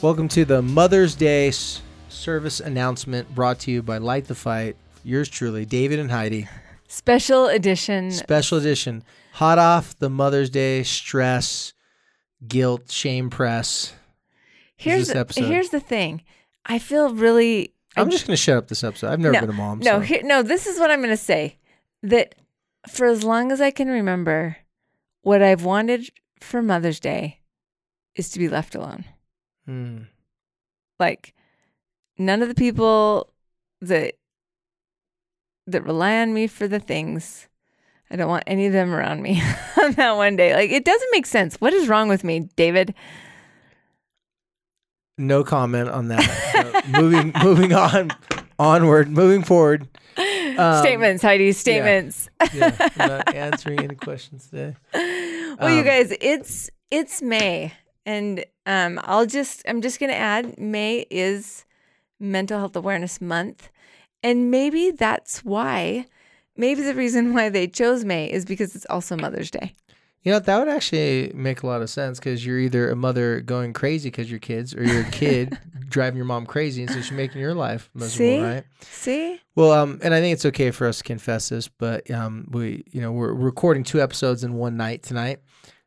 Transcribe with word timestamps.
Welcome 0.00 0.28
to 0.28 0.44
the 0.44 0.62
Mother's 0.62 1.16
Day 1.16 1.48
s- 1.48 1.82
service 2.08 2.60
announcement 2.60 3.34
brought 3.34 3.58
to 3.60 3.72
you 3.72 3.82
by 3.82 3.98
Light 3.98 4.26
the 4.26 4.34
Fight. 4.36 4.76
Yours 5.02 5.28
truly, 5.28 5.64
David 5.64 5.98
and 5.98 6.08
Heidi. 6.08 6.46
Special 6.86 7.48
edition. 7.48 8.12
Special 8.12 8.58
edition. 8.58 9.02
Hot 9.32 9.58
off 9.58 9.98
the 9.98 10.08
Mother's 10.08 10.50
Day 10.50 10.84
stress, 10.84 11.72
guilt, 12.46 12.92
shame 12.92 13.28
press. 13.28 13.92
here's 14.76 15.08
this 15.08 15.14
the, 15.14 15.18
episode? 15.18 15.44
here's 15.46 15.70
the 15.70 15.80
thing. 15.80 16.22
I 16.64 16.78
feel 16.78 17.12
really. 17.12 17.74
I'm 17.96 18.08
just 18.08 18.24
going 18.24 18.36
to 18.36 18.40
shut 18.40 18.56
up 18.56 18.68
this 18.68 18.84
episode. 18.84 19.10
I've 19.10 19.18
never 19.18 19.32
no, 19.32 19.40
been 19.40 19.50
a 19.50 19.54
mom. 19.54 19.80
No, 19.80 19.84
so. 19.84 20.00
here, 20.00 20.20
no. 20.22 20.44
This 20.44 20.68
is 20.68 20.78
what 20.78 20.92
I'm 20.92 21.00
going 21.00 21.10
to 21.10 21.16
say. 21.16 21.56
That 22.04 22.36
for 22.88 23.06
as 23.06 23.24
long 23.24 23.50
as 23.50 23.60
I 23.60 23.72
can 23.72 23.88
remember, 23.88 24.58
what 25.22 25.42
I've 25.42 25.64
wanted 25.64 26.08
for 26.40 26.62
Mother's 26.62 27.00
Day 27.00 27.40
is 28.14 28.30
to 28.30 28.38
be 28.38 28.48
left 28.48 28.76
alone. 28.76 29.04
Hmm. 29.68 29.98
Like 30.98 31.34
none 32.16 32.40
of 32.42 32.48
the 32.48 32.54
people 32.54 33.30
that 33.82 34.14
that 35.66 35.84
rely 35.84 36.16
on 36.20 36.32
me 36.32 36.46
for 36.46 36.66
the 36.66 36.80
things. 36.80 37.46
I 38.10 38.16
don't 38.16 38.28
want 38.30 38.44
any 38.46 38.64
of 38.66 38.72
them 38.72 38.94
around 38.94 39.20
me 39.22 39.42
on 39.82 39.92
that 39.92 40.16
one 40.16 40.36
day. 40.36 40.54
Like 40.54 40.70
it 40.70 40.84
doesn't 40.86 41.10
make 41.12 41.26
sense. 41.26 41.56
What 41.60 41.74
is 41.74 41.86
wrong 41.88 42.08
with 42.08 42.24
me, 42.24 42.48
David? 42.56 42.94
No 45.18 45.42
comment 45.44 45.88
on 45.90 46.08
that. 46.08 46.22
So 46.52 46.90
moving, 47.00 47.32
moving 47.42 47.72
on, 47.74 48.10
onward, 48.58 49.10
moving 49.10 49.42
forward. 49.42 49.88
Um, 50.16 50.78
statements, 50.82 51.22
Heidi. 51.22 51.52
Statements. 51.52 52.28
Yeah, 52.54 52.74
I'm 52.96 53.08
not 53.08 53.34
answering 53.34 53.80
any 53.80 53.94
questions 53.96 54.48
today. 54.48 54.76
well, 54.94 55.70
you 55.70 55.80
Um, 55.80 55.84
guys, 55.84 56.14
it's 56.20 56.70
it's 56.90 57.20
May, 57.20 57.72
and 58.08 58.42
um, 58.64 58.98
I'll 59.04 59.26
just 59.26 59.62
I'm 59.68 59.82
just 59.82 60.00
gonna 60.00 60.14
add 60.14 60.58
May 60.58 61.04
is 61.10 61.66
Mental 62.18 62.58
Health 62.58 62.74
Awareness 62.74 63.20
Month, 63.20 63.68
and 64.22 64.50
maybe 64.50 64.90
that's 64.90 65.44
why. 65.44 66.06
Maybe 66.56 66.82
the 66.82 66.94
reason 66.94 67.34
why 67.34 67.50
they 67.50 67.68
chose 67.68 68.04
May 68.04 68.26
is 68.28 68.44
because 68.44 68.74
it's 68.74 68.86
also 68.86 69.14
Mother's 69.14 69.50
Day. 69.50 69.74
You 70.22 70.32
know, 70.32 70.40
that 70.40 70.58
would 70.58 70.68
actually 70.68 71.30
make 71.34 71.62
a 71.62 71.66
lot 71.66 71.82
of 71.82 71.90
sense 71.90 72.18
because 72.18 72.44
you're 72.44 72.58
either 72.58 72.90
a 72.90 72.96
mother 72.96 73.40
going 73.42 73.72
crazy 73.72 74.10
because 74.10 74.28
your 74.28 74.40
kids, 74.40 74.74
or 74.74 74.82
you're 74.82 75.02
a 75.02 75.10
kid 75.10 75.56
driving 75.88 76.16
your 76.16 76.26
mom 76.26 76.46
crazy, 76.46 76.82
and 76.82 76.90
so 76.90 77.00
she's 77.00 77.12
making 77.12 77.40
your 77.40 77.54
life 77.54 77.90
miserable, 77.94 78.36
See? 78.36 78.42
right? 78.42 78.64
See, 78.80 79.40
Well, 79.54 79.70
um, 79.70 80.00
and 80.02 80.12
I 80.12 80.20
think 80.20 80.32
it's 80.32 80.46
okay 80.46 80.72
for 80.72 80.88
us 80.88 80.98
to 80.98 81.04
confess 81.04 81.50
this, 81.50 81.68
but 81.68 82.10
um, 82.10 82.48
we, 82.50 82.84
you 82.90 83.00
know, 83.00 83.12
we're 83.12 83.32
recording 83.32 83.84
two 83.84 84.00
episodes 84.00 84.42
in 84.42 84.54
one 84.54 84.76
night 84.76 85.04
tonight. 85.04 85.40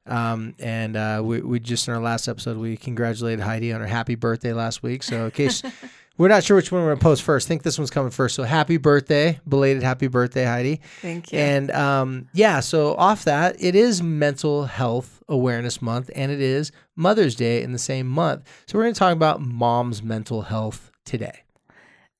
Um, 0.07 0.55
and 0.59 0.97
uh, 0.97 1.21
we, 1.23 1.41
we 1.41 1.59
just 1.59 1.87
in 1.87 1.93
our 1.93 2.01
last 2.01 2.27
episode 2.27 2.57
we 2.57 2.75
congratulated 2.75 3.39
Heidi 3.39 3.71
on 3.71 3.81
her 3.81 3.87
happy 3.87 4.15
birthday 4.15 4.51
last 4.53 4.81
week. 4.81 5.03
So 5.03 5.25
in 5.25 5.31
case 5.31 5.61
we're 6.17 6.27
not 6.27 6.43
sure 6.43 6.55
which 6.55 6.71
one 6.71 6.81
we're 6.81 6.89
gonna 6.89 6.99
post 7.01 7.21
first, 7.21 7.47
I 7.47 7.49
think 7.49 7.63
this 7.63 7.77
one's 7.77 7.91
coming 7.91 8.09
first. 8.11 8.35
So 8.35 8.43
happy 8.43 8.77
birthday, 8.77 9.39
belated 9.47 9.83
happy 9.83 10.07
birthday, 10.07 10.45
Heidi. 10.45 10.81
thank 11.01 11.31
you. 11.31 11.37
And 11.39 11.69
um, 11.71 12.27
yeah, 12.33 12.61
so 12.61 12.95
off 12.95 13.25
that, 13.25 13.55
it 13.59 13.75
is 13.75 14.01
Mental 14.01 14.65
Health 14.65 15.21
Awareness 15.29 15.81
Month 15.81 16.09
and 16.15 16.31
it 16.31 16.41
is 16.41 16.71
Mother's 16.95 17.35
Day 17.35 17.61
in 17.61 17.71
the 17.71 17.79
same 17.79 18.07
month. 18.07 18.47
So 18.65 18.77
we're 18.77 18.85
going 18.85 18.95
to 18.95 18.99
talk 18.99 19.13
about 19.13 19.39
mom's 19.39 20.01
mental 20.01 20.41
health 20.43 20.91
today. 21.05 21.43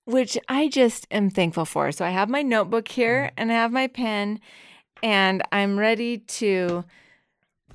which 0.06 0.38
I 0.48 0.68
just 0.68 1.08
am 1.12 1.30
thankful 1.30 1.66
for. 1.66 1.92
So 1.92 2.06
I 2.06 2.10
have 2.12 2.30
my 2.30 2.42
notebook 2.44 2.88
here 2.88 3.32
and 3.38 3.52
I 3.52 3.56
have 3.56 3.72
my 3.72 3.88
pen, 3.88 4.40
and 5.04 5.42
I'm 5.52 5.78
ready 5.80 6.20
to 6.20 6.84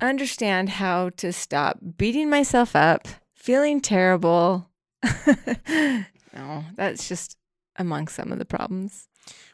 understand 0.01 0.69
how 0.69 1.09
to 1.17 1.31
stop 1.31 1.79
beating 1.97 2.29
myself 2.29 2.75
up, 2.75 3.07
feeling 3.33 3.81
terrible. 3.81 4.69
no, 5.67 6.63
that's 6.75 7.07
just 7.07 7.37
among 7.77 8.07
some 8.07 8.31
of 8.31 8.39
the 8.39 8.45
problems. 8.45 9.07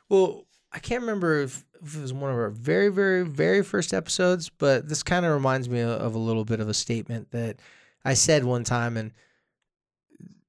Well, 0.09 0.45
I 0.71 0.79
can't 0.79 1.01
remember 1.01 1.41
if, 1.41 1.63
if 1.81 1.95
it 1.95 2.01
was 2.01 2.13
one 2.13 2.31
of 2.31 2.37
our 2.37 2.49
very, 2.49 2.89
very, 2.89 3.23
very 3.23 3.63
first 3.63 3.93
episodes, 3.93 4.49
but 4.49 4.89
this 4.89 5.03
kind 5.03 5.25
of 5.25 5.33
reminds 5.33 5.69
me 5.69 5.81
of 5.81 6.15
a 6.15 6.19
little 6.19 6.45
bit 6.45 6.59
of 6.59 6.69
a 6.69 6.73
statement 6.73 7.31
that 7.31 7.57
I 8.03 8.15
said 8.15 8.43
one 8.43 8.63
time, 8.63 8.97
and 8.97 9.11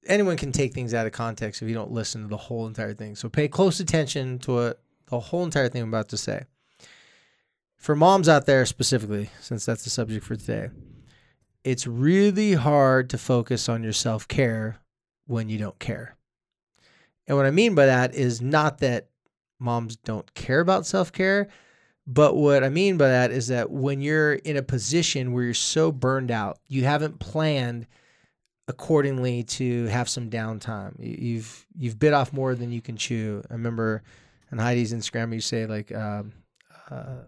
anyone 0.07 0.37
can 0.37 0.53
take 0.53 0.73
things 0.73 0.95
out 0.95 1.07
of 1.07 1.13
context 1.13 1.63
if 1.63 1.69
you 1.69 1.75
don't 1.75 1.93
listen 1.93 2.23
to 2.23 2.29
the 2.29 2.37
whole 2.37 2.67
entire 2.67 2.95
thing. 2.95 3.17
So 3.17 3.29
pay 3.29 3.49
close 3.49 3.81
attention 3.81 4.39
to 4.41 4.53
what 4.53 4.83
the 5.07 5.21
whole 5.21 5.45
entire 5.45 5.69
thing 5.69 5.83
I'm 5.83 5.89
about 5.89 6.09
to 6.11 6.17
say. 6.17 6.45
For 7.85 7.95
moms 7.95 8.31
out 8.31 8.47
there 8.47 8.65
specifically, 8.65 9.29
since 9.43 9.67
that's 9.67 9.85
the 9.85 9.91
subject 9.91 10.25
for 10.25 10.37
today, 10.37 10.71
it's 11.65 11.87
really 11.87 12.55
hard 12.55 13.11
to 13.11 13.19
focus 13.19 13.69
on 13.69 13.83
your 13.83 13.93
self 13.93 14.27
care 14.27 14.79
when 15.27 15.51
you 15.51 15.59
don't 15.59 15.79
care. 15.79 16.17
And 17.27 17.37
what 17.37 17.45
I 17.45 17.51
mean 17.51 17.75
by 17.75 17.85
that 17.85 18.15
is 18.15 18.41
not 18.41 18.79
that 18.79 19.09
moms 19.59 19.97
don't 19.97 20.33
care 20.33 20.61
about 20.61 20.87
self 20.87 21.13
care. 21.13 21.49
But 22.07 22.37
what 22.37 22.65
I 22.65 22.71
mean 22.71 22.97
by 22.97 23.09
that 23.09 23.31
is 23.31 23.49
that 23.49 23.71
when 23.71 24.01
you're 24.01 24.33
in 24.33 24.57
a 24.57 24.63
position 24.63 25.35
where 25.35 25.45
you're 25.45 25.53
so 25.53 25.93
burned 25.93 26.31
out, 26.31 26.61
you 26.67 26.85
haven't 26.85 27.19
planned 27.19 27.87
accordingly 28.67 29.43
to 29.43 29.85
have 29.89 30.09
some 30.09 30.31
downtime. 30.31 30.95
You- 30.99 31.35
You've 31.35 31.67
you've 31.77 31.99
bit 31.99 32.15
off 32.15 32.33
more 32.33 32.55
than 32.55 32.73
you 32.73 32.81
can 32.81 32.97
chew. 32.97 33.43
I 33.51 33.53
remember 33.53 34.03
on 34.51 34.57
Heidi's 34.57 34.95
Instagram, 34.95 35.35
you 35.35 35.43
say 35.43 35.67
like 35.67 35.95
um, 35.95 36.33
uh, 36.91 37.25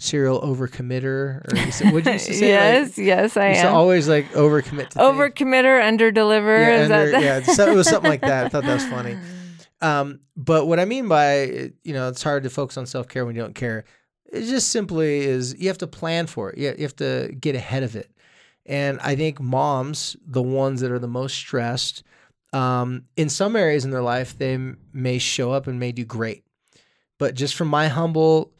serial 0.00 0.40
overcommitter, 0.40 1.44
or 1.52 1.56
you 1.56 1.70
said, 1.70 1.92
what 1.92 2.02
did 2.04 2.10
you 2.10 2.12
used 2.14 2.26
to 2.26 2.34
say? 2.34 2.48
yes, 2.48 2.98
yes, 2.98 3.36
I 3.36 3.40
like, 3.40 3.48
used 3.50 3.60
to 3.62 3.68
am. 3.68 3.74
always 3.74 4.08
like 4.08 4.28
overcommit 4.32 4.88
to 4.88 4.98
things. 4.98 5.06
Overcommitter, 5.16 5.80
underdeliver. 5.80 6.58
Yeah, 6.58 6.82
is 6.82 6.88
that 6.88 6.98
under- 7.00 7.10
the- 7.12 7.20
yeah, 7.24 7.42
so- 7.42 7.70
it 7.70 7.76
was 7.76 7.88
something 7.88 8.10
like 8.10 8.22
that. 8.22 8.46
I 8.46 8.48
thought 8.48 8.64
that 8.64 8.74
was 8.74 8.86
funny. 8.86 9.16
Um, 9.82 10.20
but 10.36 10.66
what 10.66 10.78
I 10.78 10.84
mean 10.84 11.08
by 11.08 11.44
you 11.84 11.94
know 11.94 12.08
it's 12.10 12.22
hard 12.22 12.42
to 12.42 12.50
focus 12.50 12.76
on 12.76 12.84
self 12.84 13.08
care 13.08 13.24
when 13.24 13.34
you 13.34 13.40
don't 13.40 13.54
care. 13.54 13.84
It 14.30 14.42
just 14.42 14.68
simply 14.68 15.20
is 15.20 15.56
you 15.58 15.68
have 15.68 15.78
to 15.78 15.86
plan 15.86 16.26
for 16.26 16.50
it. 16.50 16.58
You 16.58 16.74
you 16.76 16.82
have 16.82 16.96
to 16.96 17.34
get 17.40 17.54
ahead 17.56 17.82
of 17.82 17.96
it. 17.96 18.10
And 18.66 19.00
I 19.00 19.16
think 19.16 19.40
moms, 19.40 20.16
the 20.26 20.42
ones 20.42 20.82
that 20.82 20.92
are 20.92 20.98
the 20.98 21.08
most 21.08 21.34
stressed, 21.34 22.02
um, 22.52 23.04
in 23.16 23.30
some 23.30 23.56
areas 23.56 23.86
in 23.86 23.90
their 23.90 24.02
life, 24.02 24.36
they 24.36 24.52
m- 24.52 24.76
may 24.92 25.16
show 25.18 25.50
up 25.50 25.66
and 25.66 25.80
may 25.80 25.92
do 25.92 26.04
great. 26.04 26.44
But 27.18 27.34
just 27.34 27.54
from 27.54 27.68
my 27.68 27.88
humble, 27.88 28.52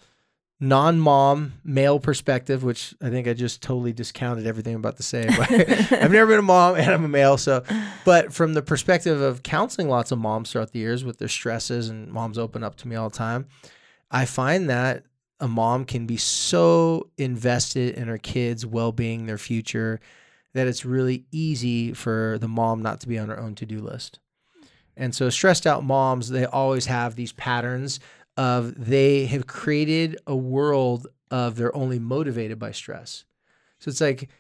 non-mom 0.61 1.55
male 1.65 1.99
perspective, 1.99 2.63
which 2.63 2.95
I 3.01 3.09
think 3.09 3.27
I 3.27 3.33
just 3.33 3.63
totally 3.63 3.95
discounted 3.95 4.47
everything 4.47 4.75
I'm 4.75 4.81
about 4.81 4.99
to 4.99 5.03
say. 5.03 5.27
But 5.27 5.51
I've 5.93 6.13
never 6.13 6.27
been 6.27 6.39
a 6.39 6.43
mom 6.43 6.77
and 6.77 6.91
I'm 6.91 7.05
a 7.05 7.09
male, 7.09 7.39
so 7.39 7.65
but 8.05 8.33
from 8.33 8.53
the 8.53 8.63
perspective 8.63 9.21
of 9.21 9.43
counseling 9.43 9.89
lots 9.89 10.13
of 10.13 10.19
moms 10.19 10.53
throughout 10.53 10.73
the 10.73 10.79
years 10.79 11.03
with 11.03 11.19
their 11.19 11.29
stresses 11.29 11.89
and 11.89 12.13
moms 12.13 12.37
open 12.37 12.63
up 12.63 12.77
to 12.77 12.89
me 12.89 12.95
all 12.95 13.09
the 13.09 13.17
time, 13.17 13.47
I 14.11 14.27
find 14.27 14.69
that 14.69 15.05
a 15.41 15.49
mom 15.49 15.87
can 15.87 16.07
be 16.07 16.19
so 16.19 17.09
invested 17.17 17.95
in 17.95 18.09
her 18.09 18.19
kids' 18.19 18.67
well-being, 18.67 19.25
their 19.25 19.39
future, 19.39 19.99
that 20.53 20.67
it's 20.67 20.85
really 20.85 21.25
easy 21.33 21.95
for 21.95 22.37
the 22.39 22.49
mom 22.49 22.83
not 22.83 23.01
to 23.01 23.09
be 23.09 23.19
on 23.19 23.31
her 23.31 23.41
own 23.41 23.55
to-do 23.55 23.81
list. 23.81 24.19
And 24.97 25.15
so 25.15 25.31
stressed 25.31 25.67
out 25.67 25.83
moms, 25.83 26.29
they 26.29 26.45
always 26.45 26.87
have 26.87 27.15
these 27.15 27.33
patterns 27.33 28.01
of 28.41 28.87
they 28.87 29.27
have 29.27 29.47
created 29.47 30.19
a 30.27 30.35
world 30.35 31.07
of 31.31 31.57
they're 31.57 31.77
only 31.77 31.99
motivated 31.99 32.59
by 32.59 32.73
stress. 32.73 33.27
So 33.81 33.91
it's 33.91 34.01
like 34.01 34.31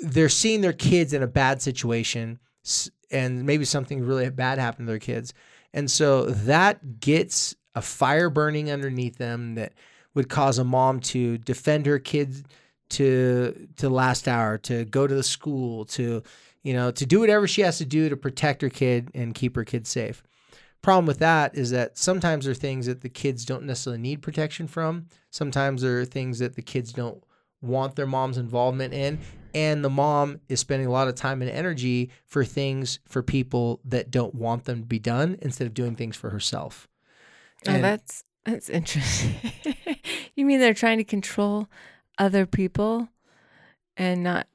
they're 0.00 0.30
seeing 0.30 0.62
their 0.62 0.72
kids 0.72 1.12
in 1.12 1.22
a 1.22 1.26
bad 1.26 1.60
situation 1.60 2.38
and 3.10 3.44
maybe 3.44 3.66
something 3.66 4.02
really 4.02 4.30
bad 4.30 4.58
happened 4.58 4.86
to 4.86 4.92
their 4.92 4.98
kids. 4.98 5.34
And 5.74 5.90
so 5.90 6.24
that 6.24 7.00
gets 7.00 7.54
a 7.74 7.82
fire 7.82 8.30
burning 8.30 8.70
underneath 8.70 9.18
them 9.18 9.56
that 9.56 9.74
would 10.14 10.30
cause 10.30 10.56
a 10.56 10.64
mom 10.64 11.00
to 11.00 11.36
defend 11.36 11.84
her 11.84 11.98
kids 11.98 12.44
to 12.90 13.68
to 13.76 13.90
last 13.90 14.26
hour, 14.26 14.56
to 14.56 14.86
go 14.86 15.06
to 15.06 15.14
the 15.14 15.22
school, 15.22 15.84
to 15.86 16.22
you 16.62 16.72
know, 16.72 16.90
to 16.92 17.04
do 17.04 17.20
whatever 17.20 17.46
she 17.46 17.60
has 17.60 17.76
to 17.76 17.84
do 17.84 18.08
to 18.08 18.16
protect 18.16 18.62
her 18.62 18.70
kid 18.70 19.10
and 19.14 19.34
keep 19.34 19.54
her 19.54 19.64
kid 19.64 19.86
safe. 19.86 20.22
Problem 20.84 21.06
with 21.06 21.18
that 21.18 21.56
is 21.56 21.70
that 21.70 21.96
sometimes 21.96 22.44
there 22.44 22.52
are 22.52 22.54
things 22.54 22.86
that 22.86 23.00
the 23.00 23.08
kids 23.08 23.44
don't 23.44 23.64
necessarily 23.64 24.00
need 24.00 24.22
protection 24.22 24.68
from. 24.68 25.06
Sometimes 25.30 25.80
there 25.82 25.98
are 25.98 26.04
things 26.04 26.38
that 26.38 26.54
the 26.54 26.62
kids 26.62 26.92
don't 26.92 27.24
want 27.62 27.96
their 27.96 28.06
mom's 28.06 28.36
involvement 28.36 28.92
in. 28.92 29.18
And 29.54 29.82
the 29.82 29.90
mom 29.90 30.40
is 30.48 30.60
spending 30.60 30.86
a 30.86 30.90
lot 30.90 31.08
of 31.08 31.14
time 31.14 31.40
and 31.40 31.50
energy 31.50 32.10
for 32.26 32.44
things 32.44 32.98
for 33.08 33.22
people 33.22 33.80
that 33.86 34.10
don't 34.10 34.34
want 34.34 34.64
them 34.64 34.80
to 34.80 34.86
be 34.86 34.98
done 34.98 35.38
instead 35.40 35.66
of 35.66 35.74
doing 35.74 35.94
things 35.94 36.16
for 36.16 36.30
herself. 36.30 36.86
oh, 37.66 37.80
that's 37.80 38.24
that's 38.44 38.68
interesting. 38.68 39.36
you 40.34 40.44
mean 40.44 40.60
they're 40.60 40.74
trying 40.74 40.98
to 40.98 41.04
control 41.04 41.68
other 42.18 42.44
people 42.44 43.08
and 43.96 44.22
not 44.22 44.48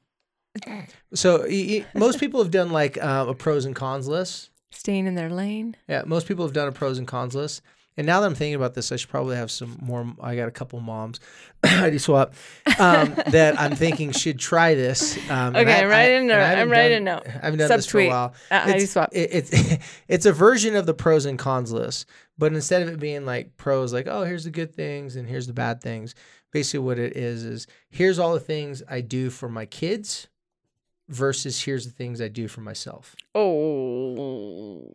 So 1.12 1.46
most 1.94 2.20
people 2.20 2.40
have 2.40 2.52
done 2.52 2.70
like 2.70 3.02
uh, 3.02 3.26
a 3.28 3.34
pros 3.34 3.64
and 3.64 3.74
cons 3.74 4.06
list. 4.06 4.50
Staying 4.70 5.06
in 5.06 5.14
their 5.14 5.30
lane? 5.30 5.76
Yeah, 5.88 6.02
most 6.06 6.26
people 6.28 6.44
have 6.44 6.54
done 6.54 6.68
a 6.68 6.72
pros 6.72 6.98
and 6.98 7.06
cons 7.06 7.34
list. 7.34 7.62
And 7.96 8.06
now 8.06 8.20
that 8.20 8.26
I'm 8.26 8.34
thinking 8.36 8.54
about 8.54 8.72
this, 8.74 8.92
I 8.92 8.96
should 8.96 9.10
probably 9.10 9.36
have 9.36 9.50
some 9.50 9.76
more. 9.82 10.06
I 10.22 10.34
got 10.36 10.46
a 10.48 10.52
couple 10.52 10.80
moms, 10.80 11.20
I 11.64 11.86
ID 11.86 11.98
swap, 11.98 12.34
um, 12.78 13.14
that 13.26 13.60
I'm 13.60 13.74
thinking 13.74 14.12
should 14.12 14.38
try 14.38 14.74
this. 14.74 15.18
Um, 15.28 15.54
Okay, 15.56 15.74
I- 15.74 15.82
I'm 15.82 15.88
writing 15.90 16.16
and 16.18 16.28
note. 16.28 16.40
I'm 16.40 16.70
writing 16.70 17.02
a 17.08 17.10
done- 17.10 17.24
note. 17.24 17.26
I 17.26 17.44
haven't 17.46 17.58
done 17.58 17.68
this 17.68 17.86
for 17.86 18.00
a 18.00 18.08
while. 18.08 18.34
Uh, 18.50 18.64
it's, 18.68 18.92
swap. 18.92 19.10
it- 19.12 19.30
it's 19.32 19.76
it's 20.08 20.24
a 20.24 20.32
version 20.32 20.76
of 20.76 20.86
the 20.86 20.94
pros 20.94 21.26
and 21.26 21.38
cons 21.38 21.72
list, 21.72 22.06
but 22.38 22.52
instead 22.54 22.80
of 22.82 22.88
it 22.88 23.00
being 23.00 23.26
like 23.26 23.56
pros, 23.58 23.92
like 23.92 24.06
oh 24.06 24.22
here's 24.22 24.44
the 24.44 24.50
good 24.50 24.74
things 24.74 25.16
and 25.16 25.28
here's 25.28 25.48
the 25.48 25.52
bad 25.52 25.82
things. 25.82 26.14
Basically, 26.52 26.80
what 26.86 26.98
it 26.98 27.16
is 27.16 27.44
is 27.44 27.66
here's 27.90 28.18
all 28.18 28.32
the 28.32 28.40
things 28.40 28.82
I 28.88 29.02
do 29.02 29.30
for 29.30 29.48
my 29.48 29.66
kids, 29.66 30.28
versus 31.10 31.62
here's 31.62 31.84
the 31.84 31.90
things 31.92 32.20
I 32.20 32.28
do 32.28 32.48
for 32.48 32.60
myself. 32.62 33.14
Oh. 33.34 34.90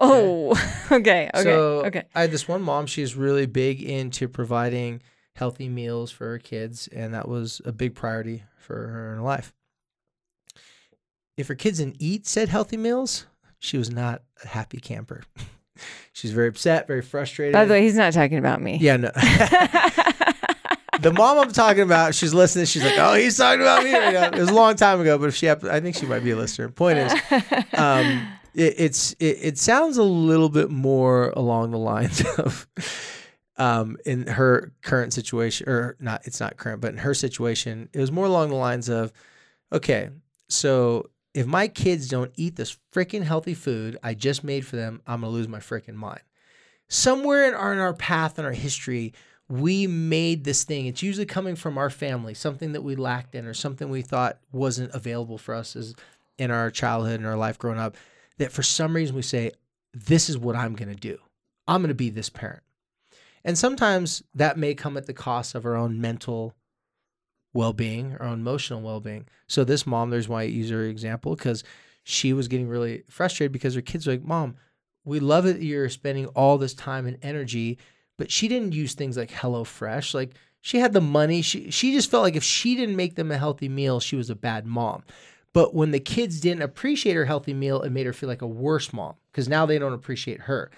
Oh. 0.00 0.74
Okay. 0.90 1.28
Okay. 1.34 1.42
So 1.42 1.84
okay. 1.84 2.04
I 2.14 2.22
had 2.22 2.30
this 2.30 2.48
one 2.48 2.62
mom. 2.62 2.86
She's 2.86 3.14
really 3.14 3.44
big 3.44 3.82
into 3.82 4.26
providing 4.26 5.02
healthy 5.34 5.68
meals 5.68 6.10
for 6.10 6.28
her 6.28 6.38
kids, 6.38 6.88
and 6.88 7.12
that 7.12 7.28
was 7.28 7.60
a 7.66 7.72
big 7.72 7.94
priority 7.94 8.42
for 8.58 8.74
her 8.74 9.10
in 9.12 9.18
her 9.18 9.22
life. 9.22 9.52
If 11.36 11.48
her 11.48 11.54
kids 11.54 11.76
didn't 11.78 11.96
eat 11.98 12.26
said 12.26 12.48
healthy 12.48 12.78
meals, 12.78 13.26
she 13.58 13.76
was 13.76 13.90
not 13.90 14.22
a 14.42 14.48
happy 14.48 14.78
camper. 14.78 15.24
She's 16.14 16.32
very 16.32 16.48
upset, 16.48 16.86
very 16.86 17.02
frustrated. 17.02 17.52
By 17.52 17.66
the 17.66 17.74
way, 17.74 17.82
he's 17.82 17.94
not 17.94 18.12
talking 18.14 18.38
about 18.38 18.60
me. 18.62 18.78
yeah, 18.80 18.96
no. 18.96 19.10
the 21.00 21.12
mom 21.12 21.38
I'm 21.38 21.52
talking 21.52 21.82
about, 21.82 22.14
she's 22.14 22.34
listening. 22.34 22.66
She's 22.66 22.84
like, 22.84 22.98
"Oh, 22.98 23.14
he's 23.14 23.36
talking 23.36 23.60
about 23.60 23.84
me 23.84 23.92
right 23.92 24.12
now." 24.12 24.26
It 24.26 24.38
was 24.38 24.50
a 24.50 24.54
long 24.54 24.76
time 24.76 25.00
ago, 25.00 25.18
but 25.18 25.28
if 25.28 25.36
she, 25.36 25.48
I 25.50 25.80
think 25.80 25.96
she 25.96 26.06
might 26.06 26.24
be 26.24 26.30
a 26.30 26.36
listener. 26.36 26.68
Point 26.68 26.98
is, 26.98 27.12
um, 27.74 28.28
it, 28.54 28.74
it's 28.78 29.12
it, 29.20 29.38
it 29.40 29.58
sounds 29.58 29.96
a 29.96 30.02
little 30.02 30.48
bit 30.48 30.70
more 30.70 31.30
along 31.30 31.70
the 31.70 31.78
lines 31.78 32.24
of 32.38 32.66
um, 33.56 33.96
in 34.04 34.26
her 34.26 34.72
current 34.82 35.12
situation 35.12 35.68
or 35.68 35.96
not 36.00 36.22
it's 36.24 36.40
not 36.40 36.56
current 36.56 36.80
but 36.80 36.92
in 36.92 36.98
her 36.98 37.14
situation 37.14 37.88
it 37.92 38.00
was 38.00 38.12
more 38.12 38.26
along 38.26 38.50
the 38.50 38.56
lines 38.56 38.88
of 38.88 39.12
okay 39.72 40.10
so 40.48 41.08
if 41.34 41.46
my 41.46 41.68
kids 41.68 42.08
don't 42.08 42.32
eat 42.36 42.56
this 42.56 42.76
freaking 42.92 43.22
healthy 43.22 43.54
food 43.54 43.98
i 44.02 44.14
just 44.14 44.44
made 44.44 44.66
for 44.66 44.76
them 44.76 45.00
i'm 45.06 45.20
gonna 45.20 45.32
lose 45.32 45.48
my 45.48 45.58
freaking 45.58 45.94
mind 45.94 46.20
somewhere 46.88 47.46
in 47.48 47.54
our, 47.54 47.72
in 47.72 47.78
our 47.78 47.94
path 47.94 48.38
and 48.38 48.46
our 48.46 48.52
history 48.52 49.12
we 49.48 49.86
made 49.86 50.44
this 50.44 50.64
thing. 50.64 50.86
It's 50.86 51.02
usually 51.02 51.26
coming 51.26 51.56
from 51.56 51.78
our 51.78 51.90
family 51.90 52.34
something 52.34 52.72
that 52.72 52.82
we 52.82 52.96
lacked 52.96 53.34
in 53.34 53.46
or 53.46 53.54
something 53.54 53.88
we 53.88 54.02
thought 54.02 54.38
wasn't 54.52 54.94
available 54.94 55.38
for 55.38 55.54
us 55.54 55.74
as 55.74 55.94
in 56.36 56.50
our 56.50 56.70
childhood 56.70 57.20
and 57.20 57.26
our 57.26 57.36
life 57.36 57.58
growing 57.58 57.78
up 57.78 57.96
that 58.36 58.52
for 58.52 58.62
some 58.62 58.94
reason 58.94 59.16
we 59.16 59.22
say 59.22 59.50
this 59.92 60.28
is 60.28 60.38
what 60.38 60.54
i'm 60.54 60.74
going 60.74 60.88
to 60.88 60.94
do. 60.94 61.18
I'm 61.66 61.82
going 61.82 61.88
to 61.88 61.94
be 61.94 62.10
this 62.10 62.30
parent. 62.30 62.62
And 63.44 63.58
sometimes 63.58 64.22
that 64.34 64.56
may 64.56 64.74
come 64.74 64.96
at 64.96 65.06
the 65.06 65.12
cost 65.12 65.54
of 65.54 65.66
our 65.66 65.76
own 65.76 66.00
mental 66.00 66.54
well-being 67.54 68.16
our 68.20 68.26
own 68.26 68.40
emotional 68.40 68.82
well-being. 68.82 69.26
So 69.46 69.64
this 69.64 69.86
mom 69.86 70.10
there's 70.10 70.28
why 70.28 70.42
i 70.42 70.44
use 70.44 70.70
her 70.70 70.84
example 70.84 71.34
because 71.34 71.64
she 72.04 72.32
was 72.32 72.48
getting 72.48 72.68
really 72.68 73.02
frustrated 73.08 73.52
because 73.52 73.74
her 73.74 73.80
kids 73.80 74.06
were 74.06 74.12
like 74.14 74.24
mom 74.24 74.56
we 75.04 75.20
love 75.20 75.46
it 75.46 75.54
that 75.54 75.64
you're 75.64 75.88
spending 75.88 76.26
all 76.26 76.58
this 76.58 76.74
time 76.74 77.06
and 77.06 77.18
energy 77.22 77.78
but 78.18 78.30
she 78.30 78.48
didn't 78.48 78.72
use 78.72 78.92
things 78.92 79.16
like 79.16 79.30
HelloFresh 79.30 80.12
like 80.12 80.34
she 80.60 80.78
had 80.78 80.92
the 80.92 81.00
money 81.00 81.40
she 81.40 81.70
she 81.70 81.92
just 81.92 82.10
felt 82.10 82.22
like 82.22 82.36
if 82.36 82.44
she 82.44 82.74
didn't 82.74 82.96
make 82.96 83.14
them 83.14 83.30
a 83.30 83.38
healthy 83.38 83.68
meal 83.68 84.00
she 84.00 84.16
was 84.16 84.28
a 84.28 84.36
bad 84.36 84.66
mom 84.66 85.02
but 85.54 85.74
when 85.74 85.92
the 85.92 86.00
kids 86.00 86.40
didn't 86.40 86.62
appreciate 86.62 87.14
her 87.14 87.24
healthy 87.24 87.54
meal 87.54 87.80
it 87.80 87.90
made 87.90 88.04
her 88.04 88.12
feel 88.12 88.28
like 88.28 88.42
a 88.42 88.46
worse 88.46 88.92
mom 88.92 89.14
because 89.32 89.48
now 89.48 89.64
they 89.64 89.78
don't 89.78 89.94
appreciate 89.94 90.40
her 90.42 90.70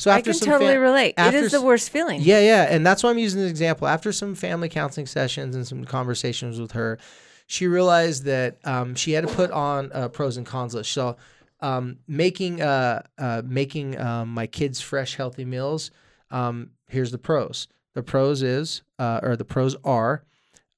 so 0.00 0.10
I 0.10 0.22
can 0.22 0.32
totally 0.32 0.72
fam- 0.72 0.80
relate. 0.80 1.08
It 1.08 1.18
after 1.18 1.38
is 1.40 1.52
the 1.52 1.60
worst 1.60 1.90
feeling. 1.90 2.22
yeah, 2.22 2.40
yeah. 2.40 2.62
And 2.70 2.86
that's 2.86 3.02
why 3.02 3.10
I'm 3.10 3.18
using 3.18 3.38
this 3.42 3.50
example. 3.50 3.86
After 3.86 4.12
some 4.12 4.34
family 4.34 4.70
counseling 4.70 5.04
sessions 5.04 5.54
and 5.54 5.66
some 5.66 5.84
conversations 5.84 6.58
with 6.58 6.72
her, 6.72 6.98
she 7.46 7.66
realized 7.66 8.24
that 8.24 8.56
um, 8.64 8.94
she 8.94 9.12
had 9.12 9.28
to 9.28 9.34
put 9.34 9.50
on 9.50 9.90
a 9.92 10.08
pros 10.08 10.38
and 10.38 10.46
cons 10.46 10.72
list. 10.74 10.92
So, 10.92 11.18
um, 11.60 11.98
making 12.08 12.62
uh, 12.62 13.02
uh, 13.18 13.42
making 13.44 14.00
um, 14.00 14.32
my 14.32 14.46
kids 14.46 14.80
fresh, 14.80 15.16
healthy 15.16 15.44
meals. 15.44 15.90
Um, 16.30 16.70
here's 16.88 17.10
the 17.10 17.18
pros. 17.18 17.68
The 17.94 18.02
pros 18.02 18.42
is, 18.42 18.82
uh, 18.98 19.20
or 19.22 19.36
the 19.36 19.44
pros 19.44 19.76
are, 19.84 20.24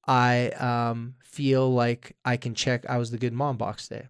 I 0.07 0.49
um, 0.51 1.15
feel 1.23 1.73
like 1.73 2.17
I 2.25 2.37
can 2.37 2.55
check 2.55 2.89
I 2.89 2.99
was 2.99 3.11
the 3.11 3.19
good 3.19 3.33
mom 3.33 3.57
box 3.57 3.89
day. 3.89 4.09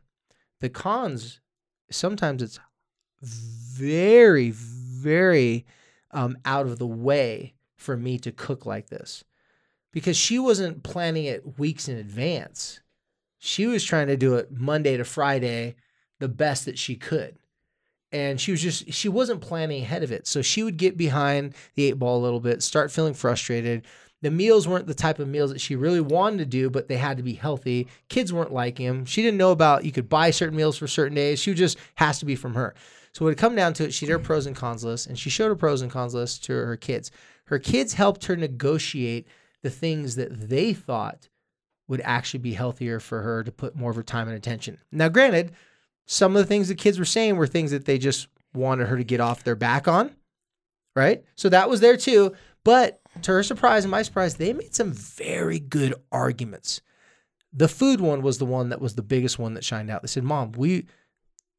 The 0.60 0.68
cons, 0.68 1.40
sometimes 1.90 2.42
it's 2.42 2.60
very, 3.20 4.50
very 4.50 5.66
um, 6.12 6.38
out 6.44 6.66
of 6.66 6.78
the 6.78 6.86
way 6.86 7.54
for 7.76 7.96
me 7.96 8.18
to 8.18 8.32
cook 8.32 8.64
like 8.64 8.88
this 8.88 9.24
because 9.92 10.16
she 10.16 10.38
wasn't 10.38 10.82
planning 10.82 11.24
it 11.24 11.58
weeks 11.58 11.88
in 11.88 11.96
advance. 11.96 12.80
She 13.38 13.66
was 13.66 13.84
trying 13.84 14.06
to 14.06 14.16
do 14.16 14.36
it 14.36 14.52
Monday 14.52 14.96
to 14.96 15.04
Friday 15.04 15.74
the 16.20 16.28
best 16.28 16.64
that 16.66 16.78
she 16.78 16.94
could. 16.94 17.36
And 18.12 18.40
she 18.40 18.50
was 18.50 18.60
just, 18.60 18.92
she 18.92 19.08
wasn't 19.08 19.40
planning 19.40 19.82
ahead 19.82 20.02
of 20.02 20.12
it. 20.12 20.26
So 20.26 20.42
she 20.42 20.62
would 20.62 20.76
get 20.76 20.96
behind 20.96 21.54
the 21.74 21.84
eight 21.84 21.98
ball 21.98 22.18
a 22.18 22.22
little 22.22 22.40
bit, 22.40 22.62
start 22.62 22.92
feeling 22.92 23.14
frustrated. 23.14 23.86
The 24.20 24.30
meals 24.30 24.68
weren't 24.68 24.86
the 24.86 24.94
type 24.94 25.18
of 25.18 25.28
meals 25.28 25.50
that 25.50 25.60
she 25.60 25.74
really 25.74 26.00
wanted 26.00 26.38
to 26.38 26.44
do, 26.44 26.70
but 26.70 26.88
they 26.88 26.98
had 26.98 27.16
to 27.16 27.22
be 27.22 27.32
healthy. 27.32 27.88
Kids 28.08 28.32
weren't 28.32 28.52
like 28.52 28.78
him. 28.78 29.04
She 29.04 29.22
didn't 29.22 29.38
know 29.38 29.50
about 29.50 29.84
you 29.84 29.92
could 29.92 30.08
buy 30.08 30.30
certain 30.30 30.56
meals 30.56 30.78
for 30.78 30.86
certain 30.86 31.16
days. 31.16 31.40
She 31.40 31.54
just 31.54 31.78
has 31.96 32.18
to 32.20 32.24
be 32.26 32.36
from 32.36 32.54
her. 32.54 32.74
So 33.12 33.24
when 33.24 33.32
it 33.32 33.38
come 33.38 33.56
down 33.56 33.72
to 33.74 33.84
it, 33.84 33.92
she 33.92 34.06
did 34.06 34.12
her 34.12 34.18
pros 34.18 34.46
and 34.46 34.56
cons 34.56 34.84
list, 34.84 35.06
and 35.06 35.18
she 35.18 35.28
showed 35.28 35.48
her 35.48 35.56
pros 35.56 35.82
and 35.82 35.90
cons 35.90 36.14
list 36.14 36.44
to 36.44 36.52
her 36.52 36.76
kids. 36.76 37.10
Her 37.46 37.58
kids 37.58 37.94
helped 37.94 38.26
her 38.26 38.36
negotiate 38.36 39.26
the 39.62 39.70
things 39.70 40.14
that 40.16 40.48
they 40.48 40.72
thought 40.72 41.28
would 41.88 42.00
actually 42.04 42.40
be 42.40 42.54
healthier 42.54 43.00
for 43.00 43.22
her 43.22 43.42
to 43.42 43.52
put 43.52 43.76
more 43.76 43.90
of 43.90 43.96
her 43.96 44.02
time 44.02 44.28
and 44.28 44.36
attention. 44.36 44.78
Now, 44.90 45.08
granted, 45.08 45.52
some 46.12 46.36
of 46.36 46.42
the 46.42 46.46
things 46.46 46.68
the 46.68 46.74
kids 46.74 46.98
were 46.98 47.06
saying 47.06 47.36
were 47.36 47.46
things 47.46 47.70
that 47.70 47.86
they 47.86 47.96
just 47.96 48.28
wanted 48.52 48.86
her 48.88 48.98
to 48.98 49.04
get 49.04 49.18
off 49.18 49.44
their 49.44 49.56
back 49.56 49.88
on, 49.88 50.14
right? 50.94 51.24
So 51.36 51.48
that 51.48 51.70
was 51.70 51.80
there 51.80 51.96
too. 51.96 52.34
But 52.64 53.00
to 53.22 53.32
her 53.32 53.42
surprise 53.42 53.84
and 53.84 53.90
my 53.90 54.02
surprise, 54.02 54.34
they 54.34 54.52
made 54.52 54.74
some 54.74 54.92
very 54.92 55.58
good 55.58 55.94
arguments. 56.12 56.82
The 57.50 57.66
food 57.66 58.02
one 58.02 58.20
was 58.20 58.36
the 58.36 58.44
one 58.44 58.68
that 58.68 58.80
was 58.80 58.94
the 58.94 59.02
biggest 59.02 59.38
one 59.38 59.54
that 59.54 59.64
shined 59.64 59.90
out. 59.90 60.02
They 60.02 60.08
said, 60.08 60.22
"Mom, 60.22 60.52
we 60.52 60.84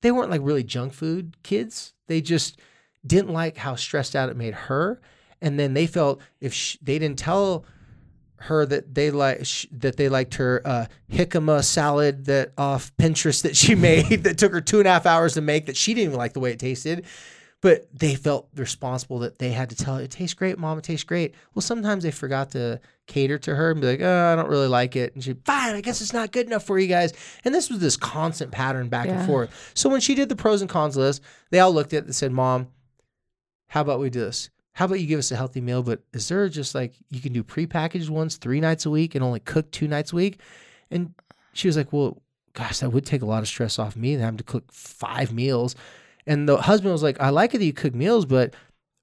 they 0.03 0.11
weren't 0.11 0.29
like 0.29 0.41
really 0.43 0.63
junk 0.63 0.93
food 0.93 1.35
kids. 1.41 1.95
They 2.05 2.21
just 2.21 2.59
didn't 3.03 3.33
like 3.33 3.57
how 3.57 3.73
stressed 3.73 4.15
out 4.15 4.29
it 4.29 4.37
made 4.37 4.53
her, 4.53 5.01
and 5.41 5.59
then 5.59 5.73
they 5.73 5.87
felt 5.87 6.21
if 6.39 6.53
sh 6.53 6.77
they 6.79 6.99
didn't 6.99 7.17
tell 7.17 7.65
her 8.43 8.65
that 8.65 8.93
they 8.93 9.11
like 9.11 9.45
sh- 9.45 9.67
that 9.71 9.97
they 9.97 10.09
liked 10.09 10.35
her 10.35 10.61
uh, 10.65 10.85
jicama 11.11 11.63
salad 11.63 12.25
that 12.25 12.51
off 12.57 12.95
Pinterest 12.97 13.43
that 13.43 13.55
she 13.55 13.75
made 13.89 14.23
that 14.23 14.37
took 14.37 14.51
her 14.51 14.61
two 14.61 14.79
and 14.79 14.87
a 14.87 14.91
half 14.91 15.05
hours 15.05 15.33
to 15.35 15.41
make 15.41 15.65
that 15.67 15.77
she 15.77 15.93
didn't 15.93 16.09
even 16.09 16.17
like 16.17 16.33
the 16.33 16.39
way 16.39 16.51
it 16.51 16.59
tasted." 16.59 17.05
But 17.61 17.87
they 17.97 18.15
felt 18.15 18.49
responsible 18.55 19.19
that 19.19 19.39
they 19.39 19.51
had 19.51 19.69
to 19.69 19.75
tell 19.77 19.95
her, 19.95 20.01
it 20.01 20.11
tastes 20.11 20.33
great, 20.33 20.59
mom, 20.59 20.77
it 20.77 20.83
tastes 20.83 21.05
great. 21.05 21.33
Well, 21.55 21.61
sometimes 21.61 22.03
they 22.03 22.11
forgot 22.11 22.51
to 22.51 22.81
cater 23.07 23.37
to 23.37 23.55
her 23.55 23.71
and 23.71 23.79
be 23.79 23.87
like, 23.87 24.01
oh, 24.01 24.33
I 24.33 24.35
don't 24.35 24.49
really 24.49 24.67
like 24.67 24.97
it. 24.97 25.15
And 25.15 25.23
she, 25.23 25.31
fine, 25.45 25.73
I 25.73 25.79
guess 25.79 26.01
it's 26.01 26.11
not 26.11 26.33
good 26.33 26.45
enough 26.45 26.65
for 26.65 26.77
you 26.77 26.87
guys. 26.87 27.13
And 27.45 27.55
this 27.55 27.69
was 27.69 27.79
this 27.79 27.95
constant 27.95 28.51
pattern 28.51 28.89
back 28.89 29.07
and 29.07 29.25
forth. 29.25 29.71
So 29.75 29.87
when 29.87 30.01
she 30.01 30.13
did 30.13 30.27
the 30.27 30.35
pros 30.35 30.59
and 30.59 30.69
cons 30.69 30.97
list, 30.97 31.21
they 31.51 31.59
all 31.61 31.71
looked 31.71 31.93
at 31.93 31.99
it 31.99 32.05
and 32.07 32.13
said, 32.13 32.33
Mom, 32.33 32.67
how 33.67 33.79
about 33.79 34.01
we 34.01 34.09
do 34.09 34.19
this? 34.19 34.49
How 34.73 34.85
about 34.85 34.99
you 34.99 35.07
give 35.07 35.19
us 35.19 35.31
a 35.31 35.35
healthy 35.35 35.61
meal? 35.61 35.83
But 35.83 36.01
is 36.13 36.27
there 36.27 36.49
just 36.49 36.73
like 36.75 36.95
you 37.09 37.21
can 37.21 37.33
do 37.33 37.43
prepackaged 37.43 38.09
ones 38.09 38.37
three 38.37 38.59
nights 38.59 38.85
a 38.85 38.89
week 38.89 39.15
and 39.15 39.23
only 39.23 39.39
cook 39.39 39.71
two 39.71 39.87
nights 39.87 40.13
a 40.13 40.15
week? 40.15 40.39
And 40.89 41.13
she 41.53 41.67
was 41.67 41.77
like, 41.77 41.93
Well, 41.93 42.21
gosh, 42.53 42.79
that 42.79 42.91
would 42.91 43.05
take 43.05 43.21
a 43.21 43.27
lot 43.27 43.43
of 43.43 43.47
stress 43.47 43.77
off 43.77 43.95
me 43.95 44.13
and 44.13 44.23
having 44.23 44.37
to 44.37 44.43
cook 44.43 44.71
five 44.71 45.33
meals. 45.33 45.75
And 46.25 46.47
the 46.47 46.57
husband 46.57 46.91
was 46.91 47.03
like, 47.03 47.19
I 47.19 47.29
like 47.29 47.53
it 47.53 47.59
that 47.59 47.65
you 47.65 47.73
cook 47.73 47.93
meals, 47.93 48.25
but 48.25 48.55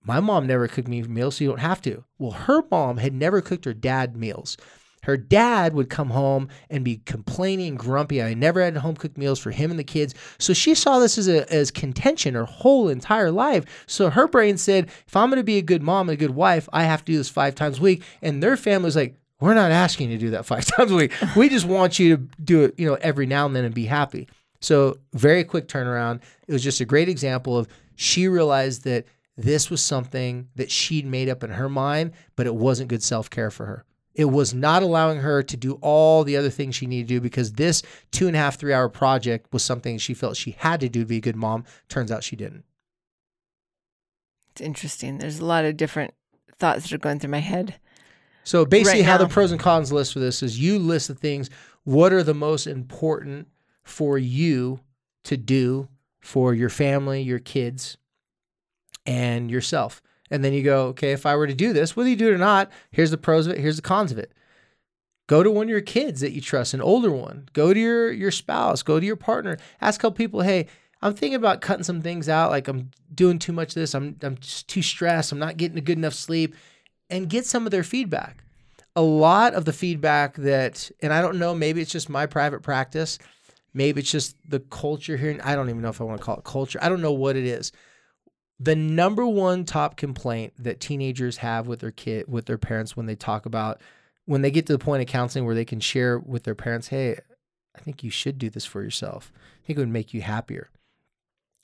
my 0.02 0.20
mom 0.20 0.46
never 0.46 0.66
cooked 0.66 0.88
me 0.88 1.02
meals, 1.02 1.36
so 1.36 1.44
you 1.44 1.50
don't 1.50 1.60
have 1.60 1.82
to. 1.82 2.04
Well, 2.18 2.30
her 2.32 2.62
mom 2.70 2.96
had 2.96 3.12
never 3.12 3.40
cooked 3.40 3.66
her 3.66 3.74
dad 3.74 4.16
meals. 4.16 4.56
Her 5.02 5.16
dad 5.16 5.74
would 5.74 5.88
come 5.88 6.10
home 6.10 6.48
and 6.68 6.84
be 6.84 6.98
complaining 7.06 7.68
and 7.68 7.78
grumpy. 7.78 8.22
I 8.22 8.34
never 8.34 8.62
had 8.62 8.76
home 8.76 8.96
cooked 8.96 9.16
meals 9.16 9.38
for 9.38 9.50
him 9.50 9.70
and 9.70 9.78
the 9.78 9.84
kids. 9.84 10.14
So 10.38 10.52
she 10.52 10.74
saw 10.74 10.98
this 10.98 11.16
as 11.18 11.28
a 11.28 11.50
as 11.52 11.70
contention 11.70 12.34
her 12.34 12.44
whole 12.44 12.88
entire 12.88 13.30
life. 13.30 13.84
So 13.86 14.10
her 14.10 14.28
brain 14.28 14.56
said, 14.56 14.88
if 15.06 15.16
I'm 15.16 15.30
going 15.30 15.38
to 15.38 15.44
be 15.44 15.58
a 15.58 15.62
good 15.62 15.82
mom 15.82 16.08
and 16.08 16.14
a 16.14 16.20
good 16.20 16.34
wife, 16.34 16.68
I 16.72 16.84
have 16.84 17.04
to 17.04 17.12
do 17.12 17.18
this 17.18 17.28
five 17.28 17.54
times 17.54 17.78
a 17.78 17.82
week. 17.82 18.02
And 18.22 18.42
their 18.42 18.56
family 18.56 18.86
was 18.86 18.96
like, 18.96 19.16
we're 19.40 19.54
not 19.54 19.70
asking 19.70 20.10
you 20.10 20.18
to 20.18 20.24
do 20.26 20.30
that 20.30 20.44
five 20.46 20.64
times 20.76 20.90
a 20.90 20.96
week. 20.96 21.12
We 21.34 21.48
just 21.48 21.66
want 21.66 21.98
you 21.98 22.16
to 22.16 22.22
do 22.42 22.64
it, 22.64 22.74
you 22.78 22.86
know, 22.86 22.98
every 23.00 23.26
now 23.26 23.46
and 23.46 23.56
then 23.56 23.64
and 23.64 23.74
be 23.74 23.86
happy. 23.86 24.28
So 24.60 24.98
very 25.14 25.44
quick 25.44 25.68
turnaround. 25.68 26.20
It 26.46 26.52
was 26.52 26.62
just 26.62 26.80
a 26.80 26.84
great 26.84 27.08
example 27.08 27.56
of 27.56 27.66
she 27.96 28.28
realized 28.28 28.84
that 28.84 29.06
this 29.36 29.70
was 29.70 29.80
something 29.82 30.48
that 30.56 30.70
she'd 30.70 31.06
made 31.06 31.30
up 31.30 31.42
in 31.42 31.50
her 31.50 31.68
mind, 31.68 32.12
but 32.36 32.46
it 32.46 32.54
wasn't 32.54 32.90
good 32.90 33.02
self 33.02 33.30
care 33.30 33.50
for 33.50 33.66
her. 33.66 33.84
It 34.14 34.26
was 34.26 34.52
not 34.52 34.82
allowing 34.82 35.18
her 35.18 35.42
to 35.42 35.56
do 35.56 35.78
all 35.80 36.24
the 36.24 36.36
other 36.36 36.50
things 36.50 36.74
she 36.74 36.86
needed 36.86 37.08
to 37.08 37.14
do 37.14 37.20
because 37.20 37.52
this 37.52 37.82
two 38.10 38.26
and 38.26 38.36
a 38.36 38.38
half, 38.38 38.58
three 38.58 38.72
hour 38.72 38.88
project 38.88 39.52
was 39.52 39.64
something 39.64 39.98
she 39.98 40.14
felt 40.14 40.36
she 40.36 40.56
had 40.58 40.80
to 40.80 40.88
do 40.88 41.00
to 41.00 41.06
be 41.06 41.18
a 41.18 41.20
good 41.20 41.36
mom. 41.36 41.64
Turns 41.88 42.10
out 42.10 42.24
she 42.24 42.36
didn't. 42.36 42.64
It's 44.52 44.60
interesting. 44.60 45.18
There's 45.18 45.38
a 45.38 45.44
lot 45.44 45.64
of 45.64 45.76
different 45.76 46.12
thoughts 46.58 46.82
that 46.82 46.92
are 46.92 46.98
going 46.98 47.20
through 47.20 47.30
my 47.30 47.38
head. 47.38 47.76
So 48.42 48.64
basically, 48.64 49.00
Right 49.00 49.06
how 49.06 49.18
the 49.18 49.28
pros 49.28 49.52
and 49.52 49.60
cons 49.60 49.92
list 49.92 50.12
for 50.12 50.18
this 50.18 50.42
is 50.42 50.58
you 50.58 50.78
list 50.78 51.08
the 51.08 51.14
things. 51.14 51.50
What 51.84 52.12
are 52.12 52.22
the 52.22 52.34
most 52.34 52.66
important 52.66 53.48
for 53.84 54.18
you 54.18 54.80
to 55.24 55.36
do 55.36 55.88
for 56.20 56.52
your 56.54 56.68
family, 56.68 57.22
your 57.22 57.38
kids, 57.38 57.96
and 59.06 59.50
yourself? 59.50 60.02
And 60.30 60.44
then 60.44 60.52
you 60.52 60.62
go, 60.62 60.86
okay, 60.88 61.12
if 61.12 61.26
I 61.26 61.34
were 61.34 61.46
to 61.46 61.54
do 61.54 61.72
this, 61.72 61.96
whether 61.96 62.08
you 62.08 62.16
do 62.16 62.28
it 62.28 62.34
or 62.34 62.38
not, 62.38 62.70
here's 62.92 63.10
the 63.10 63.18
pros 63.18 63.46
of 63.46 63.54
it, 63.54 63.58
here's 63.58 63.76
the 63.76 63.82
cons 63.82 64.12
of 64.12 64.18
it. 64.18 64.32
Go 65.26 65.42
to 65.42 65.50
one 65.50 65.66
of 65.66 65.70
your 65.70 65.80
kids 65.80 66.20
that 66.20 66.32
you 66.32 66.40
trust, 66.40 66.74
an 66.74 66.80
older 66.80 67.10
one. 67.10 67.48
Go 67.52 67.72
to 67.72 67.78
your 67.78 68.10
your 68.10 68.32
spouse. 68.32 68.82
Go 68.82 68.98
to 68.98 69.06
your 69.06 69.16
partner. 69.16 69.58
Ask 69.80 70.00
a 70.00 70.02
couple 70.02 70.16
people, 70.16 70.40
hey, 70.40 70.66
I'm 71.02 71.14
thinking 71.14 71.36
about 71.36 71.60
cutting 71.60 71.84
some 71.84 72.02
things 72.02 72.28
out. 72.28 72.50
Like 72.50 72.68
I'm 72.68 72.90
doing 73.14 73.38
too 73.38 73.52
much 73.52 73.68
of 73.68 73.74
this. 73.74 73.94
I'm 73.94 74.16
I'm 74.22 74.36
just 74.38 74.68
too 74.68 74.82
stressed. 74.82 75.30
I'm 75.32 75.38
not 75.38 75.56
getting 75.56 75.78
a 75.78 75.82
good 75.82 75.98
enough 75.98 76.14
sleep, 76.14 76.54
and 77.08 77.28
get 77.28 77.46
some 77.46 77.64
of 77.64 77.70
their 77.70 77.84
feedback. 77.84 78.42
A 78.96 79.02
lot 79.02 79.54
of 79.54 79.64
the 79.64 79.72
feedback 79.72 80.34
that, 80.36 80.90
and 81.00 81.12
I 81.12 81.22
don't 81.22 81.38
know, 81.38 81.54
maybe 81.54 81.80
it's 81.80 81.92
just 81.92 82.08
my 82.08 82.26
private 82.26 82.62
practice, 82.62 83.20
maybe 83.72 84.00
it's 84.00 84.10
just 84.10 84.34
the 84.48 84.58
culture 84.58 85.16
here. 85.16 85.38
I 85.44 85.54
don't 85.54 85.68
even 85.68 85.80
know 85.80 85.90
if 85.90 86.00
I 86.00 86.04
want 86.04 86.20
to 86.20 86.24
call 86.24 86.38
it 86.38 86.44
culture. 86.44 86.80
I 86.82 86.88
don't 86.88 87.00
know 87.00 87.12
what 87.12 87.36
it 87.36 87.44
is. 87.44 87.70
The 88.62 88.76
number 88.76 89.26
one 89.26 89.64
top 89.64 89.96
complaint 89.96 90.52
that 90.58 90.80
teenagers 90.80 91.38
have 91.38 91.66
with 91.66 91.80
their 91.80 91.90
kid, 91.90 92.26
with 92.28 92.44
their 92.44 92.58
parents, 92.58 92.94
when 92.94 93.06
they 93.06 93.16
talk 93.16 93.46
about 93.46 93.80
when 94.26 94.42
they 94.42 94.50
get 94.50 94.66
to 94.66 94.72
the 94.72 94.78
point 94.78 95.02
of 95.02 95.08
counseling 95.08 95.44
where 95.44 95.54
they 95.54 95.64
can 95.64 95.80
share 95.80 96.18
with 96.18 96.44
their 96.44 96.54
parents, 96.54 96.88
hey, 96.88 97.18
I 97.74 97.80
think 97.80 98.04
you 98.04 98.10
should 98.10 98.38
do 98.38 98.50
this 98.50 98.64
for 98.64 98.82
yourself. 98.82 99.32
I 99.34 99.66
think 99.66 99.78
it 99.78 99.82
would 99.82 99.88
make 99.88 100.14
you 100.14 100.20
happier. 100.20 100.70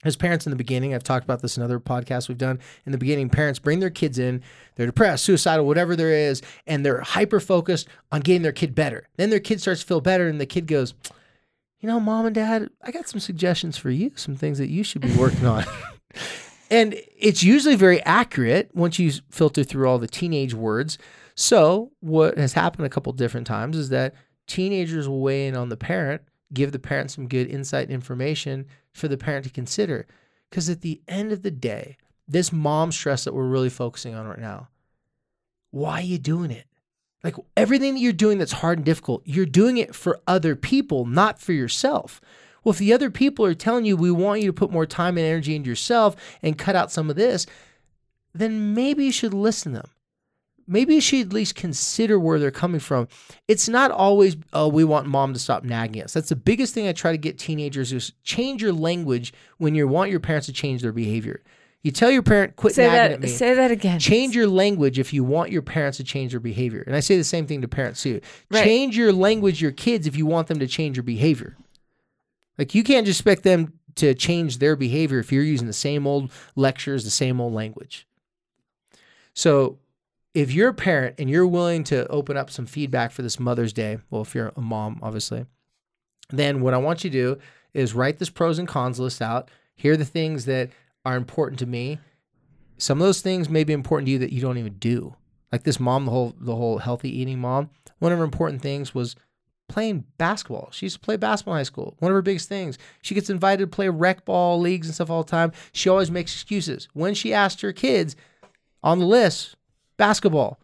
As 0.05 0.17
parents 0.17 0.47
in 0.47 0.51
the 0.51 0.57
beginning, 0.57 0.95
I've 0.95 1.03
talked 1.03 1.25
about 1.25 1.43
this 1.43 1.57
in 1.57 1.63
other 1.63 1.79
podcasts 1.79 2.29
we've 2.29 2.39
done. 2.39 2.59
In 2.85 2.93
the 2.93 2.99
beginning, 2.99 3.29
parents 3.29 3.59
bring 3.59 3.81
their 3.81 3.91
kids 3.91 4.19
in, 4.19 4.43
they're 4.75 4.87
depressed, 4.87 5.25
suicidal, 5.25 5.67
whatever 5.67 5.97
there 5.97 6.13
is, 6.13 6.43
and 6.67 6.85
they're 6.85 7.01
hyper 7.01 7.41
focused 7.41 7.89
on 8.11 8.21
getting 8.21 8.43
their 8.43 8.53
kid 8.53 8.75
better. 8.75 9.09
Then 9.17 9.31
their 9.31 9.41
kid 9.41 9.61
starts 9.61 9.83
to 9.83 9.87
feel 9.87 10.01
better, 10.01 10.29
and 10.29 10.41
the 10.41 10.47
kid 10.47 10.67
goes, 10.67 10.95
You 11.81 11.89
know, 11.89 12.01
mom 12.01 12.27
and 12.27 12.35
dad, 12.35 12.69
I 12.83 12.91
got 12.91 13.09
some 13.09 13.21
suggestions 13.21 13.79
for 13.79 13.91
you, 13.91 14.13
some 14.17 14.37
things 14.37 14.59
that 14.59 14.71
you 14.71 14.83
should 14.83 15.03
be 15.03 15.15
working 15.17 15.47
on. 15.47 15.65
And 16.71 16.97
it's 17.17 17.43
usually 17.43 17.77
very 17.77 18.03
accurate 18.03 18.71
once 18.75 18.99
you 18.99 19.13
filter 19.31 19.63
through 19.63 19.89
all 19.89 19.99
the 19.99 20.09
teenage 20.09 20.55
words. 20.55 20.99
So, 21.35 21.93
what 22.01 22.39
has 22.39 22.55
happened 22.55 22.87
a 22.87 22.91
couple 22.91 23.13
different 23.13 23.47
times 23.47 23.77
is 23.77 23.91
that 23.91 24.15
teenagers 24.47 25.09
will 25.09 25.21
weigh 25.21 25.47
in 25.47 25.57
on 25.57 25.69
the 25.69 25.77
parent, 25.77 26.23
give 26.53 26.73
the 26.73 26.79
parent 26.79 27.11
some 27.11 27.29
good 27.29 27.49
insight 27.49 27.91
information 27.91 28.67
for 28.93 29.09
the 29.09 29.19
parent 29.19 29.45
to 29.45 29.51
consider. 29.51 30.07
Because 30.51 30.69
at 30.71 30.81
the 30.81 31.01
end 31.07 31.33
of 31.33 31.43
the 31.43 31.51
day, 31.51 31.99
this 32.27 32.53
mom 32.53 32.91
stress 32.91 33.25
that 33.25 33.35
we're 33.35 33.47
really 33.47 33.71
focusing 33.71 34.15
on 34.15 34.27
right 34.27 34.39
now, 34.39 34.69
why 35.71 36.01
are 36.01 36.05
you 36.05 36.19
doing 36.19 36.51
it? 36.51 36.67
Like 37.23 37.37
everything 37.57 37.95
that 37.95 38.01
you're 38.01 38.13
doing 38.13 38.39
that's 38.39 38.53
hard 38.53 38.79
and 38.79 38.85
difficult, 38.85 39.23
you're 39.25 39.47
doing 39.47 39.79
it 39.79 39.95
for 39.95 40.21
other 40.27 40.55
people, 40.55 41.07
not 41.07 41.41
for 41.41 41.53
yourself. 41.53 42.21
Well, 42.67 42.73
if 42.73 42.79
the 42.79 42.93
other 42.93 43.11
people 43.13 43.45
are 43.45 43.55
telling 43.55 43.85
you, 43.85 43.97
we 43.97 44.11
want 44.11 44.41
you 44.41 44.49
to 44.49 44.53
put 44.53 44.73
more 44.73 44.87
time 44.87 45.17
and 45.17 45.25
energy 45.25 45.55
into 45.55 45.71
yourself 45.71 46.17
and 46.43 46.59
cut 46.59 46.75
out 46.75 46.91
some 46.91 47.09
of 47.09 47.15
this, 47.15 47.47
then 48.35 48.75
maybe 48.75 49.05
you 49.05 49.13
should 49.13 49.33
listen 49.33 49.75
to 49.75 49.79
them. 49.79 49.91
Maybe 50.67 50.97
you 50.97 51.01
should 51.01 51.29
at 51.29 51.33
least 51.33 51.55
consider 51.55 52.19
where 52.19 52.41
they're 52.41 52.51
coming 52.51 52.81
from. 52.81 53.07
It's 53.47 53.69
not 53.69 53.93
always, 53.93 54.37
oh, 54.53 54.67
we 54.67 54.83
want 54.83 55.07
mom 55.07 55.33
to 55.33 55.39
stop 55.39 55.63
nagging 55.63 56.03
us. 56.03 56.13
That's 56.13 56.29
the 56.31 56.35
biggest 56.35 56.75
thing 56.75 56.89
I 56.89 56.93
try 56.93 57.13
to 57.13 57.19
get 57.19 57.39
teenagers 57.39 57.93
is 57.93 58.11
change 58.25 58.63
your 58.63 58.73
language 58.73 59.33
when 59.59 59.77
you 59.77 59.87
want 59.87 60.11
your 60.11 60.19
parents 60.19 60.47
to 60.49 60.53
change 60.53 60.83
their 60.83 60.91
behavior. 60.91 61.45
You 61.85 61.93
tell 61.93 62.11
your 62.11 62.25
parent, 62.25 62.57
quit 62.57 62.75
Say 62.75 62.89
nagging 62.89 63.15
at 63.15 63.21
that. 63.21 63.27
me. 63.29 63.33
Say 63.33 63.55
that 63.55 63.71
again. 63.71 64.01
Change 64.01 64.35
your 64.35 64.49
language 64.49 64.99
if 64.99 65.13
you 65.13 65.23
want 65.23 65.53
your 65.53 65.63
parents 65.63 65.99
to 65.99 66.05
change 66.05 66.33
their 66.33 66.41
behavior. 66.41 66.83
And 66.85 66.97
I 66.97 67.01
say 67.01 67.17
the 67.17 67.23
same 67.23 67.47
thing 67.47 67.63
to 67.63 67.69
parents 67.69 68.03
too. 68.03 68.21
Right. 68.51 68.65
Change 68.65 68.97
your 68.97 69.13
language, 69.13 69.63
your 69.63 69.71
kids, 69.71 70.09
if 70.09 70.17
you 70.17 70.27
want 70.27 70.49
them 70.49 70.59
to 70.59 70.67
change 70.67 70.97
your 70.97 71.05
behavior. 71.05 71.57
Like 72.59 72.75
you 72.75 72.83
can't 72.83 73.07
just 73.07 73.21
expect 73.21 73.43
them 73.43 73.73
to 73.97 74.15
change 74.15 74.59
their 74.59 74.77
behavior 74.77 75.19
if 75.19 75.33
you're 75.33 75.43
using 75.43 75.67
the 75.67 75.73
same 75.73 76.07
old 76.07 76.31
lectures, 76.55 77.05
the 77.05 77.11
same 77.11 77.41
old 77.41 77.53
language. 77.53 78.07
So 79.35 79.79
if 80.35 80.53
you're 80.53 80.69
a 80.69 80.75
parent 80.75 81.17
and 81.19 81.31
you're 81.31 81.47
willing 81.47 81.83
to 81.85 82.07
open 82.09 82.37
up 82.37 82.51
some 82.51 82.67
feedback 82.67 83.11
for 83.11 83.23
this 83.23 83.41
Mother's 83.41 83.73
Day, 83.73 83.99
well, 84.11 84.23
if 84.23 84.35
you're 84.35 84.53
a 84.55 84.61
mom, 84.61 85.01
obviously, 85.03 85.47
then 86.31 86.61
what 86.61 86.75
I 86.75 86.79
want 86.79 87.05
you 87.05 87.11
to 87.11 87.17
do 87.17 87.41
is 87.73 87.95
write 87.95 88.19
this 88.19 88.31
pros 88.31 88.59
and 88.59 88.69
cons 88.69 89.01
list 89.01 89.23
out. 89.23 89.51
Here 89.75 89.93
are 89.93 89.97
the 89.97 90.05
things 90.05 90.45
that 90.47 90.71
are 91.05 91.17
important 91.17 91.59
to 91.61 91.67
me. 91.67 91.99
Some 92.79 93.01
of 93.01 93.07
those 93.07 93.21
things 93.21 93.49
may 93.49 93.65
be 93.65 93.73
important 93.73 94.07
to 94.07 94.13
you 94.13 94.19
that 94.19 94.33
you 94.33 94.41
don't 94.41 94.59
even 94.59 94.75
do. 94.75 95.15
Like 95.53 95.63
this 95.63 95.81
mom, 95.81 96.07
the 96.07 96.11
whole 96.11 96.35
the 96.39 96.57
whole 96.57 96.79
healthy 96.79 97.09
eating 97.19 97.39
mom. 97.39 97.71
One 97.99 98.13
of 98.13 98.19
her 98.19 98.25
important 98.25 98.61
things 98.61 98.95
was 98.95 99.17
playing 99.69 100.05
basketball. 100.19 100.69
She 100.73 100.87
used 100.87 100.97
to 100.97 101.01
play 101.01 101.17
basketball 101.17 101.55
in 101.55 101.59
high 101.59 101.63
school. 101.65 101.97
One 101.99 102.11
of 102.13 102.15
her 102.15 102.23
biggest 102.23 102.49
things. 102.49 102.79
She 103.03 103.15
gets 103.15 103.31
invited 103.31 103.65
to 103.71 103.75
play 103.75 103.89
rec 103.89 104.25
ball 104.25 104.61
leagues 104.61 104.87
and 104.87 104.95
stuff 104.95 105.11
all 105.11 105.23
the 105.25 105.31
time. 105.31 105.53
She 105.73 105.89
always 105.89 106.11
makes 106.11 106.33
excuses. 106.33 106.89
When 106.93 107.15
she 107.15 107.33
asked 107.35 107.61
her 107.63 107.73
kids 107.73 108.17
on 108.83 108.99
the 108.99 109.07
list, 109.07 109.57
basketball, 109.97 110.59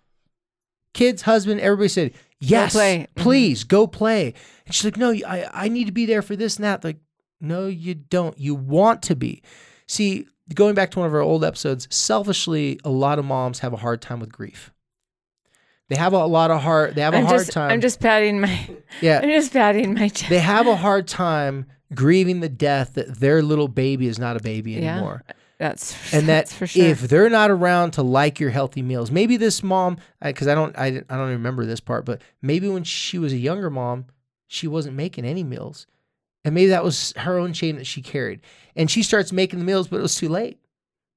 kids, 0.94 1.22
husband, 1.22 1.60
everybody 1.60 1.88
said, 1.88 2.12
yes, 2.40 2.72
play." 2.72 3.08
Mhm. 3.16 3.22
please 3.22 3.64
go 3.64 3.86
play. 3.86 4.34
And 4.66 4.74
she's 4.74 4.84
like, 4.84 4.96
no, 4.96 5.10
I, 5.26 5.48
I 5.52 5.68
need 5.68 5.86
to 5.86 5.92
be 5.92 6.06
there 6.06 6.22
for 6.22 6.36
this 6.36 6.56
and 6.56 6.64
that. 6.64 6.84
Like, 6.84 6.98
no, 7.40 7.66
you 7.66 7.94
don't. 7.94 8.38
You 8.38 8.54
want 8.54 9.02
to 9.02 9.16
be. 9.16 9.42
See, 9.88 10.26
going 10.54 10.74
back 10.74 10.90
to 10.92 11.00
one 11.00 11.08
of 11.08 11.14
our 11.14 11.20
old 11.20 11.44
episodes, 11.44 11.88
selfishly, 11.90 12.78
a 12.84 12.90
lot 12.90 13.18
of 13.18 13.24
moms 13.24 13.58
have 13.60 13.72
a 13.72 13.78
hard 13.78 14.00
time 14.00 14.20
with 14.20 14.30
grief. 14.32 14.72
They 15.92 15.98
have 15.98 16.14
a 16.14 16.24
lot 16.24 16.50
of 16.50 16.62
hard. 16.62 16.94
They 16.94 17.02
have 17.02 17.12
a 17.12 17.18
I'm 17.18 17.26
hard 17.26 17.40
just. 17.40 17.52
time. 17.52 17.70
I'm 17.70 17.80
just 17.82 18.00
patting 18.00 18.40
my. 18.40 18.70
yeah, 19.02 19.20
I'm 19.22 19.28
just 19.28 19.52
patting 19.52 19.92
my 19.94 20.08
chest. 20.18 20.30
they 20.30 20.38
have 20.38 20.66
a 20.66 20.74
hard 20.76 21.06
time 21.06 21.66
grieving 21.94 22.40
the 22.40 22.48
death 22.48 22.94
that 22.94 23.20
their 23.20 23.42
little 23.42 23.68
baby 23.68 24.06
is 24.06 24.18
not 24.18 24.36
a 24.36 24.40
baby 24.40 24.76
anymore. 24.82 25.22
Yeah. 25.28 25.34
That's 25.58 26.14
And 26.14 26.22
that 26.22 26.46
that's 26.46 26.54
for 26.54 26.66
sure. 26.66 26.84
if 26.86 27.02
they're 27.02 27.28
not 27.28 27.50
around 27.50 27.90
to 27.92 28.02
like 28.02 28.40
your 28.40 28.48
healthy 28.50 28.80
meals, 28.82 29.10
maybe 29.10 29.36
this 29.36 29.62
mom, 29.62 29.98
because 30.22 30.48
I 30.48 30.54
don't, 30.54 30.76
I, 30.76 30.86
I 30.86 31.16
don't 31.16 31.28
remember 31.28 31.66
this 31.66 31.78
part, 31.80 32.04
but 32.06 32.20
maybe 32.40 32.68
when 32.68 32.82
she 32.84 33.18
was 33.18 33.32
a 33.32 33.36
younger 33.36 33.68
mom, 33.70 34.06
she 34.48 34.66
wasn't 34.66 34.96
making 34.96 35.24
any 35.26 35.44
meals, 35.44 35.86
and 36.44 36.54
maybe 36.54 36.70
that 36.70 36.82
was 36.82 37.12
her 37.18 37.38
own 37.38 37.52
shame 37.52 37.76
that 37.76 37.86
she 37.86 38.00
carried, 38.02 38.40
and 38.74 38.90
she 38.90 39.02
starts 39.04 39.30
making 39.32 39.58
the 39.60 39.64
meals, 39.64 39.86
but 39.86 39.98
it 39.98 40.02
was 40.02 40.16
too 40.16 40.28
late. 40.30 40.58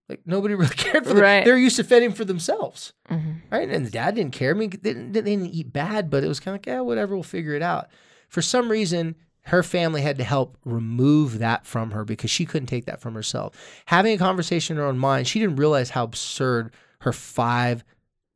Like 0.10 0.22
nobody 0.26 0.54
really 0.56 0.76
cared 0.76 1.06
for 1.06 1.14
them. 1.14 1.24
Right. 1.24 1.44
They're 1.46 1.58
used 1.58 1.78
to 1.78 1.84
fending 1.84 2.14
for 2.14 2.26
themselves 2.26 2.94
Mhm. 3.10 3.42
right? 3.52 3.70
And 3.70 3.86
the 3.86 3.90
dad 3.92 4.16
didn't 4.16 4.34
care. 4.34 4.52
I 4.52 4.54
mean, 4.54 4.70
they 4.70 4.78
didn't, 4.94 5.12
they 5.14 5.22
didn't 5.22 5.54
eat 5.54 5.72
bad, 5.74 6.10
but 6.10 6.24
it 6.24 6.28
was 6.28 6.40
kind 6.40 6.54
of 6.56 6.60
like, 6.62 6.68
yeah, 6.68 6.82
whatever, 6.82 7.16
we'll 7.16 7.24
figure 7.24 7.54
it 7.54 7.62
out. 7.62 7.88
For 8.30 8.42
some 8.42 8.70
reason, 8.70 9.16
her 9.44 9.62
family 9.64 10.02
had 10.02 10.18
to 10.18 10.24
help 10.24 10.58
remove 10.66 11.38
that 11.40 11.66
from 11.68 11.92
her 11.92 12.04
because 12.04 12.32
she 12.32 12.46
couldn't 12.46 12.68
take 12.68 12.86
that 12.86 13.00
from 13.02 13.14
herself. 13.14 13.56
Having 13.86 14.14
a 14.16 14.18
conversation 14.18 14.76
in 14.78 14.82
her 14.82 14.88
own 14.88 14.98
mind, 14.98 15.28
she 15.28 15.40
didn't 15.40 15.56
realize 15.58 15.92
how 15.92 16.04
absurd 16.04 16.72
her 17.02 17.14
five 17.14 17.84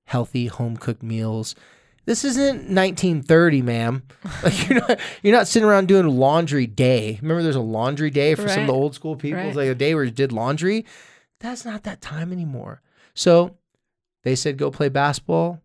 healthy 0.05 0.47
home 0.47 0.77
cooked 0.77 1.03
meals. 1.03 1.55
This 2.05 2.23
isn't 2.25 2.69
1930, 2.73 3.61
ma'am. 3.61 4.03
Like 4.43 4.69
you're 4.69 4.79
not 4.79 4.99
you're 5.21 5.35
not 5.35 5.47
sitting 5.47 5.67
around 5.67 5.87
doing 5.87 6.07
laundry 6.07 6.65
day. 6.67 7.19
Remember, 7.21 7.43
there's 7.43 7.55
a 7.55 7.59
laundry 7.61 8.09
day 8.09 8.35
for 8.35 8.47
some 8.47 8.61
of 8.61 8.67
the 8.67 8.73
old 8.73 8.95
school 8.95 9.15
people. 9.15 9.41
It's 9.41 9.57
like 9.57 9.67
a 9.67 9.75
day 9.75 9.93
where 9.95 10.03
you 10.03 10.11
did 10.11 10.31
laundry. 10.31 10.85
That's 11.39 11.65
not 11.65 11.83
that 11.83 12.01
time 12.01 12.31
anymore. 12.31 12.81
So 13.13 13.57
they 14.23 14.35
said 14.35 14.57
go 14.57 14.71
play 14.71 14.89
basketball. 14.89 15.61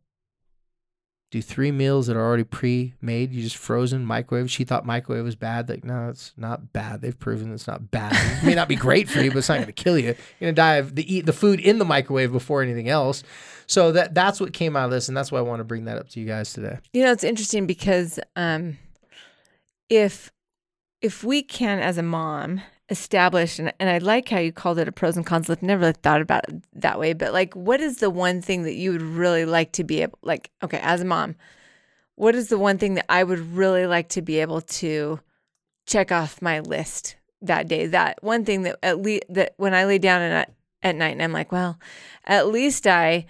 do 1.35 1.43
three 1.43 1.73
meals 1.73 2.07
that 2.07 2.17
are 2.17 2.25
already 2.25 2.45
pre-made. 2.45 3.33
You 3.33 3.43
just 3.43 3.57
frozen 3.57 4.07
microwave. 4.07 4.49
She 4.49 4.63
thought 4.63 4.87
microwave 4.87 5.25
was 5.25 5.35
bad. 5.35 5.69
Like, 5.69 5.85
no, 5.85 6.09
it's 6.09 6.33
not 6.37 6.73
bad. 6.73 7.01
They've 7.01 7.19
proven 7.19 7.53
it's 7.53 7.67
not 7.67 7.91
bad. 7.91 8.13
It 8.13 8.47
may 8.47 8.55
not 8.55 8.69
be 8.69 8.77
great 8.77 9.09
for 9.09 9.21
you, 9.21 9.31
but 9.31 9.39
it's 9.39 9.49
not 9.49 9.57
going 9.57 9.67
to 9.67 9.73
kill 9.73 9.99
you. 9.99 10.15
You're 10.39 10.41
going 10.41 10.55
to 10.55 10.61
die 10.61 10.77
of 10.77 10.95
the 10.95 11.13
eat 11.13 11.27
the 11.27 11.33
food 11.33 11.59
in 11.59 11.79
the 11.79 11.85
microwave 11.85 12.31
before 12.31 12.63
anything 12.63 12.89
else. 12.89 13.25
So 13.67 13.91
that 13.93 14.15
that's 14.15 14.41
what 14.41 14.53
came 14.53 14.77
out 14.77 14.85
of 14.85 14.91
this, 14.93 15.09
and 15.09 15.17
that's 15.17 15.33
why 15.33 15.39
I 15.41 15.43
want 15.43 15.59
to 15.59 15.65
bring 15.65 15.87
that 15.87 15.99
up 15.99 16.09
to 16.11 16.21
you 16.21 16.27
guys 16.27 16.53
today. 16.53 16.79
You 16.93 17.03
know, 17.03 17.11
it's 17.11 17.25
interesting 17.25 17.67
because 17.67 18.21
um, 18.37 18.79
if 19.89 20.31
if 21.01 21.25
we 21.25 21.43
can, 21.43 21.81
as 21.81 21.99
a 21.99 22.03
mom, 22.03 22.61
establish 22.91 23.59
and, 23.59 23.73
and 23.81 23.89
I 23.89 23.99
like 23.99 24.29
how 24.29 24.39
you 24.39 24.53
called 24.53 24.79
it 24.79 24.89
a 24.89 24.93
pros 24.93 25.17
and 25.17 25.25
cons 25.25 25.49
list. 25.49 25.63
Never 25.63 25.81
really 25.81 25.95
thought 26.03 26.21
about 26.21 26.49
it 26.49 26.63
that 26.75 26.99
way, 26.99 27.13
but 27.13 27.33
like, 27.33 27.55
what 27.55 27.81
is 27.81 27.99
the 27.99 28.11
one 28.11 28.43
thing 28.43 28.65
that 28.65 28.75
you 28.75 28.93
would 28.93 29.03
really 29.03 29.47
like 29.47 29.73
to 29.73 29.85
be 29.85 30.03
able, 30.03 30.19
like, 30.23 30.51
okay, 30.63 30.81
as 30.83 31.01
a 31.01 31.05
mom, 31.05 31.37
what 32.17 32.35
is 32.35 32.49
the 32.49 32.59
one 32.59 32.79
thing 32.79 32.95
that 32.95 33.07
I 33.09 33.25
would 33.25 33.41
really 33.55 33.87
like 33.87 34.09
to 34.11 34.23
be 34.23 34.39
able 34.39 34.61
to 34.61 35.21
check 35.87 36.13
off 36.13 36.43
my 36.43 36.61
list 36.61 37.17
that 37.43 37.69
day? 37.69 37.87
That 37.87 38.23
one 38.23 38.45
thing 38.45 38.63
that 38.63 38.79
at 38.83 39.01
least 39.01 39.25
that 39.31 39.55
when 39.57 39.75
I 39.75 39.85
lay 39.85 39.99
down 39.99 40.23
at 40.23 40.53
at 40.83 40.95
night 40.95 41.13
and 41.13 41.23
I'm 41.23 41.33
like, 41.33 41.51
well, 41.51 41.79
at 42.27 42.49
least 42.49 42.87
I 42.87 43.27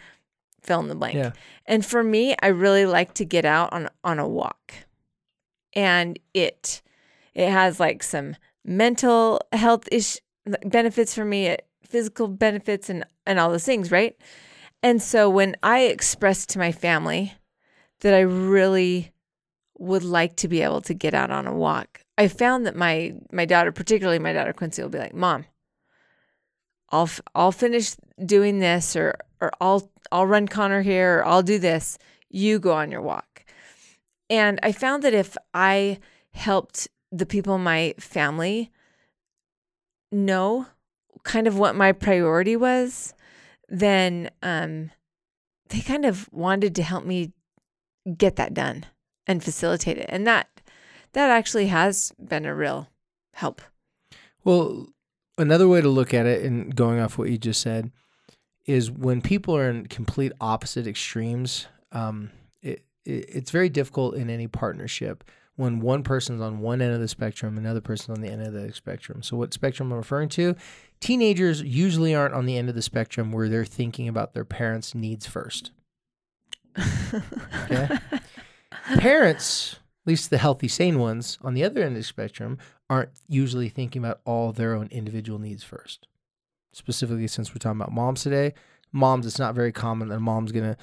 fill 0.60 0.80
in 0.80 0.88
the 0.88 0.94
blank. 0.94 1.14
Yeah. 1.14 1.32
And 1.66 1.86
for 1.86 2.02
me, 2.02 2.34
I 2.42 2.48
really 2.48 2.84
like 2.84 3.14
to 3.14 3.24
get 3.24 3.44
out 3.44 3.72
on 3.72 3.88
on 4.02 4.18
a 4.18 4.28
walk. 4.28 4.74
And 5.72 6.18
it 6.34 6.82
it 7.34 7.48
has 7.48 7.80
like 7.80 8.02
some 8.02 8.36
mental 8.64 9.40
health 9.52 9.88
ish 9.92 10.18
benefits 10.64 11.14
for 11.14 11.24
me, 11.24 11.56
physical 11.82 12.28
benefits 12.28 12.90
and 12.90 13.04
and 13.26 13.38
all 13.38 13.50
those 13.50 13.64
things, 13.64 13.90
right? 13.90 14.16
And 14.82 15.00
so 15.00 15.30
when 15.30 15.56
I 15.62 15.82
expressed 15.82 16.50
to 16.50 16.58
my 16.58 16.72
family 16.72 17.32
that 18.00 18.14
I 18.14 18.20
really 18.20 19.12
would 19.78 20.04
like 20.04 20.36
to 20.36 20.48
be 20.48 20.60
able 20.60 20.82
to 20.82 20.94
get 20.94 21.14
out 21.14 21.30
on 21.30 21.46
a 21.46 21.54
walk, 21.54 22.00
I 22.18 22.28
found 22.28 22.66
that 22.66 22.76
my 22.76 23.14
my 23.32 23.44
daughter, 23.44 23.72
particularly 23.72 24.18
my 24.18 24.32
daughter 24.32 24.52
Quincy, 24.52 24.82
will 24.82 24.90
be 24.90 24.98
like, 24.98 25.14
"Mom, 25.14 25.46
I'll 26.90 27.04
f- 27.04 27.20
I'll 27.34 27.52
finish 27.52 27.96
doing 28.24 28.58
this, 28.58 28.94
or 28.94 29.16
or 29.40 29.50
I'll 29.60 29.90
I'll 30.12 30.26
run 30.26 30.48
Connor 30.48 30.82
here, 30.82 31.18
or 31.18 31.26
I'll 31.26 31.42
do 31.42 31.58
this. 31.58 31.98
You 32.28 32.58
go 32.58 32.72
on 32.72 32.90
your 32.90 33.02
walk." 33.02 33.44
And 34.30 34.58
I 34.62 34.72
found 34.72 35.02
that 35.02 35.14
if 35.14 35.36
I 35.52 35.98
helped 36.32 36.88
the 37.16 37.26
people 37.26 37.54
in 37.54 37.62
my 37.62 37.94
family 37.98 38.72
know 40.10 40.66
kind 41.22 41.46
of 41.46 41.56
what 41.56 41.76
my 41.76 41.92
priority 41.92 42.56
was, 42.56 43.14
then 43.68 44.30
um, 44.42 44.90
they 45.68 45.80
kind 45.80 46.04
of 46.04 46.28
wanted 46.32 46.74
to 46.74 46.82
help 46.82 47.04
me 47.04 47.32
get 48.18 48.36
that 48.36 48.52
done 48.52 48.84
and 49.26 49.42
facilitate 49.42 49.96
it. 49.96 50.06
And 50.08 50.26
that 50.26 50.48
that 51.12 51.30
actually 51.30 51.68
has 51.68 52.12
been 52.22 52.44
a 52.44 52.54
real 52.54 52.88
help. 53.32 53.62
Well, 54.42 54.88
another 55.38 55.68
way 55.68 55.80
to 55.80 55.88
look 55.88 56.12
at 56.12 56.26
it, 56.26 56.44
and 56.44 56.74
going 56.74 56.98
off 56.98 57.16
what 57.16 57.30
you 57.30 57.38
just 57.38 57.60
said, 57.60 57.92
is 58.66 58.90
when 58.90 59.22
people 59.22 59.56
are 59.56 59.70
in 59.70 59.86
complete 59.86 60.32
opposite 60.40 60.86
extremes. 60.86 61.66
Um, 61.92 62.32
it, 62.60 62.84
it, 63.04 63.28
it's 63.28 63.50
very 63.52 63.68
difficult 63.68 64.16
in 64.16 64.28
any 64.28 64.48
partnership 64.48 65.22
when 65.56 65.80
one 65.80 66.02
person's 66.02 66.40
on 66.40 66.58
one 66.58 66.82
end 66.82 66.94
of 66.94 67.00
the 67.00 67.08
spectrum, 67.08 67.56
another 67.56 67.80
person's 67.80 68.16
on 68.16 68.22
the 68.22 68.30
end 68.30 68.42
of 68.42 68.52
the 68.52 68.72
spectrum. 68.72 69.22
So, 69.22 69.36
what 69.36 69.54
spectrum 69.54 69.92
I'm 69.92 69.98
referring 69.98 70.28
to? 70.30 70.56
Teenagers 71.00 71.62
usually 71.62 72.14
aren't 72.14 72.34
on 72.34 72.46
the 72.46 72.56
end 72.56 72.68
of 72.68 72.74
the 72.74 72.82
spectrum 72.82 73.30
where 73.30 73.48
they're 73.48 73.64
thinking 73.64 74.08
about 74.08 74.34
their 74.34 74.44
parents' 74.44 74.94
needs 74.94 75.26
first. 75.26 75.70
Okay. 77.64 77.98
Parents, 78.98 79.74
at 79.74 80.06
least 80.08 80.30
the 80.30 80.38
healthy, 80.38 80.68
sane 80.68 80.98
ones, 80.98 81.38
on 81.42 81.54
the 81.54 81.64
other 81.64 81.80
end 81.80 81.96
of 81.96 82.00
the 82.00 82.02
spectrum, 82.02 82.58
aren't 82.90 83.10
usually 83.28 83.68
thinking 83.68 84.04
about 84.04 84.20
all 84.24 84.52
their 84.52 84.74
own 84.74 84.88
individual 84.90 85.38
needs 85.38 85.62
first. 85.62 86.08
Specifically, 86.72 87.28
since 87.28 87.50
we're 87.50 87.58
talking 87.58 87.80
about 87.80 87.92
moms 87.92 88.22
today, 88.22 88.52
moms, 88.92 89.26
it's 89.26 89.38
not 89.38 89.54
very 89.54 89.72
common 89.72 90.08
that 90.08 90.16
a 90.16 90.20
mom's 90.20 90.52
gonna 90.52 90.76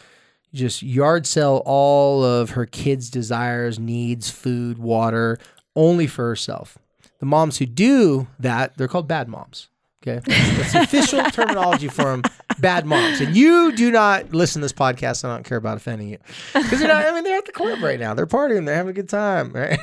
just 0.53 0.83
yard 0.83 1.25
sell 1.25 1.61
all 1.65 2.23
of 2.23 2.51
her 2.51 2.65
kids' 2.65 3.09
desires, 3.09 3.79
needs, 3.79 4.29
food, 4.29 4.77
water, 4.77 5.39
only 5.75 6.07
for 6.07 6.27
herself. 6.27 6.77
The 7.19 7.25
moms 7.25 7.57
who 7.57 7.65
do 7.65 8.27
that, 8.39 8.77
they're 8.77 8.87
called 8.87 9.07
bad 9.07 9.27
moms. 9.27 9.69
Okay, 10.03 10.19
that's 10.25 10.73
the 10.73 10.79
official 10.83 11.23
terminology 11.25 11.87
for 11.87 12.05
them. 12.05 12.23
Bad 12.57 12.87
moms, 12.87 13.21
and 13.21 13.35
you 13.35 13.71
do 13.75 13.91
not 13.91 14.33
listen 14.33 14.59
to 14.61 14.65
this 14.65 14.73
podcast. 14.73 15.23
I 15.23 15.35
don't 15.35 15.43
care 15.43 15.59
about 15.59 15.77
offending 15.77 16.09
you 16.09 16.17
because 16.53 16.79
they're 16.79 16.87
not. 16.87 17.05
I 17.05 17.11
mean, 17.13 17.23
they're 17.23 17.37
at 17.37 17.45
the 17.45 17.51
club 17.51 17.83
right 17.83 17.99
now. 17.99 18.15
They're 18.15 18.25
partying. 18.25 18.65
They're 18.65 18.75
having 18.75 18.89
a 18.89 18.93
good 18.93 19.09
time. 19.09 19.53
Right. 19.53 19.79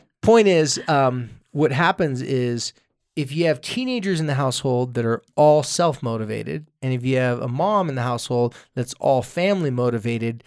Point 0.22 0.48
is, 0.48 0.80
um, 0.88 1.28
what 1.50 1.72
happens 1.72 2.22
is 2.22 2.72
if 3.14 3.32
you 3.32 3.46
have 3.46 3.60
teenagers 3.60 4.20
in 4.20 4.26
the 4.26 4.34
household 4.34 4.94
that 4.94 5.04
are 5.04 5.22
all 5.36 5.62
self 5.62 6.02
motivated, 6.02 6.66
and 6.80 6.92
if 6.94 7.04
you 7.04 7.16
have 7.16 7.40
a 7.40 7.48
mom 7.48 7.88
in 7.88 7.94
the 7.94 8.02
household 8.02 8.54
that's 8.74 8.94
all 8.94 9.22
family 9.22 9.70
motivated, 9.70 10.44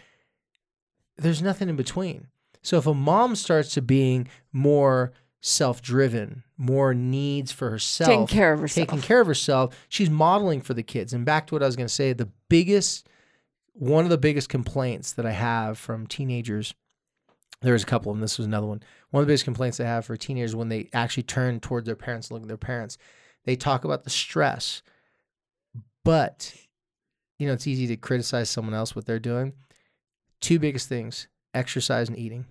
there's 1.18 1.42
nothing 1.42 1.70
in 1.70 1.76
between. 1.76 2.28
So 2.62 2.78
if 2.78 2.88
a 2.88 2.94
mom 2.94 3.36
starts 3.36 3.74
to 3.76 3.82
being 3.82 4.28
more 4.52 5.14
self 5.42 5.82
driven, 5.82 6.44
more 6.58 6.94
needs 6.96 7.52
for 7.52 7.70
herself, 7.70 8.10
Taking 8.10 8.28
care 8.28 8.54
of 8.54 8.60
herself. 8.60 8.88
taking 8.88 9.02
care 9.02 9.22
of 9.22 9.28
herself, 9.28 9.76
she's 9.88 10.10
modeling 10.10 10.62
for 10.62 10.74
the 10.74 10.82
kids. 10.84 11.14
And 11.14 11.24
back 11.26 11.48
to 11.48 11.56
what 11.56 11.62
I 11.62 11.68
was 11.68 11.76
going 11.76 11.88
to 11.88 11.94
say, 11.94 12.14
the 12.14 12.30
biggest, 12.50 13.08
one 13.74 14.04
of 14.06 14.10
the 14.10 14.18
biggest 14.18 14.50
complaints 14.50 15.14
that 15.14 15.26
I 15.26 15.32
have 15.32 15.78
from 15.78 16.08
teenagers, 16.08 16.74
there's 17.66 17.84
a 17.84 17.88
couple 17.88 18.12
of 18.12 18.18
them. 18.18 18.22
This 18.22 18.38
was 18.38 18.48
another 18.48 18.68
one. 18.68 18.82
One 19.10 19.22
of 19.22 19.28
the 19.28 19.32
biggest 19.32 19.46
complaints 19.46 19.80
I 19.80 19.86
have 19.86 20.06
for 20.06 20.16
teenagers 20.16 20.56
when 20.56 20.70
they 20.70 20.90
actually 20.94 21.24
turn 21.24 21.60
towards 21.60 21.86
their 21.86 21.96
parents, 21.96 22.30
and 22.30 22.36
look 22.36 22.44
at 22.44 22.48
their 22.48 22.58
parents, 22.58 22.98
they 23.46 23.56
talk 23.56 23.84
about 23.84 24.04
the 24.04 24.10
stress. 24.10 24.82
But, 26.04 26.54
you 27.40 27.48
know, 27.48 27.54
it's 27.54 27.68
easy 27.68 27.88
to 27.88 27.98
criticize 27.98 28.50
someone 28.50 28.76
else 28.76 28.96
what 28.96 29.06
they're 29.06 29.20
doing. 29.20 29.54
Two 30.42 30.60
biggest 30.60 30.88
things 30.88 31.28
exercise 31.54 32.10
and 32.10 32.18
eating. 32.18 32.46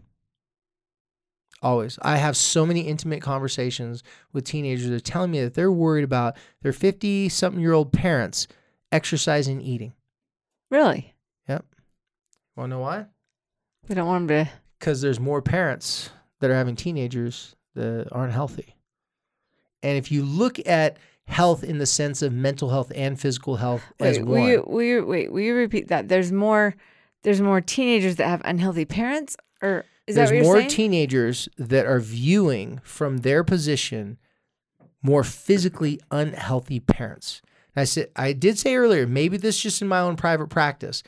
Always. 1.63 1.99
I 2.03 2.17
have 2.17 2.37
so 2.37 2.67
many 2.67 2.81
intimate 2.81 3.23
conversations 3.23 4.03
with 4.33 4.45
teenagers 4.45 4.89
that 4.89 4.97
are 4.97 5.01
telling 5.01 5.31
me 5.31 5.41
that 5.41 5.55
they're 5.55 5.73
worried 5.73 6.05
about 6.05 6.37
their 6.63 6.73
50 6.73 7.29
something 7.29 7.61
year 7.61 7.73
old 7.73 7.93
parents 7.93 8.49
exercising 8.91 9.59
and 9.59 9.67
eating. 9.67 9.95
Really? 10.71 11.15
Yep. 11.49 11.65
Want 12.57 12.71
to 12.71 12.77
know 12.77 12.81
why? 12.81 13.07
We 13.89 13.95
don't 13.95 14.07
want 14.07 14.29
them 14.29 14.47
to. 14.47 14.53
Because 14.79 15.01
there's 15.01 15.21
more 15.21 15.41
parents 15.43 16.11
that 16.41 16.51
are 16.51 16.55
having 16.55 16.77
teenagers 16.77 17.55
that 17.75 18.09
aren't 18.13 18.33
healthy. 18.33 18.77
And 19.83 19.97
if 19.99 20.11
you 20.11 20.23
look 20.25 20.59
at 20.67 20.99
health 21.27 21.65
in 21.65 21.79
the 21.79 21.87
sense 21.87 22.23
of 22.23 22.33
mental 22.33 22.71
health 22.71 22.93
and 22.95 23.19
physical 23.19 23.57
health 23.57 23.83
as 23.99 24.19
one, 24.19 24.29
will 24.29 24.49
you, 24.49 24.65
will 24.67 24.83
you, 24.83 25.07
wait, 25.07 25.33
will 25.33 25.41
you 25.41 25.55
repeat 25.55 25.89
that? 25.89 26.09
There's 26.09 26.33
more. 26.33 26.75
There's 27.23 27.41
more 27.41 27.63
teenagers 27.63 28.17
that 28.17 28.29
have 28.29 28.43
unhealthy 28.45 28.85
parents, 28.85 29.35
or 29.63 29.87
is 30.07 30.17
there's 30.17 30.29
that 30.29 30.35
what 30.35 30.37
you're 30.37 30.45
more 30.45 30.59
saying? 30.59 30.69
teenagers 30.69 31.49
that 31.57 31.87
are 31.87 32.01
viewing 32.01 32.81
from 32.85 33.19
their 33.19 33.43
position 33.43 34.19
more 35.03 35.25
physically 35.25 36.01
unhealthy 36.11 36.81
parents. 36.81 37.41
And 37.75 37.83
I 37.83 37.85
said 37.85 38.11
I 38.17 38.33
did 38.33 38.59
say 38.59 38.75
earlier, 38.75 39.07
maybe 39.07 39.37
this 39.37 39.57
is 39.57 39.63
just 39.63 39.83
in 39.83 39.89
my 39.89 40.01
own 40.01 40.17
private 40.17 40.49
practice. 40.49 41.03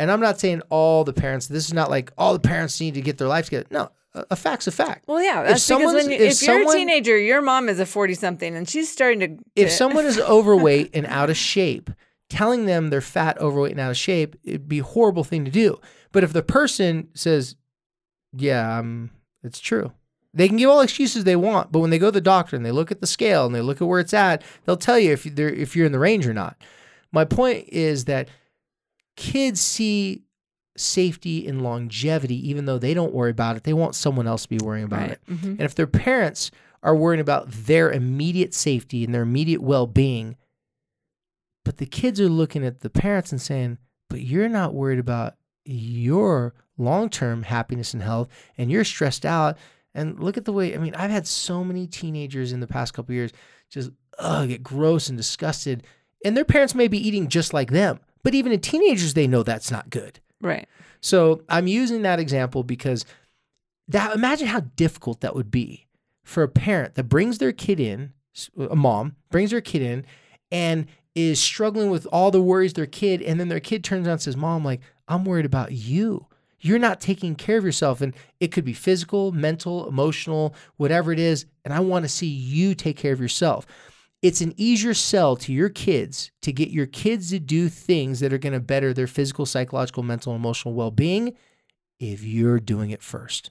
And 0.00 0.10
I'm 0.10 0.20
not 0.20 0.40
saying 0.40 0.62
all 0.70 1.04
the 1.04 1.12
parents, 1.12 1.46
this 1.46 1.66
is 1.66 1.74
not 1.74 1.90
like 1.90 2.10
all 2.16 2.32
the 2.32 2.40
parents 2.40 2.80
need 2.80 2.94
to 2.94 3.02
get 3.02 3.18
their 3.18 3.28
life 3.28 3.44
together. 3.44 3.66
No, 3.70 3.90
a, 4.14 4.24
a 4.30 4.36
fact's 4.36 4.66
a 4.66 4.70
fact. 4.70 5.06
well, 5.06 5.22
yeah, 5.22 5.42
that's 5.42 5.48
because 5.48 5.62
someone's- 5.64 5.94
when 6.06 6.10
you, 6.10 6.16
if 6.24 6.32
if, 6.40 6.42
you're 6.42 6.62
a 6.70 6.72
teenager, 6.72 7.18
your 7.18 7.42
mom 7.42 7.68
is 7.68 7.78
a 7.78 7.84
forty 7.84 8.14
something, 8.14 8.56
and 8.56 8.66
she's 8.66 8.90
starting 8.90 9.20
to. 9.20 9.44
if 9.56 9.70
someone 9.70 10.06
is 10.06 10.18
overweight 10.38 10.88
and 10.94 11.04
out 11.04 11.28
of 11.28 11.36
shape, 11.36 11.90
telling 12.30 12.64
them 12.64 12.88
they're 12.88 13.02
fat, 13.02 13.38
overweight, 13.42 13.72
and 13.72 13.80
out 13.80 13.90
of 13.90 13.98
shape, 13.98 14.36
it'd 14.42 14.68
be 14.70 14.78
a 14.78 14.84
horrible 14.84 15.22
thing 15.22 15.44
to 15.44 15.50
do. 15.50 15.78
But 16.12 16.24
if 16.24 16.32
the 16.32 16.42
person 16.42 17.08
says, 17.12 17.56
"Yeah, 18.32 18.78
um, 18.78 19.10
it's 19.44 19.60
true," 19.60 19.92
they 20.32 20.48
can 20.48 20.56
give 20.56 20.70
all 20.70 20.80
excuses 20.80 21.24
they 21.24 21.36
want. 21.36 21.72
But 21.72 21.80
when 21.80 21.90
they 21.90 21.98
go 21.98 22.06
to 22.06 22.12
the 22.12 22.22
doctor 22.22 22.56
and 22.56 22.64
they 22.64 22.72
look 22.72 22.90
at 22.90 23.02
the 23.02 23.06
scale 23.06 23.44
and 23.44 23.54
they 23.54 23.60
look 23.60 23.82
at 23.82 23.86
where 23.86 24.00
it's 24.00 24.14
at, 24.14 24.42
they'll 24.64 24.78
tell 24.78 24.98
you 24.98 25.12
if 25.12 25.24
they're 25.24 25.50
if 25.52 25.76
you're 25.76 25.84
in 25.84 25.92
the 25.92 25.98
range 25.98 26.26
or 26.26 26.32
not. 26.32 26.56
My 27.12 27.26
point 27.26 27.68
is 27.68 28.06
that 28.06 28.28
kids 29.16 29.60
see 29.60 30.22
safety 30.76 31.46
and 31.46 31.62
longevity, 31.62 32.48
even 32.48 32.64
though 32.64 32.78
they 32.78 32.94
don't 32.94 33.12
worry 33.12 33.30
about 33.30 33.56
it. 33.56 33.64
They 33.64 33.72
want 33.72 33.94
someone 33.94 34.26
else 34.26 34.42
to 34.44 34.48
be 34.48 34.58
worrying 34.58 34.84
about 34.84 35.00
right. 35.00 35.10
it. 35.10 35.20
mhm. 35.26 35.50
And 35.50 35.60
if 35.60 35.74
their 35.74 35.86
parents 35.86 36.50
are 36.82 36.96
worrying 36.96 37.20
about 37.20 37.50
their 37.50 37.90
immediate 37.90 38.54
safety 38.54 39.04
and 39.04 39.14
their 39.14 39.22
immediate 39.22 39.62
well 39.62 39.86
being, 39.86 40.36
but 41.64 41.76
the 41.76 41.86
kids 41.86 42.20
are 42.20 42.28
looking 42.28 42.64
at 42.64 42.80
the 42.80 42.90
parents 42.90 43.32
and 43.32 43.40
saying, 43.40 43.78
but 44.08 44.22
you're 44.22 44.48
not 44.48 44.74
worried 44.74 44.98
about 44.98 45.34
your 45.64 46.54
long 46.78 47.10
term 47.10 47.42
happiness 47.42 47.92
and 47.92 48.02
health, 48.02 48.28
and 48.56 48.70
you're 48.70 48.84
stressed 48.84 49.26
out. 49.26 49.58
And 49.94 50.20
look 50.20 50.36
at 50.36 50.44
the 50.44 50.52
way, 50.52 50.74
I 50.74 50.78
mean, 50.78 50.94
I've 50.94 51.10
had 51.10 51.26
so 51.26 51.62
many 51.64 51.86
teenagers 51.86 52.52
in 52.52 52.60
the 52.60 52.66
past 52.66 52.94
couple 52.94 53.14
years 53.14 53.32
just 53.70 53.90
ugh, 54.18 54.48
get 54.48 54.62
gross 54.62 55.08
and 55.08 55.18
disgusted. 55.18 55.84
And 56.24 56.36
their 56.36 56.44
parents 56.44 56.74
may 56.74 56.88
be 56.88 56.98
eating 56.98 57.28
just 57.28 57.52
like 57.52 57.70
them, 57.70 57.98
but 58.22 58.34
even 58.34 58.52
in 58.52 58.60
teenagers, 58.60 59.14
they 59.14 59.26
know 59.26 59.42
that's 59.42 59.70
not 59.70 59.90
good. 59.90 60.20
Right. 60.40 60.68
So 61.00 61.42
I'm 61.48 61.66
using 61.66 62.02
that 62.02 62.20
example 62.20 62.62
because 62.62 63.04
that 63.88 64.14
imagine 64.14 64.48
how 64.48 64.60
difficult 64.76 65.20
that 65.20 65.34
would 65.34 65.50
be 65.50 65.86
for 66.22 66.42
a 66.42 66.48
parent 66.48 66.94
that 66.94 67.04
brings 67.04 67.38
their 67.38 67.52
kid 67.52 67.80
in, 67.80 68.12
a 68.56 68.76
mom 68.76 69.16
brings 69.30 69.50
their 69.50 69.60
kid 69.60 69.82
in 69.82 70.04
and 70.52 70.86
is 71.14 71.40
struggling 71.40 71.90
with 71.90 72.06
all 72.12 72.30
the 72.30 72.40
worries 72.40 72.74
their 72.74 72.86
kid 72.86 73.20
and 73.22 73.40
then 73.40 73.48
their 73.48 73.60
kid 73.60 73.82
turns 73.82 74.06
around 74.06 74.14
and 74.14 74.22
says, 74.22 74.36
"Mom, 74.36 74.64
like 74.64 74.80
I'm 75.08 75.24
worried 75.24 75.46
about 75.46 75.72
you." 75.72 76.26
You're 76.62 76.78
not 76.78 77.00
taking 77.00 77.34
care 77.34 77.56
of 77.56 77.64
yourself. 77.64 78.02
And 78.02 78.14
it 78.38 78.52
could 78.52 78.66
be 78.66 78.74
physical, 78.74 79.32
mental, 79.32 79.88
emotional, 79.88 80.54
whatever 80.76 81.10
it 81.10 81.18
is. 81.18 81.46
And 81.64 81.72
I 81.72 81.80
want 81.80 82.04
to 82.04 82.08
see 82.08 82.26
you 82.26 82.74
take 82.74 82.98
care 82.98 83.14
of 83.14 83.20
yourself 83.20 83.66
it's 84.22 84.40
an 84.40 84.54
easier 84.56 84.94
sell 84.94 85.34
to 85.36 85.52
your 85.52 85.68
kids 85.68 86.30
to 86.42 86.52
get 86.52 86.68
your 86.68 86.86
kids 86.86 87.30
to 87.30 87.38
do 87.38 87.68
things 87.68 88.20
that 88.20 88.32
are 88.32 88.38
going 88.38 88.52
to 88.52 88.60
better 88.60 88.92
their 88.92 89.06
physical, 89.06 89.46
psychological, 89.46 90.02
mental, 90.02 90.32
and 90.32 90.40
emotional 90.40 90.74
well 90.74 90.90
being 90.90 91.34
if 91.98 92.22
you're 92.22 92.60
doing 92.60 92.90
it 92.90 93.02
first. 93.02 93.50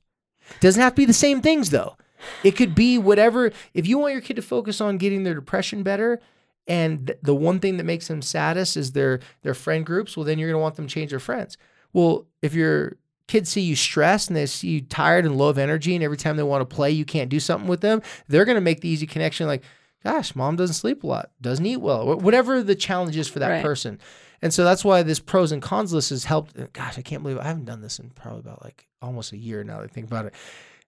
Doesn't 0.59 0.81
have 0.81 0.93
to 0.93 1.01
be 1.01 1.05
the 1.05 1.13
same 1.13 1.41
things 1.41 1.69
though. 1.69 1.95
It 2.43 2.51
could 2.51 2.75
be 2.75 2.97
whatever. 2.97 3.51
If 3.73 3.87
you 3.87 3.97
want 3.97 4.13
your 4.13 4.21
kid 4.21 4.35
to 4.35 4.41
focus 4.41 4.81
on 4.81 4.97
getting 4.97 5.23
their 5.23 5.35
depression 5.35 5.83
better, 5.83 6.19
and 6.67 7.07
th- 7.07 7.19
the 7.21 7.35
one 7.35 7.59
thing 7.59 7.77
that 7.77 7.85
makes 7.85 8.07
them 8.07 8.21
saddest 8.21 8.77
is 8.77 8.91
their 8.91 9.19
their 9.41 9.53
friend 9.53 9.85
groups, 9.85 10.15
well, 10.15 10.25
then 10.25 10.37
you're 10.37 10.49
gonna 10.49 10.61
want 10.61 10.75
them 10.75 10.87
to 10.87 10.93
change 10.93 11.11
their 11.11 11.19
friends. 11.19 11.57
Well, 11.93 12.27
if 12.41 12.53
your 12.53 12.97
kids 13.27 13.49
see 13.49 13.61
you 13.61 13.75
stressed 13.75 14.29
and 14.29 14.35
they 14.35 14.45
see 14.45 14.69
you 14.69 14.81
tired 14.81 15.25
and 15.25 15.37
low 15.37 15.49
of 15.49 15.57
energy, 15.57 15.95
and 15.95 16.03
every 16.03 16.17
time 16.17 16.35
they 16.35 16.43
want 16.43 16.67
to 16.67 16.75
play, 16.75 16.91
you 16.91 17.05
can't 17.05 17.29
do 17.29 17.39
something 17.39 17.69
with 17.69 17.81
them, 17.81 18.01
they're 18.27 18.45
gonna 18.45 18.61
make 18.61 18.81
the 18.81 18.89
easy 18.89 19.07
connection 19.07 19.47
like, 19.47 19.63
gosh, 20.03 20.35
mom 20.35 20.55
doesn't 20.55 20.75
sleep 20.75 21.03
a 21.03 21.07
lot, 21.07 21.31
doesn't 21.41 21.65
eat 21.65 21.77
well, 21.77 22.17
whatever 22.17 22.63
the 22.63 22.75
challenge 22.75 23.17
is 23.17 23.27
for 23.27 23.39
that 23.39 23.49
right. 23.49 23.63
person. 23.63 23.99
And 24.41 24.53
so 24.53 24.63
that's 24.63 24.85
why 24.85 25.03
this 25.03 25.19
pros 25.19 25.51
and 25.51 25.61
cons 25.61 25.91
list 25.93 26.11
has 26.11 26.23
helped. 26.23 26.57
Uh, 26.57 26.67
gosh, 26.71 26.97
I 26.97 27.01
can't 27.01 27.23
believe. 27.23 27.37
I 27.37 27.43
haven't 27.43 27.65
done 27.65 27.81
this 27.81 27.99
in 27.99 28.09
probably 28.11 28.39
about 28.39 28.63
like 28.63 28.87
almost 29.01 29.33
a 29.33 29.37
year 29.37 29.63
now 29.63 29.77
that 29.77 29.83
I 29.83 29.87
think 29.87 30.07
about 30.07 30.25
it. 30.25 30.33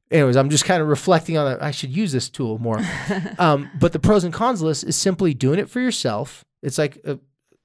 Anyways, 0.10 0.36
I'm 0.36 0.50
just 0.50 0.65
kind 0.65 0.82
of 0.82 0.88
reflecting 0.88 1.38
on 1.38 1.45
that. 1.45 1.63
I 1.63 1.71
should 1.71 1.89
use 1.95 2.12
this 2.12 2.30
tool 2.30 2.60
more. 2.60 2.80
um, 3.39 3.69
but 3.80 3.93
the 3.93 4.00
pros 4.00 4.24
and 4.24 4.34
cons 4.34 4.62
list 4.62 4.84
is 4.84 4.95
simply 4.95 5.34
doing 5.34 5.60
it 5.60 5.69
for 5.69 5.80
yourself. 5.80 6.45
It's 6.62 6.78
like 6.78 6.97
a, 7.06 7.19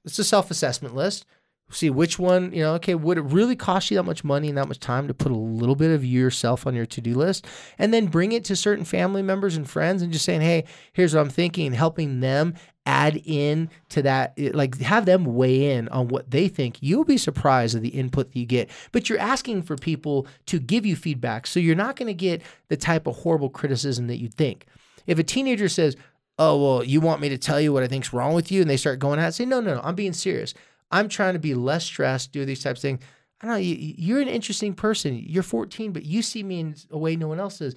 it's 0.05 0.19
a 0.19 0.23
self 0.23 0.51
assessment 0.51 0.95
list 0.95 1.25
see 1.69 1.89
which 1.89 2.17
one, 2.17 2.53
you 2.53 2.61
know, 2.61 2.73
okay, 2.75 2.95
would 2.95 3.17
it 3.17 3.21
really 3.21 3.55
cost 3.55 3.91
you 3.91 3.97
that 3.97 4.03
much 4.03 4.23
money 4.23 4.49
and 4.49 4.57
that 4.57 4.67
much 4.67 4.79
time 4.79 5.07
to 5.07 5.13
put 5.13 5.31
a 5.31 5.35
little 5.35 5.75
bit 5.75 5.91
of 5.91 6.05
yourself 6.05 6.65
on 6.65 6.73
your 6.73 6.85
to 6.85 7.01
do 7.01 7.13
list? 7.13 7.45
And 7.77 7.93
then 7.93 8.07
bring 8.07 8.31
it 8.31 8.45
to 8.45 8.55
certain 8.55 8.85
family 8.85 9.21
members 9.21 9.57
and 9.57 9.69
friends 9.69 10.01
and 10.01 10.13
just 10.13 10.25
saying, 10.25 10.41
hey, 10.41 10.63
here's 10.93 11.13
what 11.13 11.21
I'm 11.21 11.29
thinking, 11.29 11.67
and 11.67 11.75
helping 11.75 12.21
them 12.21 12.53
add 12.85 13.21
in 13.25 13.69
to 13.89 14.01
that, 14.01 14.33
eh, 14.37 14.51
like 14.53 14.79
have 14.79 15.05
them 15.05 15.25
weigh 15.25 15.73
in 15.73 15.89
on 15.89 16.07
what 16.07 16.31
they 16.31 16.47
think. 16.47 16.77
You'll 16.79 17.03
be 17.03 17.17
surprised 17.17 17.75
at 17.75 17.81
the 17.81 17.89
input 17.89 18.31
that 18.31 18.39
you 18.39 18.45
get. 18.45 18.69
But 18.93 19.09
you're 19.09 19.19
asking 19.19 19.63
for 19.63 19.75
people 19.75 20.25
to 20.45 20.59
give 20.59 20.85
you 20.85 20.95
feedback. 20.95 21.47
So 21.47 21.59
you're 21.59 21.75
not 21.75 21.97
going 21.97 22.07
to 22.07 22.13
get 22.13 22.41
the 22.69 22.77
type 22.77 23.05
of 23.07 23.17
horrible 23.17 23.49
criticism 23.49 24.07
that 24.07 24.17
you 24.17 24.29
think. 24.29 24.65
If 25.05 25.19
a 25.19 25.23
teenager 25.23 25.67
says, 25.67 25.97
oh 26.39 26.61
well 26.61 26.83
you 26.83 27.01
want 27.01 27.19
me 27.19 27.29
to 27.29 27.37
tell 27.37 27.59
you 27.59 27.73
what 27.73 27.81
i 27.81 27.87
think's 27.87 28.13
wrong 28.13 28.35
with 28.35 28.51
you 28.51 28.61
and 28.61 28.69
they 28.69 28.77
start 28.77 28.99
going 28.99 29.19
at 29.19 29.33
say 29.33 29.43
no 29.43 29.59
no 29.59 29.73
no 29.73 29.81
i'm 29.83 29.95
being 29.95 30.13
serious 30.13 30.53
I'm 30.91 31.09
trying 31.09 31.33
to 31.33 31.39
be 31.39 31.53
less 31.53 31.85
stressed, 31.85 32.31
do 32.31 32.45
these 32.45 32.63
types 32.63 32.79
of 32.79 32.81
things. 32.83 33.03
I 33.41 33.45
don't 33.45 33.55
know. 33.55 33.61
You, 33.61 34.17
are 34.17 34.21
an 34.21 34.27
interesting 34.27 34.73
person. 34.73 35.21
You're 35.25 35.43
14, 35.43 35.91
but 35.91 36.05
you 36.05 36.21
see 36.21 36.41
me 36.43 36.59
in 36.59 36.75
a 36.89 36.97
way 36.97 37.15
no 37.15 37.27
one 37.27 37.39
else 37.39 37.59
does. 37.59 37.75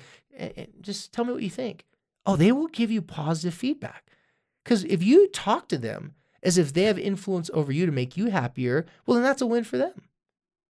Just 0.81 1.13
tell 1.13 1.25
me 1.25 1.33
what 1.33 1.43
you 1.43 1.51
think. 1.51 1.85
Oh, 2.25 2.37
they 2.37 2.53
will 2.53 2.69
give 2.69 2.91
you 2.91 3.03
positive 3.03 3.55
feedback. 3.55 4.11
Because 4.65 4.85
if 4.85 5.03
you 5.03 5.29
talk 5.29 5.69
to 5.69 5.79
them 5.79 6.15
as 6.43 6.57
if 6.57 6.73
they 6.73 6.85
have 6.85 6.99
influence 6.99 7.51
over 7.53 7.73
you 7.73 7.85
to 7.87 7.93
make 7.93 8.17
you 8.17 8.31
happier, 8.31 8.87
well, 9.05 9.17
then 9.17 9.25
that's 9.25 9.43
a 9.43 9.47
win 9.47 9.65
for 9.65 9.77
them. 9.77 10.09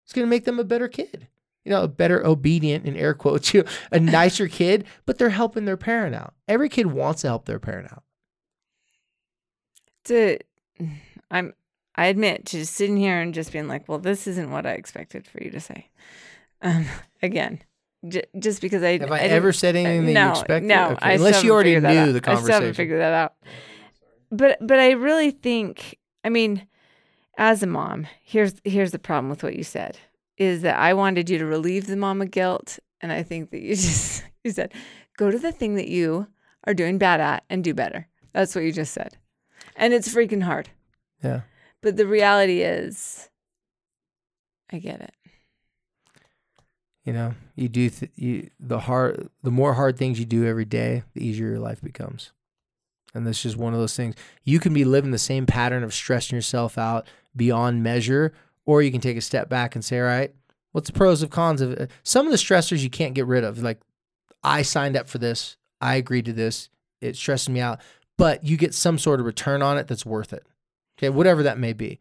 It's 0.05 0.13
going 0.13 0.27
to 0.27 0.31
make 0.31 0.45
them 0.45 0.59
a 0.59 0.65
better 0.65 0.89
kid, 0.89 1.29
you 1.65 1.71
know, 1.71 1.85
a 1.85 1.89
better 1.89 2.27
obedient, 2.27 2.85
in 2.85 2.97
air 2.97 3.15
quotes, 3.15 3.55
you 3.55 3.65
a 3.93 4.01
nicer 4.01 4.49
kid, 4.49 4.87
but 5.07 5.19
they're 5.19 5.31
helping 5.31 5.67
their 5.67 5.77
parent 5.77 6.17
out. 6.17 6.35
Every 6.49 6.69
kid 6.69 6.87
wants 6.87 7.23
to 7.23 7.29
help 7.29 7.45
their 7.45 7.61
parent 7.61 7.93
out. 7.93 8.03
To, 10.05 10.39
I'm 11.31 11.53
I 11.95 12.07
admit 12.07 12.47
to 12.47 12.59
just 12.59 12.75
sitting 12.75 12.97
here 12.97 13.21
and 13.21 13.35
just 13.35 13.53
being 13.53 13.69
like, 13.69 13.89
well, 13.89 13.99
this 13.99 14.27
isn't 14.27 14.51
what 14.51 14.67
I 14.67 14.73
expected 14.73 15.27
for 15.27 15.43
you 15.43 15.51
to 15.51 15.61
say. 15.61 15.89
Um, 16.63 16.87
again, 17.23 17.61
j- 18.07 18.25
just 18.39 18.61
because 18.61 18.83
I 18.83 18.99
have 18.99 19.11
I, 19.11 19.19
I 19.19 19.23
ever 19.23 19.53
said 19.53 19.77
anything 19.77 20.07
that 20.07 20.13
no, 20.13 20.25
you 20.27 20.31
expected? 20.31 20.69
No, 20.69 20.91
okay. 20.91 21.15
unless 21.15 21.43
you 21.43 21.53
already 21.53 21.75
knew 21.75 22.13
the 22.13 22.21
conversation. 22.21 22.31
I 22.31 22.41
still 22.43 22.55
haven't 22.55 22.75
figured 22.75 23.01
that 23.01 23.13
out. 23.13 23.35
But 24.31 24.59
but 24.61 24.79
I 24.79 24.93
really 24.93 25.33
think, 25.33 25.99
I 26.25 26.29
mean, 26.29 26.67
as 27.37 27.63
a 27.63 27.67
mom, 27.67 28.07
here's 28.23 28.55
here's 28.65 28.93
the 28.93 28.99
problem 28.99 29.29
with 29.29 29.43
what 29.43 29.57
you 29.57 29.65
said 29.65 29.99
is 30.37 30.63
that 30.63 30.79
I 30.79 30.95
wanted 30.95 31.29
you 31.29 31.39
to 31.39 31.45
relieve 31.45 31.87
the 31.87 31.97
mama 31.97 32.27
guilt, 32.27 32.79
and 33.01 33.13
I 33.13 33.23
think 33.23 33.51
that 33.51 33.61
you 33.61 33.71
just 33.75 34.25
you 34.45 34.53
said 34.53 34.73
go 35.17 35.31
to 35.31 35.39
the 35.39 35.53
thing 35.53 35.75
that 35.75 35.89
you 35.89 36.29
are 36.65 36.75
doing 36.75 36.99
bad 36.99 37.21
at 37.21 37.45
and 37.51 37.65
do 37.65 37.75
better. 37.75 38.07
That's 38.33 38.55
what 38.55 38.63
you 38.63 38.73
just 38.73 38.95
said, 38.95 39.17
and 39.75 39.93
it's 39.93 40.13
freaking 40.15 40.45
hard. 40.45 40.71
Yeah. 41.23 41.41
But 41.83 41.97
the 41.97 42.07
reality 42.07 42.63
is, 42.63 43.29
I 44.71 44.79
get 44.79 45.01
it. 45.01 45.15
You 47.05 47.15
know, 47.15 47.35
you 47.57 47.69
do 47.69 47.89
th- 47.89 48.13
you 48.15 48.51
the 48.61 48.81
hard 48.81 49.31
the 49.43 49.51
more 49.51 49.75
hard 49.75 49.97
things 49.97 50.19
you 50.19 50.27
do 50.27 50.47
every 50.47 50.67
day, 50.67 51.03
the 51.15 51.27
easier 51.27 51.49
your 51.49 51.59
life 51.59 51.81
becomes. 51.81 52.33
And 53.15 53.27
this 53.27 53.45
is 53.45 53.57
one 53.57 53.73
of 53.73 53.81
those 53.81 53.97
things. 53.97 54.15
You 54.45 54.61
can 54.61 54.73
be 54.73 54.85
living 54.85 55.11
the 55.11 55.19
same 55.19 55.47
pattern 55.47 55.83
of 55.83 55.95
stressing 55.95 56.37
yourself 56.37 56.79
out 56.79 57.09
beyond 57.35 57.83
measure, 57.83 58.33
or 58.67 58.83
you 58.83 58.93
can 58.93 59.01
take 59.01 59.17
a 59.17 59.23
step 59.23 59.49
back 59.49 59.75
and 59.75 59.85
say, 59.85 59.99
all 59.99 60.05
right, 60.05 60.33
what's 60.73 60.89
the 60.89 60.93
pros 60.97 61.23
and 61.23 61.31
cons 61.31 61.61
of 61.61 61.73
it? 61.73 61.91
Some 62.05 62.27
of 62.27 62.33
the 62.33 62.39
stressors 62.39 62.83
you 62.83 62.91
can't 62.91 63.15
get 63.15 63.27
rid 63.27 63.43
of. 63.43 63.61
Like, 63.61 63.81
I 64.45 64.63
signed 64.63 64.97
up 64.97 65.09
for 65.09 65.19
this. 65.19 65.57
I 65.81 65.97
agreed 65.97 66.27
to 66.27 66.33
this. 66.33 66.69
It 67.01 67.17
stresses 67.17 67.49
me 67.49 67.61
out. 67.61 67.81
But 68.17 68.45
you 68.45 68.57
get 68.57 68.75
some 68.75 68.99
sort 68.99 69.19
of 69.19 69.27
return 69.27 69.63
on 69.63 69.79
it 69.79 69.89
that's 69.89 70.07
worth 70.07 70.33
it. 70.33 70.47
Okay, 71.01 71.09
whatever 71.09 71.43
that 71.43 71.59
may 71.59 71.73
be. 71.73 71.99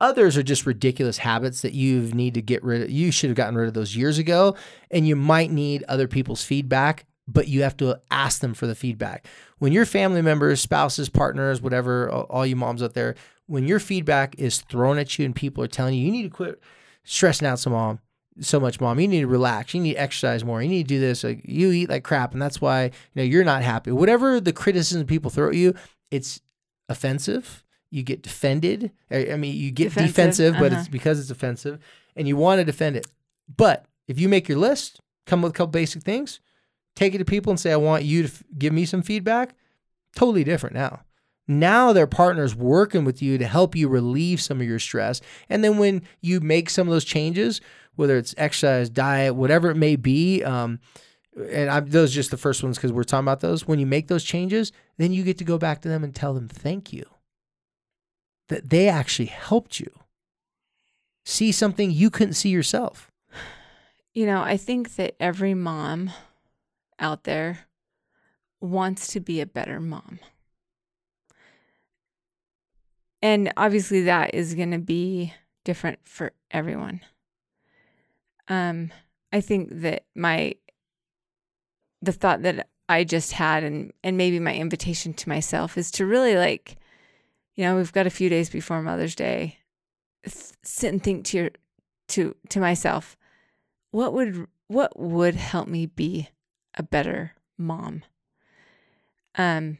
Others 0.00 0.36
are 0.36 0.42
just 0.42 0.66
ridiculous 0.66 1.18
habits 1.18 1.62
that 1.62 1.74
you 1.74 2.00
need 2.12 2.34
to 2.34 2.42
get 2.42 2.64
rid 2.64 2.82
of. 2.82 2.90
You 2.90 3.12
should 3.12 3.30
have 3.30 3.36
gotten 3.36 3.54
rid 3.54 3.68
of 3.68 3.74
those 3.74 3.94
years 3.94 4.18
ago, 4.18 4.56
and 4.90 5.06
you 5.06 5.14
might 5.14 5.52
need 5.52 5.84
other 5.84 6.08
people's 6.08 6.42
feedback, 6.42 7.06
but 7.28 7.46
you 7.46 7.62
have 7.62 7.76
to 7.76 8.00
ask 8.10 8.40
them 8.40 8.52
for 8.52 8.66
the 8.66 8.74
feedback. 8.74 9.26
When 9.58 9.72
your 9.72 9.86
family 9.86 10.20
members, 10.20 10.60
spouses, 10.60 11.08
partners, 11.08 11.62
whatever, 11.62 12.10
all 12.10 12.44
you 12.44 12.56
moms 12.56 12.82
out 12.82 12.94
there, 12.94 13.14
when 13.46 13.68
your 13.68 13.78
feedback 13.78 14.34
is 14.38 14.60
thrown 14.62 14.98
at 14.98 15.20
you 15.20 15.24
and 15.24 15.36
people 15.36 15.62
are 15.62 15.68
telling 15.68 15.94
you, 15.94 16.04
you 16.04 16.10
need 16.10 16.24
to 16.24 16.30
quit 16.30 16.60
stressing 17.04 17.46
out 17.46 17.60
some 17.60 17.72
mom, 17.72 18.00
so 18.40 18.58
much, 18.58 18.80
mom. 18.80 18.98
You 18.98 19.06
need 19.06 19.20
to 19.20 19.28
relax. 19.28 19.72
You 19.72 19.82
need 19.82 19.94
to 19.94 20.00
exercise 20.00 20.44
more. 20.44 20.60
You 20.60 20.68
need 20.68 20.88
to 20.88 20.94
do 20.94 20.98
this. 20.98 21.22
Like 21.22 21.42
you 21.44 21.70
eat 21.70 21.90
like 21.90 22.02
crap, 22.02 22.32
and 22.32 22.42
that's 22.42 22.60
why 22.60 22.86
you 22.86 22.90
know 23.14 23.22
you're 23.22 23.44
not 23.44 23.62
happy. 23.62 23.92
Whatever 23.92 24.40
the 24.40 24.52
criticism 24.52 25.06
people 25.06 25.30
throw 25.30 25.48
at 25.48 25.54
you, 25.54 25.74
it's 26.10 26.40
offensive 26.88 27.62
you 27.92 28.02
get 28.02 28.22
defended. 28.22 28.90
I 29.10 29.36
mean, 29.36 29.54
you 29.54 29.70
get 29.70 29.90
defensive, 29.90 30.14
defensive 30.14 30.54
but 30.54 30.72
uh-huh. 30.72 30.80
it's 30.80 30.88
because 30.88 31.20
it's 31.20 31.30
offensive, 31.30 31.78
and 32.16 32.26
you 32.26 32.36
want 32.36 32.58
to 32.58 32.64
defend 32.64 32.96
it. 32.96 33.06
But 33.54 33.84
if 34.08 34.18
you 34.18 34.28
make 34.30 34.48
your 34.48 34.58
list, 34.58 35.00
come 35.26 35.42
with 35.42 35.52
a 35.52 35.54
couple 35.54 35.72
basic 35.72 36.02
things, 36.02 36.40
take 36.96 37.14
it 37.14 37.18
to 37.18 37.24
people 37.26 37.50
and 37.50 37.60
say, 37.60 37.70
"I 37.70 37.76
want 37.76 38.04
you 38.04 38.22
to 38.22 38.28
f- 38.28 38.42
give 38.58 38.72
me 38.72 38.86
some 38.86 39.02
feedback." 39.02 39.54
Totally 40.16 40.42
different 40.42 40.74
now. 40.74 41.02
Now 41.46 41.92
their 41.92 42.06
partners 42.06 42.56
working 42.56 43.04
with 43.04 43.20
you 43.20 43.36
to 43.36 43.46
help 43.46 43.76
you 43.76 43.88
relieve 43.88 44.40
some 44.40 44.60
of 44.60 44.66
your 44.66 44.78
stress, 44.78 45.20
and 45.50 45.62
then 45.62 45.76
when 45.76 46.02
you 46.22 46.40
make 46.40 46.70
some 46.70 46.88
of 46.88 46.92
those 46.92 47.04
changes, 47.04 47.60
whether 47.94 48.16
it's 48.16 48.34
exercise, 48.38 48.88
diet, 48.88 49.34
whatever 49.34 49.70
it 49.70 49.76
may 49.76 49.96
be. 49.96 50.42
Um, 50.42 50.80
and 51.50 51.70
I'm, 51.70 51.88
those 51.88 52.12
are 52.12 52.14
just 52.14 52.30
the 52.30 52.36
first 52.36 52.62
ones 52.62 52.76
because 52.76 52.92
we're 52.92 53.04
talking 53.04 53.24
about 53.24 53.40
those. 53.40 53.66
When 53.66 53.78
you 53.78 53.86
make 53.86 54.08
those 54.08 54.22
changes, 54.22 54.70
then 54.98 55.12
you 55.12 55.22
get 55.22 55.38
to 55.38 55.44
go 55.44 55.56
back 55.56 55.80
to 55.82 55.88
them 55.88 56.04
and 56.04 56.14
tell 56.14 56.34
them 56.34 56.46
thank 56.46 56.92
you 56.92 57.06
that 58.52 58.68
they 58.68 58.86
actually 58.86 59.26
helped 59.26 59.80
you 59.80 59.90
see 61.24 61.50
something 61.50 61.90
you 61.90 62.10
couldn't 62.10 62.34
see 62.34 62.50
yourself. 62.50 63.10
You 64.12 64.26
know, 64.26 64.42
I 64.42 64.58
think 64.58 64.96
that 64.96 65.16
every 65.18 65.54
mom 65.54 66.10
out 66.98 67.24
there 67.24 67.60
wants 68.60 69.06
to 69.08 69.20
be 69.20 69.40
a 69.40 69.46
better 69.46 69.80
mom. 69.80 70.18
And 73.22 73.52
obviously 73.56 74.02
that 74.02 74.34
is 74.34 74.54
going 74.54 74.72
to 74.72 74.78
be 74.78 75.32
different 75.64 76.00
for 76.04 76.32
everyone. 76.50 77.00
Um 78.48 78.92
I 79.32 79.40
think 79.40 79.70
that 79.80 80.04
my 80.14 80.56
the 82.02 82.12
thought 82.12 82.42
that 82.42 82.68
I 82.86 83.04
just 83.04 83.32
had 83.32 83.64
and 83.64 83.92
and 84.04 84.18
maybe 84.18 84.38
my 84.40 84.54
invitation 84.54 85.14
to 85.14 85.28
myself 85.30 85.78
is 85.78 85.90
to 85.92 86.04
really 86.04 86.36
like 86.36 86.76
you 87.54 87.64
know, 87.64 87.76
we've 87.76 87.92
got 87.92 88.06
a 88.06 88.10
few 88.10 88.28
days 88.28 88.50
before 88.50 88.82
Mother's 88.82 89.14
Day. 89.14 89.58
sit 90.26 90.92
and 90.92 91.02
think 91.02 91.24
to 91.26 91.36
your 91.36 91.50
to 92.08 92.36
to 92.50 92.60
myself, 92.60 93.16
what 93.90 94.12
would 94.12 94.46
what 94.68 94.98
would 94.98 95.34
help 95.34 95.68
me 95.68 95.86
be 95.86 96.28
a 96.74 96.82
better 96.82 97.34
mom? 97.58 98.02
Um 99.36 99.78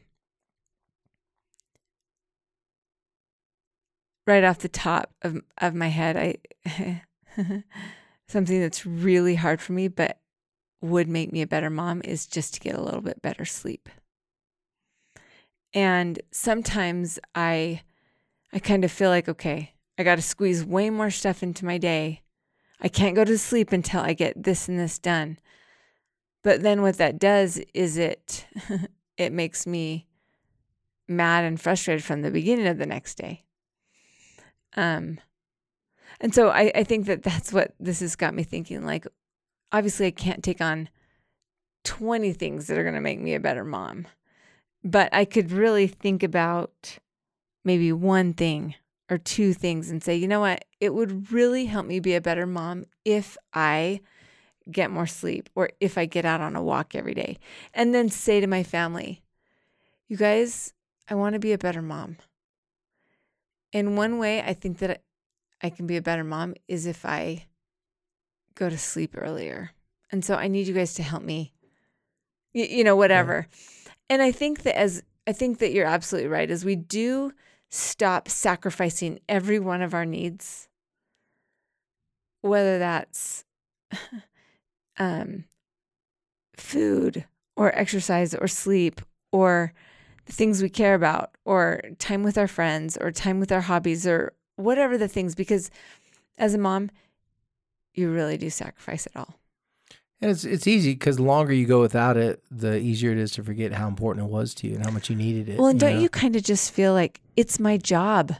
right 4.25 4.43
off 4.43 4.59
the 4.59 4.69
top 4.69 5.13
of 5.21 5.41
of 5.57 5.73
my 5.73 5.87
head, 5.87 6.17
I 6.65 7.03
something 8.27 8.59
that's 8.59 8.85
really 8.85 9.35
hard 9.35 9.61
for 9.61 9.73
me, 9.73 9.87
but 9.87 10.19
would 10.81 11.07
make 11.07 11.31
me 11.31 11.41
a 11.41 11.47
better 11.47 11.69
mom 11.69 12.01
is 12.03 12.25
just 12.27 12.53
to 12.53 12.59
get 12.59 12.75
a 12.75 12.81
little 12.81 13.01
bit 13.01 13.21
better 13.21 13.45
sleep. 13.45 13.89
And 15.73 16.21
sometimes 16.31 17.19
I 17.33 17.81
I 18.51 18.59
kind 18.59 18.83
of 18.83 18.91
feel 18.91 19.09
like 19.09 19.27
okay, 19.27 19.73
I 19.97 20.03
got 20.03 20.15
to 20.15 20.21
squeeze 20.21 20.63
way 20.63 20.89
more 20.89 21.09
stuff 21.09 21.43
into 21.43 21.65
my 21.65 21.77
day. 21.77 22.21
I 22.79 22.87
can't 22.87 23.15
go 23.15 23.23
to 23.23 23.37
sleep 23.37 23.71
until 23.71 24.01
I 24.01 24.13
get 24.13 24.43
this 24.43 24.67
and 24.67 24.79
this 24.79 24.99
done. 24.99 25.39
But 26.43 26.61
then 26.61 26.81
what 26.81 26.97
that 26.97 27.19
does 27.19 27.61
is 27.73 27.97
it 27.97 28.45
it 29.17 29.31
makes 29.31 29.65
me 29.65 30.07
mad 31.07 31.45
and 31.45 31.59
frustrated 31.59 32.03
from 32.03 32.21
the 32.21 32.31
beginning 32.31 32.67
of 32.67 32.77
the 32.77 32.85
next 32.85 33.15
day. 33.15 33.43
Um 34.75 35.19
and 36.19 36.33
so 36.33 36.49
I, 36.49 36.71
I 36.75 36.83
think 36.83 37.07
that 37.07 37.23
that's 37.23 37.51
what 37.51 37.73
this 37.79 37.99
has 37.99 38.15
got 38.15 38.33
me 38.33 38.43
thinking 38.43 38.85
like 38.85 39.05
obviously 39.71 40.05
I 40.05 40.11
can't 40.11 40.43
take 40.43 40.61
on 40.61 40.89
20 41.83 42.31
things 42.33 42.67
that 42.67 42.77
are 42.77 42.83
going 42.83 42.95
to 42.95 43.01
make 43.01 43.19
me 43.19 43.33
a 43.33 43.39
better 43.39 43.65
mom. 43.65 44.07
But 44.83 45.13
I 45.13 45.25
could 45.25 45.51
really 45.51 45.87
think 45.87 46.23
about 46.23 46.97
maybe 47.63 47.91
one 47.91 48.33
thing 48.33 48.75
or 49.09 49.17
two 49.17 49.53
things 49.53 49.89
and 49.89 50.03
say, 50.03 50.15
you 50.15 50.27
know 50.27 50.39
what? 50.39 50.65
It 50.79 50.93
would 50.93 51.31
really 51.31 51.65
help 51.65 51.85
me 51.85 51.99
be 51.99 52.15
a 52.15 52.21
better 52.21 52.45
mom 52.45 52.85
if 53.05 53.37
I 53.53 54.01
get 54.71 54.91
more 54.91 55.07
sleep 55.07 55.49
or 55.55 55.69
if 55.79 55.97
I 55.97 56.05
get 56.05 56.25
out 56.25 56.41
on 56.41 56.55
a 56.55 56.63
walk 56.63 56.95
every 56.95 57.13
day. 57.13 57.37
And 57.73 57.93
then 57.93 58.09
say 58.09 58.39
to 58.39 58.47
my 58.47 58.63
family, 58.63 59.21
you 60.07 60.17
guys, 60.17 60.73
I 61.09 61.15
want 61.15 61.33
to 61.33 61.39
be 61.39 61.53
a 61.53 61.57
better 61.57 61.81
mom. 61.81 62.17
In 63.71 63.95
one 63.95 64.19
way, 64.19 64.41
I 64.41 64.53
think 64.53 64.79
that 64.79 65.01
I 65.61 65.69
can 65.69 65.87
be 65.87 65.97
a 65.97 66.01
better 66.01 66.23
mom 66.23 66.55
is 66.67 66.85
if 66.85 67.05
I 67.05 67.45
go 68.55 68.69
to 68.69 68.77
sleep 68.77 69.15
earlier. 69.17 69.71
And 70.11 70.23
so 70.23 70.35
I 70.35 70.47
need 70.47 70.67
you 70.67 70.73
guys 70.73 70.93
to 70.95 71.03
help 71.03 71.23
me, 71.23 71.53
you, 72.53 72.65
you 72.65 72.83
know, 72.83 72.95
whatever. 72.95 73.47
Yeah. 73.49 73.82
And 74.09 74.21
I 74.21 74.31
think 74.31 74.63
that 74.63 74.77
as 74.77 75.03
I 75.25 75.31
think 75.31 75.59
that 75.59 75.71
you're 75.71 75.85
absolutely 75.85 76.29
right, 76.29 76.51
as 76.51 76.65
we 76.65 76.75
do 76.75 77.31
stop 77.69 78.27
sacrificing 78.27 79.19
every 79.27 79.59
one 79.59 79.81
of 79.81 79.93
our 79.93 80.05
needs, 80.05 80.67
whether 82.41 82.77
that's 82.77 83.45
um, 84.97 85.45
food 86.57 87.25
or 87.55 87.73
exercise 87.77 88.35
or 88.35 88.47
sleep 88.47 89.01
or 89.31 89.73
the 90.25 90.33
things 90.33 90.61
we 90.61 90.69
care 90.69 90.93
about 90.93 91.31
or 91.45 91.81
time 91.99 92.23
with 92.23 92.37
our 92.37 92.47
friends 92.47 92.97
or 92.97 93.11
time 93.11 93.39
with 93.39 93.51
our 93.51 93.61
hobbies 93.61 94.05
or 94.05 94.33
whatever 94.55 94.97
the 94.97 95.07
things, 95.07 95.35
because 95.35 95.71
as 96.37 96.53
a 96.53 96.57
mom, 96.57 96.91
you 97.93 98.11
really 98.11 98.37
do 98.37 98.49
sacrifice 98.49 99.05
it 99.05 99.13
all. 99.15 99.35
And 100.23 100.31
it's 100.31 100.45
it's 100.45 100.67
easy 100.67 100.93
because 100.93 101.17
the 101.17 101.23
longer 101.23 101.51
you 101.51 101.65
go 101.65 101.81
without 101.81 102.15
it, 102.15 102.41
the 102.49 102.77
easier 102.77 103.11
it 103.11 103.17
is 103.17 103.31
to 103.33 103.43
forget 103.43 103.73
how 103.73 103.89
important 103.89 104.25
it 104.25 104.31
was 104.31 104.53
to 104.53 104.67
you 104.67 104.75
and 104.75 104.85
how 104.85 104.89
much 104.89 105.09
you 105.09 105.17
needed 105.17 105.49
it. 105.49 105.59
Well, 105.59 105.67
and 105.67 105.81
you 105.81 105.85
don't 105.85 105.97
know? 105.97 106.01
you 106.01 106.07
kind 106.07 106.37
of 106.37 106.43
just 106.43 106.71
feel 106.71 106.93
like 106.93 107.19
it's 107.35 107.59
my 107.59 107.75
job 107.75 108.33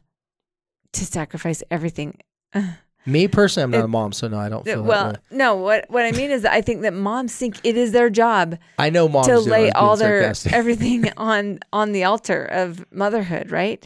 to 0.94 1.06
sacrifice 1.06 1.62
everything? 1.70 2.20
Me 3.06 3.28
personally, 3.28 3.66
I'm 3.66 3.72
not 3.72 3.80
it, 3.80 3.84
a 3.84 3.88
mom, 3.90 4.14
so 4.14 4.30
no, 4.30 4.40
I 4.40 4.48
don't 4.48 4.64
feel 4.64 4.82
well. 4.82 5.18
No, 5.30 5.58
what 5.58 5.86
what 5.90 6.06
I 6.06 6.12
mean 6.14 6.32
is, 6.32 6.46
I 6.46 6.62
think 6.62 6.84
that 6.84 6.94
moms 6.94 7.36
think 7.36 7.60
it 7.66 7.76
is 7.76 7.92
their 7.92 8.10
job. 8.10 8.58
I 8.80 8.90
know 8.90 9.10
moms 9.10 9.28
to 9.28 9.40
lay 9.42 9.70
all 9.72 9.98
their 9.98 10.34
everything 10.52 11.12
on 11.18 11.60
on 11.74 11.92
the 11.92 12.06
altar 12.06 12.46
of 12.46 12.86
motherhood, 12.94 13.52
right? 13.52 13.86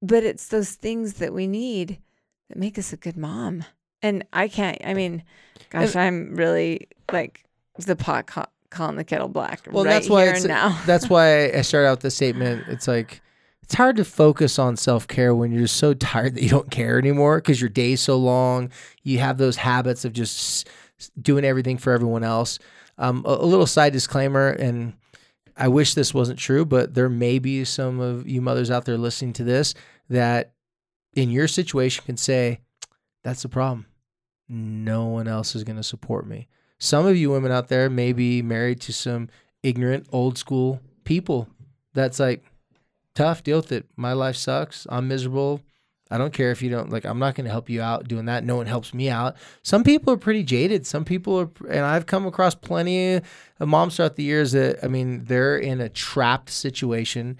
But 0.00 0.22
it's 0.22 0.46
those 0.46 0.76
things 0.76 1.14
that 1.14 1.34
we 1.34 1.48
need 1.48 1.98
that 2.50 2.56
make 2.56 2.78
us 2.78 2.92
a 2.92 2.96
good 2.96 3.16
mom. 3.16 3.64
And 4.04 4.22
I 4.34 4.48
can't, 4.48 4.76
I 4.84 4.92
mean, 4.92 5.22
gosh, 5.70 5.96
I'm 5.96 6.36
really 6.36 6.88
like 7.10 7.42
the 7.78 7.96
pot 7.96 8.26
ca- 8.26 8.50
calling 8.68 8.96
the 8.96 9.04
kettle 9.04 9.28
black. 9.28 9.66
Well, 9.70 9.82
right 9.82 9.92
that's 9.92 10.10
why 10.10 10.24
it's, 10.28 10.44
now. 10.44 10.78
that's 10.86 11.08
why 11.08 11.50
I 11.50 11.62
start 11.62 11.86
out 11.86 12.00
the 12.00 12.10
statement. 12.10 12.64
It's 12.68 12.86
like, 12.86 13.22
it's 13.62 13.72
hard 13.72 13.96
to 13.96 14.04
focus 14.04 14.58
on 14.58 14.76
self 14.76 15.08
care 15.08 15.34
when 15.34 15.52
you're 15.52 15.62
just 15.62 15.78
so 15.78 15.94
tired 15.94 16.34
that 16.34 16.42
you 16.42 16.50
don't 16.50 16.70
care 16.70 16.98
anymore 16.98 17.38
because 17.38 17.62
your 17.62 17.70
day's 17.70 18.02
so 18.02 18.18
long. 18.18 18.70
You 19.04 19.20
have 19.20 19.38
those 19.38 19.56
habits 19.56 20.04
of 20.04 20.12
just 20.12 20.68
doing 21.18 21.46
everything 21.46 21.78
for 21.78 21.94
everyone 21.94 22.24
else. 22.24 22.58
Um, 22.98 23.24
a, 23.26 23.30
a 23.30 23.46
little 23.46 23.66
side 23.66 23.94
disclaimer, 23.94 24.50
and 24.50 24.92
I 25.56 25.68
wish 25.68 25.94
this 25.94 26.12
wasn't 26.12 26.38
true, 26.38 26.66
but 26.66 26.92
there 26.92 27.08
may 27.08 27.38
be 27.38 27.64
some 27.64 28.00
of 28.00 28.28
you 28.28 28.42
mothers 28.42 28.70
out 28.70 28.84
there 28.84 28.98
listening 28.98 29.32
to 29.34 29.44
this 29.44 29.72
that 30.10 30.52
in 31.14 31.30
your 31.30 31.48
situation 31.48 32.04
can 32.04 32.18
say, 32.18 32.60
that's 33.22 33.40
the 33.40 33.48
problem. 33.48 33.86
No 34.48 35.06
one 35.06 35.28
else 35.28 35.54
is 35.54 35.64
going 35.64 35.76
to 35.76 35.82
support 35.82 36.26
me. 36.26 36.48
Some 36.78 37.06
of 37.06 37.16
you 37.16 37.30
women 37.30 37.52
out 37.52 37.68
there 37.68 37.88
may 37.88 38.12
be 38.12 38.42
married 38.42 38.80
to 38.82 38.92
some 38.92 39.28
ignorant, 39.62 40.06
old 40.12 40.36
school 40.36 40.80
people. 41.04 41.48
That's 41.94 42.20
like, 42.20 42.44
tough, 43.14 43.42
deal 43.42 43.58
with 43.58 43.72
it. 43.72 43.86
My 43.96 44.12
life 44.12 44.36
sucks. 44.36 44.86
I'm 44.90 45.08
miserable. 45.08 45.60
I 46.10 46.18
don't 46.18 46.32
care 46.32 46.50
if 46.50 46.62
you 46.62 46.68
don't 46.68 46.90
like 46.90 47.04
I'm 47.06 47.18
not 47.18 47.34
going 47.34 47.46
to 47.46 47.50
help 47.50 47.70
you 47.70 47.80
out 47.80 48.06
doing 48.06 48.26
that. 48.26 48.44
No 48.44 48.56
one 48.56 48.66
helps 48.66 48.92
me 48.92 49.08
out. 49.08 49.36
Some 49.62 49.82
people 49.82 50.12
are 50.12 50.18
pretty 50.18 50.42
jaded. 50.42 50.86
Some 50.86 51.04
people 51.04 51.40
are 51.40 51.50
and 51.68 51.84
I've 51.84 52.06
come 52.06 52.26
across 52.26 52.54
plenty 52.54 53.14
of 53.14 53.22
moms 53.68 53.96
throughout 53.96 54.16
the 54.16 54.22
years 54.22 54.52
that 54.52 54.84
I 54.84 54.88
mean, 54.88 55.24
they're 55.24 55.56
in 55.56 55.80
a 55.80 55.88
trapped 55.88 56.50
situation 56.50 57.38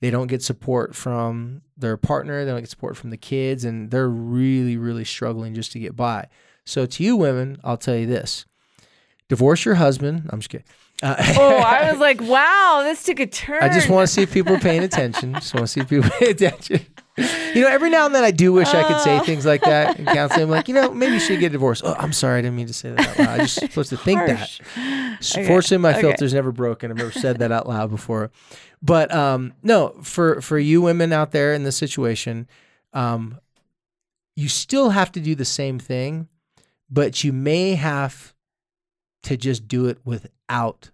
they 0.00 0.10
don't 0.10 0.28
get 0.28 0.42
support 0.42 0.94
from 0.94 1.62
their 1.78 1.96
partner, 1.96 2.44
they 2.44 2.50
don't 2.50 2.60
get 2.60 2.70
support 2.70 2.96
from 2.96 3.10
the 3.10 3.16
kids, 3.16 3.64
and 3.64 3.90
they're 3.90 4.08
really, 4.08 4.76
really 4.76 5.04
struggling 5.04 5.54
just 5.54 5.72
to 5.72 5.78
get 5.78 5.96
by. 5.96 6.26
So, 6.64 6.86
to 6.86 7.02
you 7.02 7.16
women, 7.16 7.58
I'll 7.64 7.76
tell 7.76 7.96
you 7.96 8.06
this 8.06 8.44
divorce 9.28 9.64
your 9.64 9.76
husband. 9.76 10.28
I'm 10.30 10.40
just 10.40 10.50
kidding. 10.50 10.66
Uh, 11.02 11.16
oh, 11.38 11.56
I 11.58 11.90
was 11.90 12.00
like, 12.00 12.20
wow, 12.20 12.80
this 12.82 13.04
took 13.04 13.20
a 13.20 13.26
turn. 13.26 13.62
I 13.62 13.68
just 13.68 13.88
want 13.88 14.08
to 14.08 14.12
see 14.12 14.22
if 14.22 14.32
people 14.32 14.54
are 14.54 14.60
paying 14.60 14.82
attention. 14.82 15.34
Just 15.34 15.54
want 15.54 15.66
to 15.66 15.72
see 15.72 15.80
if 15.80 15.88
people 15.88 16.10
pay 16.18 16.30
attention. 16.30 16.84
You 17.54 17.62
know, 17.62 17.68
every 17.68 17.90
now 17.90 18.06
and 18.06 18.14
then 18.14 18.24
I 18.24 18.30
do 18.30 18.52
wish 18.52 18.72
uh, 18.72 18.78
I 18.78 18.84
could 18.84 19.00
say 19.00 19.18
things 19.20 19.44
like 19.44 19.62
that 19.62 19.98
in 19.98 20.04
counseling. 20.06 20.44
I'm 20.44 20.50
like, 20.50 20.68
you 20.68 20.74
know, 20.74 20.92
maybe 20.92 21.14
you 21.14 21.20
should 21.20 21.40
get 21.40 21.46
a 21.46 21.50
divorce. 21.50 21.82
Oh, 21.84 21.94
I'm 21.98 22.12
sorry, 22.12 22.38
I 22.38 22.42
didn't 22.42 22.56
mean 22.56 22.66
to 22.68 22.74
say 22.74 22.92
that. 22.92 23.08
Out 23.08 23.18
loud. 23.18 23.28
I 23.28 23.38
just 23.38 23.54
supposed 23.56 23.90
to 23.90 23.96
think 23.96 24.20
harsh. 24.20 24.60
that. 24.76 25.18
Okay. 25.36 25.46
Fortunately, 25.46 25.78
my 25.78 25.92
okay. 25.92 26.02
filter's 26.02 26.34
never 26.34 26.52
broken. 26.52 26.90
I've 26.90 26.96
never 26.96 27.12
said 27.12 27.38
that 27.38 27.50
out 27.50 27.68
loud 27.68 27.90
before. 27.90 28.30
But 28.80 29.12
um, 29.12 29.54
no, 29.62 29.96
for 30.02 30.40
for 30.40 30.58
you 30.58 30.80
women 30.82 31.12
out 31.12 31.32
there 31.32 31.54
in 31.54 31.64
this 31.64 31.76
situation, 31.76 32.46
um, 32.92 33.38
you 34.36 34.48
still 34.48 34.90
have 34.90 35.10
to 35.12 35.20
do 35.20 35.34
the 35.34 35.44
same 35.44 35.78
thing, 35.78 36.28
but 36.88 37.24
you 37.24 37.32
may 37.32 37.74
have 37.74 38.34
to 39.24 39.36
just 39.36 39.66
do 39.66 39.86
it 39.86 39.98
without 40.04 40.90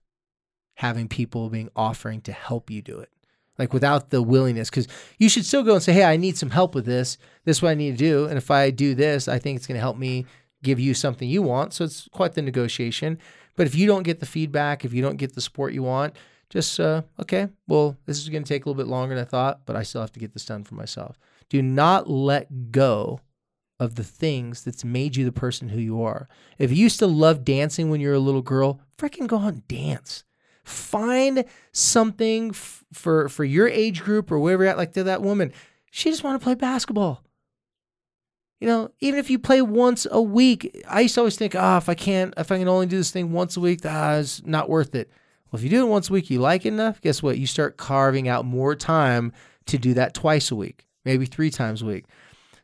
having 0.77 1.09
people 1.09 1.51
being 1.51 1.69
offering 1.77 2.21
to 2.23 2.33
help 2.33 2.71
you 2.71 2.83
do 2.83 2.99
it 2.99 3.11
like 3.59 3.73
without 3.73 4.11
the 4.11 4.23
willingness 4.23 4.71
because 4.71 4.89
you 5.19 5.29
should 5.29 5.45
still 5.45 5.63
go 5.63 5.75
and 5.75 5.83
say 5.83 5.93
hey 5.93 6.05
i 6.05 6.17
need 6.17 6.37
some 6.37 6.51
help 6.51 6.75
with 6.75 6.87
this. 6.87 7.19
This 7.45 7.59
is 7.59 7.63
what 7.63 7.71
i 7.71 7.75
need 7.75 7.93
to 7.93 7.97
do. 7.97 8.27
And 8.27 8.37
if 8.37 8.51
i 8.51 8.71
do 8.71 8.95
this 8.95 9.29
i 9.29 9.39
think 9.39 9.57
it's 9.57 9.67
going 9.67 9.77
to 9.77 9.81
help 9.81 9.97
me 9.97 10.27
give 10.63 10.81
you 10.81 10.95
something 10.95 11.29
you 11.29 11.43
want. 11.43 11.75
So 11.75 11.85
it's 11.85 12.09
quite 12.13 12.33
the 12.33 12.41
negotiation. 12.41 13.19
But 13.57 13.67
if 13.67 13.75
you 13.75 13.87
don't 13.87 14.03
get 14.03 14.21
the 14.21 14.27
feedback 14.27 14.85
if 14.85 14.93
you 14.93 15.03
don't 15.03 15.17
get 15.17 15.35
the 15.35 15.41
support 15.41 15.73
you 15.73 15.83
want 15.83 16.17
just 16.51 16.79
uh, 16.79 17.03
okay 17.21 17.49
well 17.67 17.97
this 18.07 18.19
is 18.19 18.29
going 18.29 18.45
to 18.45 18.49
take 18.49 18.65
a 18.65 18.69
little 18.69 18.81
bit 18.81 18.89
longer 18.89 19.15
than 19.15 19.25
i 19.25 19.27
thought 19.27 19.61
but 19.67 19.77
i 19.77 19.83
still 19.83 20.03
have 20.03 20.13
to 20.13 20.21
get 20.21 20.33
this 20.33 20.45
done 20.45 20.65
for 20.65 20.75
myself. 20.75 21.19
Do 21.49 21.63
not 21.63 22.09
let 22.09 22.73
go 22.73 23.21
of 23.81 23.97
the 23.97 24.05
things 24.05 24.63
that's 24.63 24.85
made 24.85 25.17
you 25.17 25.25
the 25.25 25.33
person 25.33 25.69
who 25.69 25.81
you 25.81 26.03
are. 26.03 26.29
If 26.59 26.71
you 26.71 26.77
used 26.77 27.01
to 27.01 27.07
love 27.07 27.45
dancing 27.45 27.91
when 27.91 28.01
you 28.01 28.09
were 28.09 28.15
a 28.15 28.21
little 28.21 28.43
girl 28.43 28.81
freaking 28.97 29.27
go 29.27 29.39
out 29.39 29.55
and 29.55 29.69
dance 29.69 30.25
Find 30.65 31.45
something 31.73 32.51
f- 32.51 32.85
for 32.93 33.29
for 33.29 33.45
your 33.45 33.69
age 33.69 34.03
group 34.03 34.33
or 34.33 34.39
wherever 34.39 34.65
you're 34.65 34.71
at. 34.71 34.79
Like 34.79 34.93
to 34.95 35.05
that 35.05 35.23
woman, 35.23 35.53
she 35.91 36.11
just 36.11 36.25
want 36.25 36.41
to 36.41 36.45
play 36.45 36.55
basketball. 36.55 37.23
You 38.61 38.69
know, 38.69 38.91
even 39.01 39.21
if 39.21 39.29
you 39.29 39.39
play 39.39 39.61
once 39.61 40.07
a 40.11 40.23
week, 40.23 40.83
I 40.89 41.01
used 41.01 41.15
to 41.17 41.21
always 41.21 41.37
think, 41.37 41.55
ah, 41.55 41.75
oh, 41.75 41.79
if 41.79 41.89
I 41.89 41.95
can't, 41.95 42.33
if 42.39 42.51
I 42.51 42.59
can 42.59 42.69
only 42.69 42.87
do 42.87 42.97
this 42.97 43.11
thing 43.11 43.33
once 43.33 43.57
a 43.57 43.61
week, 43.61 43.81
ah, 43.85 44.15
it's 44.15 44.43
not 44.47 44.71
worth 44.71 44.95
it. 44.95 45.11
Well, 45.51 45.59
if 45.59 45.65
you 45.65 45.71
do 45.71 45.87
it 45.87 45.91
once 45.91 46.09
a 46.09 46.13
week, 46.13 46.31
you 46.31 46.41
like 46.41 46.65
it 46.65 46.73
enough. 46.73 47.01
Guess 47.01 47.23
what? 47.23 47.37
You 47.37 47.47
start 47.47 47.77
carving 47.77 48.27
out 48.27 48.45
more 48.45 48.75
time 48.75 49.33
to 49.67 49.77
do 49.77 49.93
that 49.95 50.15
twice 50.15 50.51
a 50.51 50.57
week, 50.57 50.87
maybe 51.05 51.27
three 51.27 51.51
times 51.51 51.83
a 51.83 51.87
week. 51.87 52.07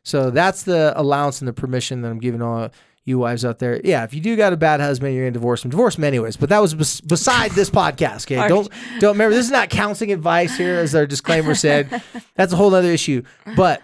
So 0.03 0.31
that's 0.31 0.63
the 0.63 0.93
allowance 0.99 1.39
and 1.39 1.47
the 1.47 1.53
permission 1.53 2.01
that 2.01 2.09
I'm 2.09 2.19
giving 2.19 2.41
all 2.41 2.69
you 3.11 3.19
wives 3.19 3.45
out 3.45 3.59
there, 3.59 3.79
yeah, 3.83 4.03
if 4.03 4.13
you 4.13 4.21
do 4.21 4.35
got 4.35 4.53
a 4.53 4.57
bad 4.57 4.79
husband, 4.79 5.13
you're 5.13 5.25
gonna 5.25 5.31
divorce 5.31 5.63
him. 5.63 5.69
Divorce 5.71 5.97
him 5.97 6.03
anyways. 6.03 6.37
But 6.37 6.49
that 6.49 6.59
was 6.59 6.73
bes- 6.73 7.01
beside 7.01 7.51
this 7.51 7.69
podcast. 7.69 8.25
Okay, 8.25 8.47
don't 8.47 8.67
don't 8.99 9.13
remember. 9.13 9.35
This 9.35 9.45
is 9.45 9.51
not 9.51 9.69
counseling 9.69 10.11
advice 10.11 10.57
here, 10.57 10.79
as 10.79 10.95
our 10.95 11.05
disclaimer 11.05 11.53
said. 11.55 12.01
That's 12.35 12.53
a 12.53 12.55
whole 12.55 12.73
other 12.73 12.89
issue. 12.91 13.21
But 13.55 13.81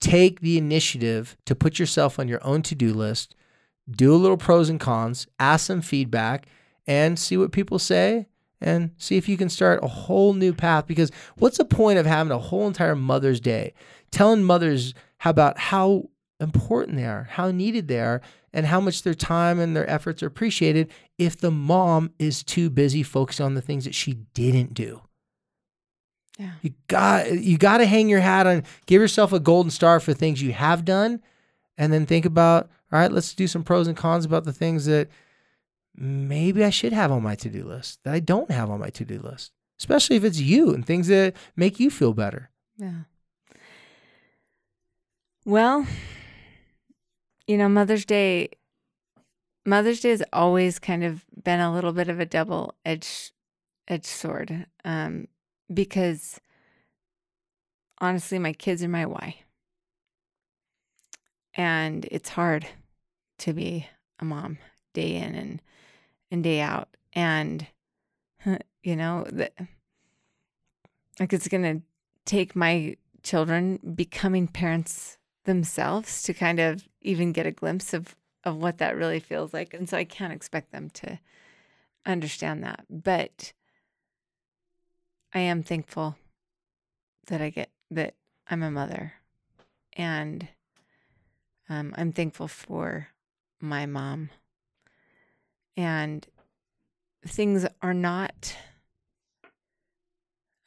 take 0.00 0.40
the 0.40 0.56
initiative 0.58 1.36
to 1.46 1.54
put 1.54 1.78
yourself 1.78 2.18
on 2.18 2.28
your 2.28 2.44
own 2.44 2.62
to 2.62 2.74
do 2.74 2.94
list. 2.94 3.34
Do 3.90 4.14
a 4.14 4.16
little 4.16 4.36
pros 4.36 4.68
and 4.68 4.78
cons. 4.78 5.26
Ask 5.38 5.66
some 5.66 5.80
feedback 5.82 6.46
and 6.86 7.18
see 7.18 7.36
what 7.36 7.52
people 7.52 7.78
say 7.78 8.26
and 8.60 8.90
see 8.98 9.16
if 9.16 9.28
you 9.28 9.36
can 9.36 9.48
start 9.48 9.80
a 9.82 9.88
whole 9.88 10.32
new 10.34 10.52
path. 10.52 10.86
Because 10.86 11.10
what's 11.36 11.58
the 11.58 11.64
point 11.64 11.98
of 11.98 12.06
having 12.06 12.30
a 12.30 12.38
whole 12.38 12.66
entire 12.66 12.94
Mother's 12.94 13.40
Day 13.40 13.74
telling 14.10 14.44
mothers 14.44 14.94
how 15.18 15.30
about 15.30 15.58
how 15.58 16.08
important 16.40 16.96
they 16.96 17.04
are, 17.04 17.28
how 17.30 17.50
needed 17.50 17.88
they 17.88 18.00
are, 18.00 18.20
and 18.52 18.66
how 18.66 18.80
much 18.80 19.02
their 19.02 19.14
time 19.14 19.58
and 19.58 19.76
their 19.76 19.88
efforts 19.88 20.22
are 20.22 20.26
appreciated 20.26 20.90
if 21.18 21.36
the 21.36 21.50
mom 21.50 22.12
is 22.18 22.42
too 22.42 22.70
busy 22.70 23.02
focusing 23.02 23.46
on 23.46 23.54
the 23.54 23.62
things 23.62 23.84
that 23.84 23.94
she 23.94 24.14
didn't 24.34 24.74
do. 24.74 25.02
Yeah. 26.38 26.52
You 26.62 26.72
got 26.88 27.32
you 27.32 27.58
got 27.58 27.78
to 27.78 27.86
hang 27.86 28.08
your 28.08 28.20
hat 28.20 28.46
on 28.46 28.64
give 28.86 29.02
yourself 29.02 29.32
a 29.32 29.40
golden 29.40 29.70
star 29.70 30.00
for 30.00 30.14
things 30.14 30.40
you 30.40 30.52
have 30.52 30.86
done 30.86 31.20
and 31.76 31.92
then 31.92 32.06
think 32.06 32.24
about 32.24 32.70
all 32.92 32.98
right, 32.98 33.12
let's 33.12 33.34
do 33.34 33.46
some 33.46 33.62
pros 33.62 33.86
and 33.86 33.96
cons 33.96 34.24
about 34.24 34.44
the 34.44 34.52
things 34.52 34.86
that 34.86 35.08
maybe 35.94 36.64
I 36.64 36.70
should 36.70 36.92
have 36.92 37.12
on 37.12 37.22
my 37.22 37.34
to-do 37.36 37.64
list 37.64 38.00
that 38.04 38.14
I 38.14 38.20
don't 38.20 38.50
have 38.50 38.70
on 38.70 38.80
my 38.80 38.90
to-do 38.90 39.20
list. 39.20 39.52
Especially 39.78 40.16
if 40.16 40.24
it's 40.24 40.40
you 40.40 40.74
and 40.74 40.84
things 40.84 41.08
that 41.08 41.34
make 41.56 41.78
you 41.78 41.88
feel 41.88 42.12
better. 42.12 42.50
Yeah. 42.76 43.04
Well, 45.44 45.86
you 47.50 47.58
know, 47.58 47.68
Mother's 47.68 48.04
Day 48.04 48.50
Mother's 49.66 49.98
Day 50.00 50.10
has 50.10 50.22
always 50.32 50.78
kind 50.78 51.02
of 51.02 51.24
been 51.42 51.58
a 51.58 51.74
little 51.74 51.92
bit 51.92 52.08
of 52.08 52.20
a 52.20 52.24
double 52.24 52.74
edged 52.84 53.32
edged 53.88 54.06
sword. 54.06 54.66
Um, 54.84 55.26
because 55.72 56.40
honestly, 57.98 58.38
my 58.38 58.52
kids 58.52 58.84
are 58.84 58.88
my 58.88 59.04
why. 59.04 59.40
And 61.54 62.06
it's 62.12 62.28
hard 62.28 62.68
to 63.38 63.52
be 63.52 63.88
a 64.20 64.24
mom 64.24 64.58
day 64.94 65.16
in 65.16 65.34
and, 65.34 65.62
and 66.30 66.44
day 66.44 66.60
out. 66.60 66.88
And, 67.14 67.66
you 68.84 68.94
know, 68.94 69.26
that 69.32 69.54
like 71.18 71.32
it's 71.32 71.48
to 71.48 71.82
take 72.24 72.54
my 72.54 72.96
children 73.24 73.80
becoming 73.96 74.46
parents 74.46 75.18
themselves 75.44 76.22
to 76.22 76.32
kind 76.32 76.60
of 76.60 76.86
even 77.02 77.32
get 77.32 77.46
a 77.46 77.50
glimpse 77.50 77.92
of, 77.94 78.14
of 78.44 78.56
what 78.56 78.78
that 78.78 78.96
really 78.96 79.20
feels 79.20 79.52
like. 79.52 79.74
And 79.74 79.88
so 79.88 79.96
I 79.96 80.04
can't 80.04 80.32
expect 80.32 80.72
them 80.72 80.90
to 80.90 81.18
understand 82.06 82.62
that. 82.64 82.84
But 82.88 83.52
I 85.32 85.40
am 85.40 85.62
thankful 85.62 86.16
that 87.26 87.40
I 87.40 87.50
get 87.50 87.70
that 87.90 88.14
I'm 88.48 88.62
a 88.62 88.70
mother. 88.70 89.14
And 89.94 90.48
um, 91.68 91.94
I'm 91.96 92.12
thankful 92.12 92.48
for 92.48 93.08
my 93.60 93.86
mom. 93.86 94.30
And 95.76 96.26
things 97.26 97.66
are 97.80 97.94
not 97.94 98.56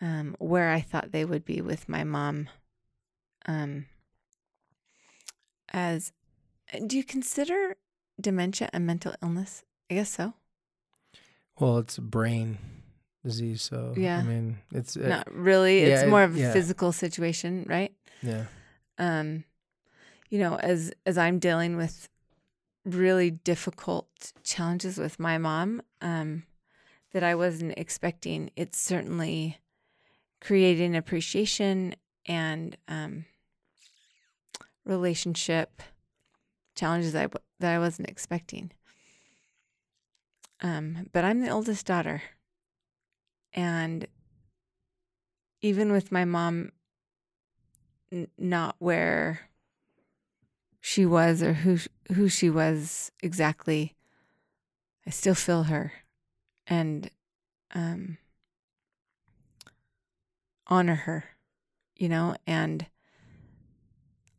um, 0.02 0.36
where 0.40 0.70
I 0.70 0.82
thought 0.82 1.12
they 1.12 1.26
would 1.26 1.46
be 1.46 1.62
with 1.62 1.88
my 1.88 2.04
mom. 2.04 2.50
Um, 3.46 3.86
as 5.74 6.12
do 6.88 6.98
you 6.98 7.04
consider 7.04 7.76
dementia 8.20 8.70
a 8.74 8.80
mental 8.80 9.14
illness? 9.22 9.64
I 9.90 9.96
guess 9.96 10.10
so. 10.10 10.34
Well, 11.60 11.78
it's 11.80 11.98
a 11.98 12.02
brain 12.02 12.58
disease, 13.24 13.62
so 13.62 13.94
Yeah. 13.96 14.18
I 14.20 14.24
mean, 14.24 14.58
it's 14.74 14.98
uh, 14.98 15.08
Not 15.08 15.32
really. 15.34 15.82
yeah, 15.82 15.88
It's 15.88 16.04
it- 16.04 16.10
more 16.10 16.24
of 16.24 16.36
a 16.36 16.40
yeah. 16.40 16.54
physical 16.54 16.92
situation, 16.92 17.66
right? 17.70 17.94
yeah. 18.22 18.46
um 18.98 19.44
you 20.30 20.40
know 20.40 20.56
as 20.58 20.94
as 21.06 21.18
i'm 21.18 21.38
dealing 21.40 21.76
with 21.76 22.08
really 22.86 23.30
difficult 23.32 24.08
challenges 24.44 24.98
with 24.98 25.20
my 25.20 25.38
mom 25.38 25.82
um 26.02 26.44
that 27.12 27.24
i 27.24 27.34
wasn't 27.36 27.74
expecting 27.78 28.50
it's 28.56 28.80
certainly 28.80 29.58
creating 30.40 30.96
appreciation 30.96 31.94
and 32.28 32.78
um 32.88 33.26
relationship 34.86 35.82
challenges 36.76 37.14
that 37.14 37.26
I, 37.26 37.40
that 37.60 37.76
I 37.76 37.80
wasn't 37.80 38.10
expecting. 38.10 38.72
Um 40.62 41.08
but 41.12 41.24
i'm 41.26 41.42
the 41.42 41.50
oldest 41.50 41.86
daughter. 41.86 42.22
And 43.54 44.08
even 45.62 45.92
with 45.92 46.12
my 46.12 46.26
mom 46.26 46.72
n- 48.12 48.28
not 48.38 48.76
where 48.80 49.50
she 50.82 51.06
was 51.06 51.42
or 51.42 51.54
who 51.54 51.78
sh- 51.78 51.88
who 52.14 52.28
she 52.28 52.50
was 52.50 53.12
exactly 53.22 53.96
i 55.06 55.10
still 55.10 55.36
feel 55.36 55.64
her. 55.64 55.94
And 56.68 57.10
um 57.74 58.18
honor 60.68 60.96
her 60.96 61.26
you 61.96 62.10
know? 62.10 62.36
And 62.48 62.86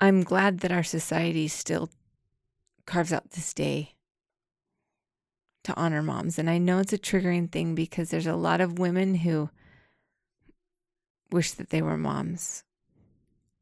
i'm 0.01 0.23
glad 0.23 0.61
that 0.61 0.73
our 0.73 0.83
society 0.83 1.49
still 1.49 1.88
carves 2.87 3.12
out 3.12 3.31
this 3.31 3.55
day 3.55 3.94
to 5.62 5.75
honor 5.77 6.03
moms 6.03 6.38
and 6.38 6.51
i 6.51 6.59
know 6.59 6.79
it's 6.79 6.92
a 6.92 6.99
triggering 6.99 7.51
thing 7.51 7.75
because 7.75 8.11
there's 8.11 8.27
a 8.27 8.37
lot 8.37 8.61
of 8.61 8.79
women 8.79 9.16
who 9.16 9.49
wish 11.31 11.53
that 11.53 11.70
they 11.70 11.81
were 11.81 11.97
moms 11.97 12.64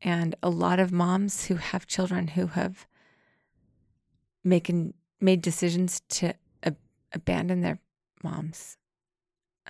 and 0.02 0.34
a 0.42 0.50
lot 0.50 0.80
of 0.80 0.92
moms 0.92 1.46
who 1.46 1.56
have 1.56 1.86
children 1.86 2.28
who 2.28 2.48
have 2.48 2.86
making 4.44 4.94
made 5.20 5.40
decisions 5.40 6.02
to 6.08 6.34
ab- 6.64 6.76
abandon 7.12 7.60
their 7.60 7.78
moms. 8.22 8.76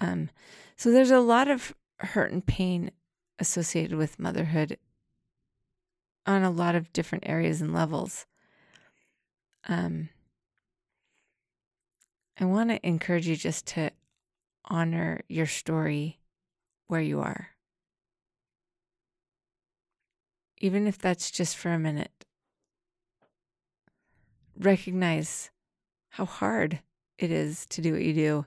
Um, 0.00 0.30
so 0.76 0.90
there's 0.90 1.10
a 1.10 1.20
lot 1.20 1.48
of 1.48 1.74
hurt 1.98 2.32
and 2.32 2.44
pain 2.44 2.90
associated 3.38 3.96
with 3.96 4.18
motherhood 4.18 4.78
on 6.26 6.42
a 6.42 6.50
lot 6.50 6.74
of 6.74 6.92
different 6.92 7.24
areas 7.26 7.60
and 7.60 7.74
levels. 7.74 8.26
Um, 9.68 10.08
I 12.38 12.44
want 12.44 12.70
to 12.70 12.86
encourage 12.86 13.28
you 13.28 13.36
just 13.36 13.66
to 13.68 13.90
honor 14.64 15.22
your 15.28 15.46
story 15.46 16.18
where 16.86 17.00
you 17.00 17.20
are 17.20 17.52
even 20.62 20.86
if 20.86 20.96
that's 20.96 21.30
just 21.30 21.56
for 21.56 21.72
a 21.72 21.78
minute. 21.78 22.24
Recognize 24.56 25.50
how 26.10 26.24
hard 26.24 26.78
it 27.18 27.32
is 27.32 27.66
to 27.66 27.82
do 27.82 27.92
what 27.92 28.02
you 28.02 28.14
do, 28.14 28.46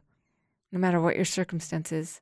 no 0.72 0.80
matter 0.80 1.02
what 1.02 1.18
your 1.18 1.26
circumstances. 1.26 2.22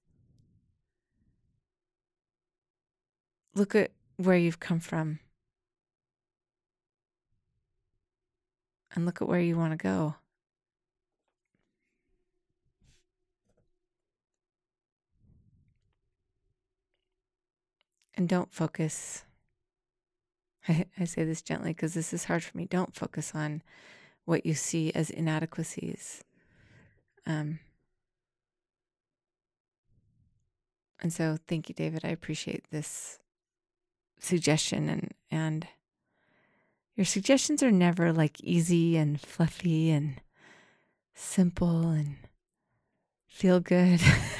Look 3.53 3.75
at 3.75 3.91
where 4.17 4.37
you've 4.37 4.59
come 4.59 4.79
from 4.79 5.19
and 8.93 9.05
look 9.05 9.21
at 9.21 9.27
where 9.27 9.39
you 9.39 9.57
want 9.57 9.71
to 9.71 9.77
go. 9.77 10.15
And 18.15 18.29
don't 18.29 18.53
focus 18.53 19.25
I, 20.67 20.85
I 20.99 21.03
say 21.05 21.23
this 21.23 21.41
gently 21.41 21.71
because 21.71 21.93
this 21.93 22.13
is 22.13 22.25
hard 22.25 22.43
for 22.43 22.57
me. 22.57 22.65
Don't 22.65 22.95
focus 22.95 23.33
on 23.35 23.61
what 24.25 24.45
you 24.45 24.53
see 24.53 24.91
as 24.93 25.09
inadequacies. 25.09 26.23
Um, 27.25 27.59
and 31.01 31.11
so, 31.11 31.37
thank 31.47 31.67
you, 31.67 31.75
David. 31.75 32.05
I 32.05 32.09
appreciate 32.09 32.69
this 32.71 33.19
suggestion, 34.19 34.87
and 34.89 35.11
and 35.29 35.67
your 36.95 37.05
suggestions 37.05 37.63
are 37.63 37.71
never 37.71 38.13
like 38.13 38.39
easy 38.41 38.97
and 38.97 39.19
fluffy 39.19 39.89
and 39.89 40.21
simple 41.13 41.89
and 41.89 42.15
feel 43.27 43.59
good. 43.59 43.99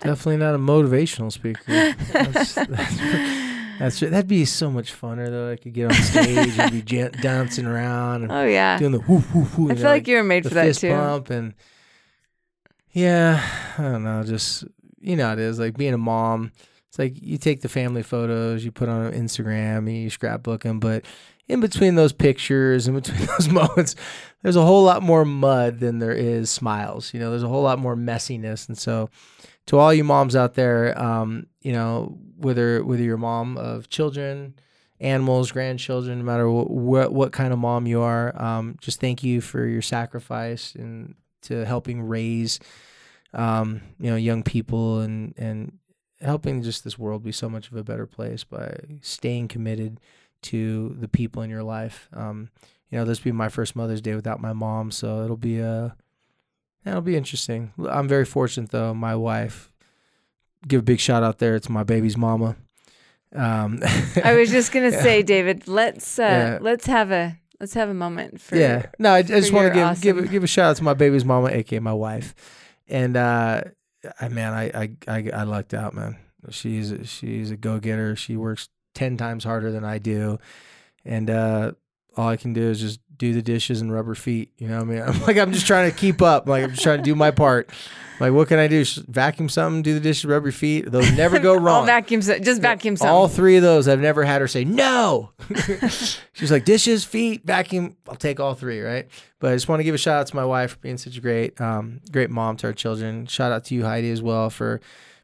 Definitely 0.00 0.36
not 0.36 0.54
a 0.54 0.58
motivational 0.58 1.32
speaker. 1.32 1.62
That's, 2.12 2.54
that's, 2.54 3.38
that's 3.78 4.00
that'd 4.00 4.28
be 4.28 4.44
so 4.44 4.70
much 4.70 4.92
funner 4.98 5.28
though. 5.28 5.52
I 5.52 5.56
could 5.56 5.72
get 5.72 5.86
on 5.86 5.94
stage 5.94 6.58
and 6.58 6.72
be 6.72 6.82
jan- 6.84 7.12
dancing 7.20 7.66
around 7.66 8.24
and 8.24 8.32
oh 8.32 8.44
yeah, 8.44 8.78
doing 8.78 8.92
the 8.92 9.00
whoo 9.00 9.22
whoo 9.34 9.44
whoo. 9.56 9.70
I 9.70 9.74
feel 9.74 9.84
know, 9.84 9.90
like 9.90 10.06
you 10.08 10.16
were 10.16 10.24
made 10.24 10.44
for 10.44 10.50
that 10.50 10.66
fist 10.66 10.80
too. 10.80 10.90
pump 10.90 11.30
and 11.30 11.54
yeah, 12.92 13.42
I 13.78 13.82
don't 13.82 14.04
know. 14.04 14.22
Just 14.24 14.64
you 15.00 15.16
know, 15.16 15.26
how 15.28 15.32
it 15.32 15.38
is 15.38 15.58
like 15.58 15.76
being 15.76 15.94
a 15.94 15.98
mom. 15.98 16.52
It's 16.88 16.98
like 16.98 17.14
you 17.22 17.38
take 17.38 17.62
the 17.62 17.70
family 17.70 18.02
photos, 18.02 18.62
you 18.62 18.70
put 18.70 18.90
on 18.90 19.12
Instagram, 19.12 19.90
you 20.02 20.10
scrapbook 20.10 20.62
them, 20.62 20.78
but 20.78 21.06
in 21.48 21.60
between 21.60 21.94
those 21.94 22.12
pictures, 22.12 22.88
in 22.88 22.94
between 22.94 23.26
those 23.38 23.48
moments, 23.48 23.94
there's 24.42 24.56
a 24.56 24.64
whole 24.64 24.84
lot 24.84 25.02
more 25.02 25.24
mud 25.24 25.80
than 25.80 25.98
there 25.98 26.12
is 26.12 26.50
smiles. 26.50 27.12
You 27.12 27.20
know, 27.20 27.30
there's 27.30 27.42
a 27.42 27.48
whole 27.48 27.62
lot 27.62 27.78
more 27.78 27.96
messiness, 27.96 28.68
and 28.68 28.76
so 28.76 29.08
to 29.66 29.78
all 29.78 29.94
you 29.94 30.04
moms 30.04 30.34
out 30.34 30.54
there, 30.54 30.98
um, 31.00 31.46
you 31.60 31.72
know, 31.72 32.18
whether 32.36 32.84
whether 32.84 33.02
you're 33.02 33.16
a 33.16 33.18
mom 33.18 33.56
of 33.56 33.88
children, 33.88 34.54
animals, 35.00 35.52
grandchildren, 35.52 36.18
no 36.18 36.24
matter 36.24 36.50
what 36.50 36.70
what, 36.70 37.12
what 37.12 37.32
kind 37.32 37.52
of 37.52 37.58
mom 37.58 37.86
you 37.86 38.00
are, 38.00 38.40
um, 38.40 38.76
just 38.80 39.00
thank 39.00 39.22
you 39.22 39.40
for 39.40 39.66
your 39.66 39.82
sacrifice 39.82 40.74
and 40.74 41.14
to 41.42 41.64
helping 41.64 42.02
raise, 42.02 42.60
um, 43.34 43.80
you 43.98 44.10
know, 44.10 44.16
young 44.16 44.42
people 44.42 45.00
and 45.00 45.34
and 45.36 45.78
helping 46.20 46.62
just 46.62 46.84
this 46.84 46.98
world 46.98 47.24
be 47.24 47.32
so 47.32 47.48
much 47.48 47.68
of 47.68 47.76
a 47.76 47.82
better 47.82 48.06
place 48.06 48.44
by 48.44 48.76
staying 49.00 49.48
committed 49.48 49.98
to 50.42 50.96
the 50.98 51.08
people 51.08 51.42
in 51.42 51.50
your 51.50 51.62
life. 51.62 52.08
Um, 52.12 52.50
you 52.90 52.98
know, 52.98 53.04
this 53.04 53.20
will 53.20 53.32
be 53.32 53.36
my 53.36 53.48
first 53.48 53.74
Mother's 53.76 54.00
Day 54.02 54.14
without 54.14 54.40
my 54.40 54.52
mom, 54.52 54.90
so 54.90 55.24
it'll 55.24 55.36
be 55.36 55.58
a 55.60 55.96
it'll 56.84 57.00
be 57.00 57.16
interesting. 57.16 57.72
I'm 57.88 58.08
very 58.08 58.24
fortunate 58.24 58.70
though. 58.70 58.92
My 58.94 59.14
wife, 59.16 59.70
give 60.68 60.80
a 60.80 60.82
big 60.84 61.00
shout 61.00 61.22
out 61.22 61.38
there 61.38 61.58
to 61.58 61.72
my 61.72 61.84
baby's 61.84 62.16
mama. 62.16 62.56
Um, 63.34 63.80
I 64.24 64.34
was 64.34 64.50
just 64.50 64.72
gonna 64.72 64.90
Yeah. 64.92 65.02
say, 65.02 65.22
David, 65.22 65.66
let's 65.68 66.18
uh, 66.18 66.22
Yeah. 66.22 66.58
let's 66.60 66.86
have 66.86 67.10
a 67.10 67.38
let's 67.60 67.72
have 67.74 67.88
a 67.88 67.94
moment 67.94 68.40
for 68.40 68.56
yeah. 68.56 68.86
No, 68.98 69.12
I, 69.12 69.18
I 69.18 69.22
just 69.22 69.52
want 69.52 69.72
to 69.72 69.74
give 69.74 70.00
give 70.02 70.16
awesome- 70.18 70.30
give 70.30 70.44
a 70.44 70.46
shout 70.46 70.70
out 70.70 70.76
to 70.76 70.84
my 70.84 70.94
baby's 70.94 71.24
mama, 71.24 71.48
aka 71.48 71.78
my 71.78 71.94
wife, 71.94 72.34
and 72.88 73.16
uh, 73.16 73.62
I 74.20 74.28
man, 74.28 74.52
I 74.52 74.64
I 74.82 74.90
I, 75.08 75.30
I 75.32 75.42
lucked 75.44 75.72
out, 75.72 75.94
man. 75.94 76.18
She's 76.50 76.92
she's 77.04 77.50
a 77.52 77.56
go 77.56 77.78
getter. 77.78 78.16
She 78.16 78.36
works 78.36 78.68
ten 78.94 79.16
times 79.16 79.44
harder 79.44 79.70
than 79.72 79.84
I 79.84 79.98
do, 79.98 80.38
and 81.04 81.28
uh, 81.30 81.72
all 82.16 82.28
I 82.28 82.36
can 82.36 82.52
do 82.52 82.62
is 82.62 82.80
just 82.80 83.00
do 83.16 83.32
the 83.32 83.42
dishes 83.42 83.80
and 83.80 83.92
rub 83.92 84.06
her 84.06 84.14
feet. 84.14 84.52
You 84.58 84.68
know, 84.68 84.76
what 84.78 84.82
I 84.82 84.86
mean, 84.86 85.02
I'm 85.06 85.20
like 85.22 85.36
I'm 85.38 85.52
just 85.52 85.66
trying 85.66 85.90
to 85.90 85.96
keep 85.96 86.20
up. 86.22 86.48
Like 86.48 86.64
I'm 86.64 86.70
just 86.70 86.82
trying 86.82 86.98
to 86.98 87.04
do 87.04 87.14
my 87.14 87.30
part. 87.30 87.70
Like 88.20 88.32
what 88.32 88.46
can 88.46 88.58
I 88.60 88.68
do? 88.68 88.84
Just 88.84 89.04
vacuum 89.08 89.48
something, 89.48 89.82
do 89.82 89.94
the 89.94 90.00
dishes, 90.00 90.24
rub 90.26 90.44
your 90.44 90.52
feet. 90.52 90.88
Those 90.92 91.10
never 91.16 91.40
go 91.40 91.52
All 91.54 91.58
wrong. 91.60 91.86
vacuum, 91.86 92.22
so- 92.22 92.38
just 92.38 92.62
vacuum 92.62 92.96
something. 92.96 93.12
All 93.12 93.26
three 93.26 93.56
of 93.56 93.62
those, 93.62 93.88
I've 93.88 93.98
never 94.00 94.22
had 94.22 94.40
her 94.40 94.46
say 94.46 94.64
no. 94.64 95.30
She's 96.32 96.50
like 96.52 96.64
dishes, 96.64 97.04
feet, 97.04 97.42
vacuum. 97.44 97.96
I'll 98.08 98.14
take 98.14 98.38
all 98.38 98.54
three, 98.54 98.80
right? 98.80 99.08
But 99.40 99.50
I 99.52 99.56
just 99.56 99.68
want 99.68 99.80
to 99.80 99.84
give 99.84 99.94
a 99.94 99.98
shout 99.98 100.20
out 100.20 100.26
to 100.28 100.36
my 100.36 100.44
wife 100.44 100.72
for 100.72 100.78
being 100.78 100.98
such 100.98 101.16
a 101.16 101.20
great, 101.20 101.60
um, 101.60 102.00
great 102.12 102.30
mom 102.30 102.56
to 102.58 102.68
our 102.68 102.72
children. 102.72 103.26
Shout 103.26 103.50
out 103.50 103.64
to 103.66 103.74
you, 103.74 103.84
Heidi, 103.84 104.10
as 104.10 104.22
well 104.22 104.50
for 104.50 104.80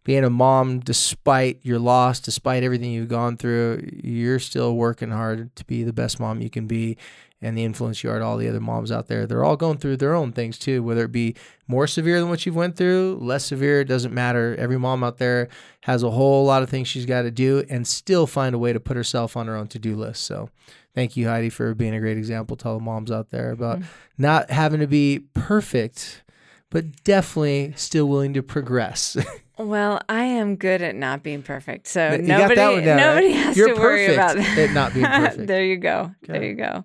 being 0.09 0.25
a 0.25 0.31
mom 0.31 0.81
despite 0.81 1.61
your 1.63 1.79
loss, 1.79 2.19
despite 2.19 2.63
everything 2.63 2.91
you've 2.91 3.11
gone 3.11 3.37
through. 3.37 3.87
You're 4.03 4.39
still 4.39 4.75
working 4.75 5.11
hard 5.11 5.55
to 5.57 5.67
be 5.67 5.85
the 5.85 5.93
best 5.93 6.19
mom 6.19 6.41
you 6.41 6.49
can 6.49 6.67
be. 6.67 6.97
And 7.43 7.59
the 7.59 7.63
influence 7.63 8.03
you 8.03 8.09
are 8.09 8.19
to 8.19 8.25
all 8.25 8.39
the 8.39 8.49
other 8.49 8.59
moms 8.59 8.91
out 8.91 9.09
there. 9.09 9.27
They're 9.27 9.45
all 9.45 9.59
going 9.59 9.77
through 9.77 9.99
their 9.99 10.15
own 10.15 10.33
things 10.33 10.59
too, 10.59 10.83
whether 10.83 11.05
it 11.05 11.13
be 11.13 11.37
more 11.67 11.87
severe 11.87 12.21
than 12.21 12.31
what 12.31 12.47
you've 12.47 12.57
went 12.57 12.75
through, 12.77 13.19
less 13.21 13.45
severe, 13.45 13.83
it 13.83 13.85
doesn't 13.85 14.15
matter. 14.15 14.57
Every 14.59 14.79
mom 14.79 15.05
out 15.05 15.19
there 15.19 15.51
has 15.83 16.03
a 16.03 16.11
whole 16.11 16.47
lot 16.47 16.63
of 16.63 16.71
things 16.71 16.89
she's 16.89 17.05
got 17.05 17.23
to 17.23 17.31
do 17.31 17.63
and 17.69 17.87
still 17.87 18.27
find 18.27 18.55
a 18.55 18.59
way 18.59 18.73
to 18.73 18.81
put 18.81 18.97
herself 18.97 19.37
on 19.37 19.47
her 19.47 19.57
own 19.57 19.69
to-do 19.69 19.95
list. 19.95 20.25
So 20.25 20.49
thank 20.95 21.19
you, 21.19 21.29
Heidi, 21.29 21.51
for 21.51 21.75
being 21.75 21.95
a 21.95 22.01
great 22.01 22.17
example 22.17 22.57
to 22.57 22.69
all 22.69 22.79
the 22.79 22.83
moms 22.83 23.11
out 23.11 23.29
there 23.29 23.51
about 23.51 23.81
mm-hmm. 23.81 23.89
not 24.17 24.51
having 24.51 24.81
to 24.81 24.89
be 24.89 25.27
perfect, 25.35 26.23
but 26.71 27.03
definitely 27.05 27.73
still 27.77 28.07
willing 28.07 28.35
to 28.35 28.43
progress. 28.43 29.17
Well, 29.61 30.01
I 30.09 30.23
am 30.23 30.55
good 30.55 30.83
at 30.83 30.95
not 30.95 31.25
being 31.25 31.43
perfect, 31.43 31.89
so 31.89 32.13
You 32.13 32.19
nobody 32.23 32.55
down, 32.55 32.77
right? 32.77 32.85
nobody 32.85 33.33
has 33.33 33.57
You're 33.57 33.75
to 33.75 33.81
worry 33.81 34.15
about 34.15 34.37
that. 34.37 34.57
at 34.57 34.73
not 34.73 34.95
being 34.95 35.05
perfect. 35.05 35.47
there 35.49 35.65
you 35.65 35.79
go. 35.79 36.15
There 36.23 36.45
you 36.45 36.55
go. 36.55 36.85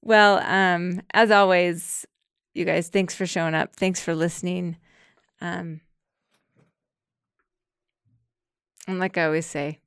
Well, 0.00 0.38
um, 0.38 1.02
as 1.12 1.30
always, 1.30 2.06
you 2.54 2.64
guys, 2.64 2.88
thanks 2.88 3.14
for 3.14 3.26
showing 3.26 3.52
up. 3.54 3.76
Thanks 3.76 4.00
for 4.00 4.14
listening. 4.14 4.78
Um, 5.42 5.82
and 8.88 8.98
like 8.98 9.18
I 9.18 9.26
always 9.26 9.44
say, 9.44 9.78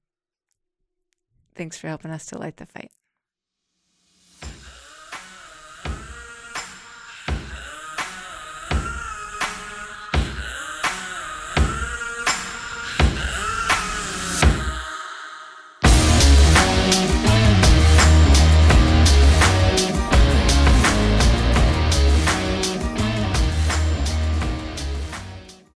thanks 1.56 1.80
for 1.80 1.88
helping 1.88 2.12
us 2.12 2.28
to 2.28 2.38
light 2.38 2.58
the 2.58 2.68
fight. 2.68 2.92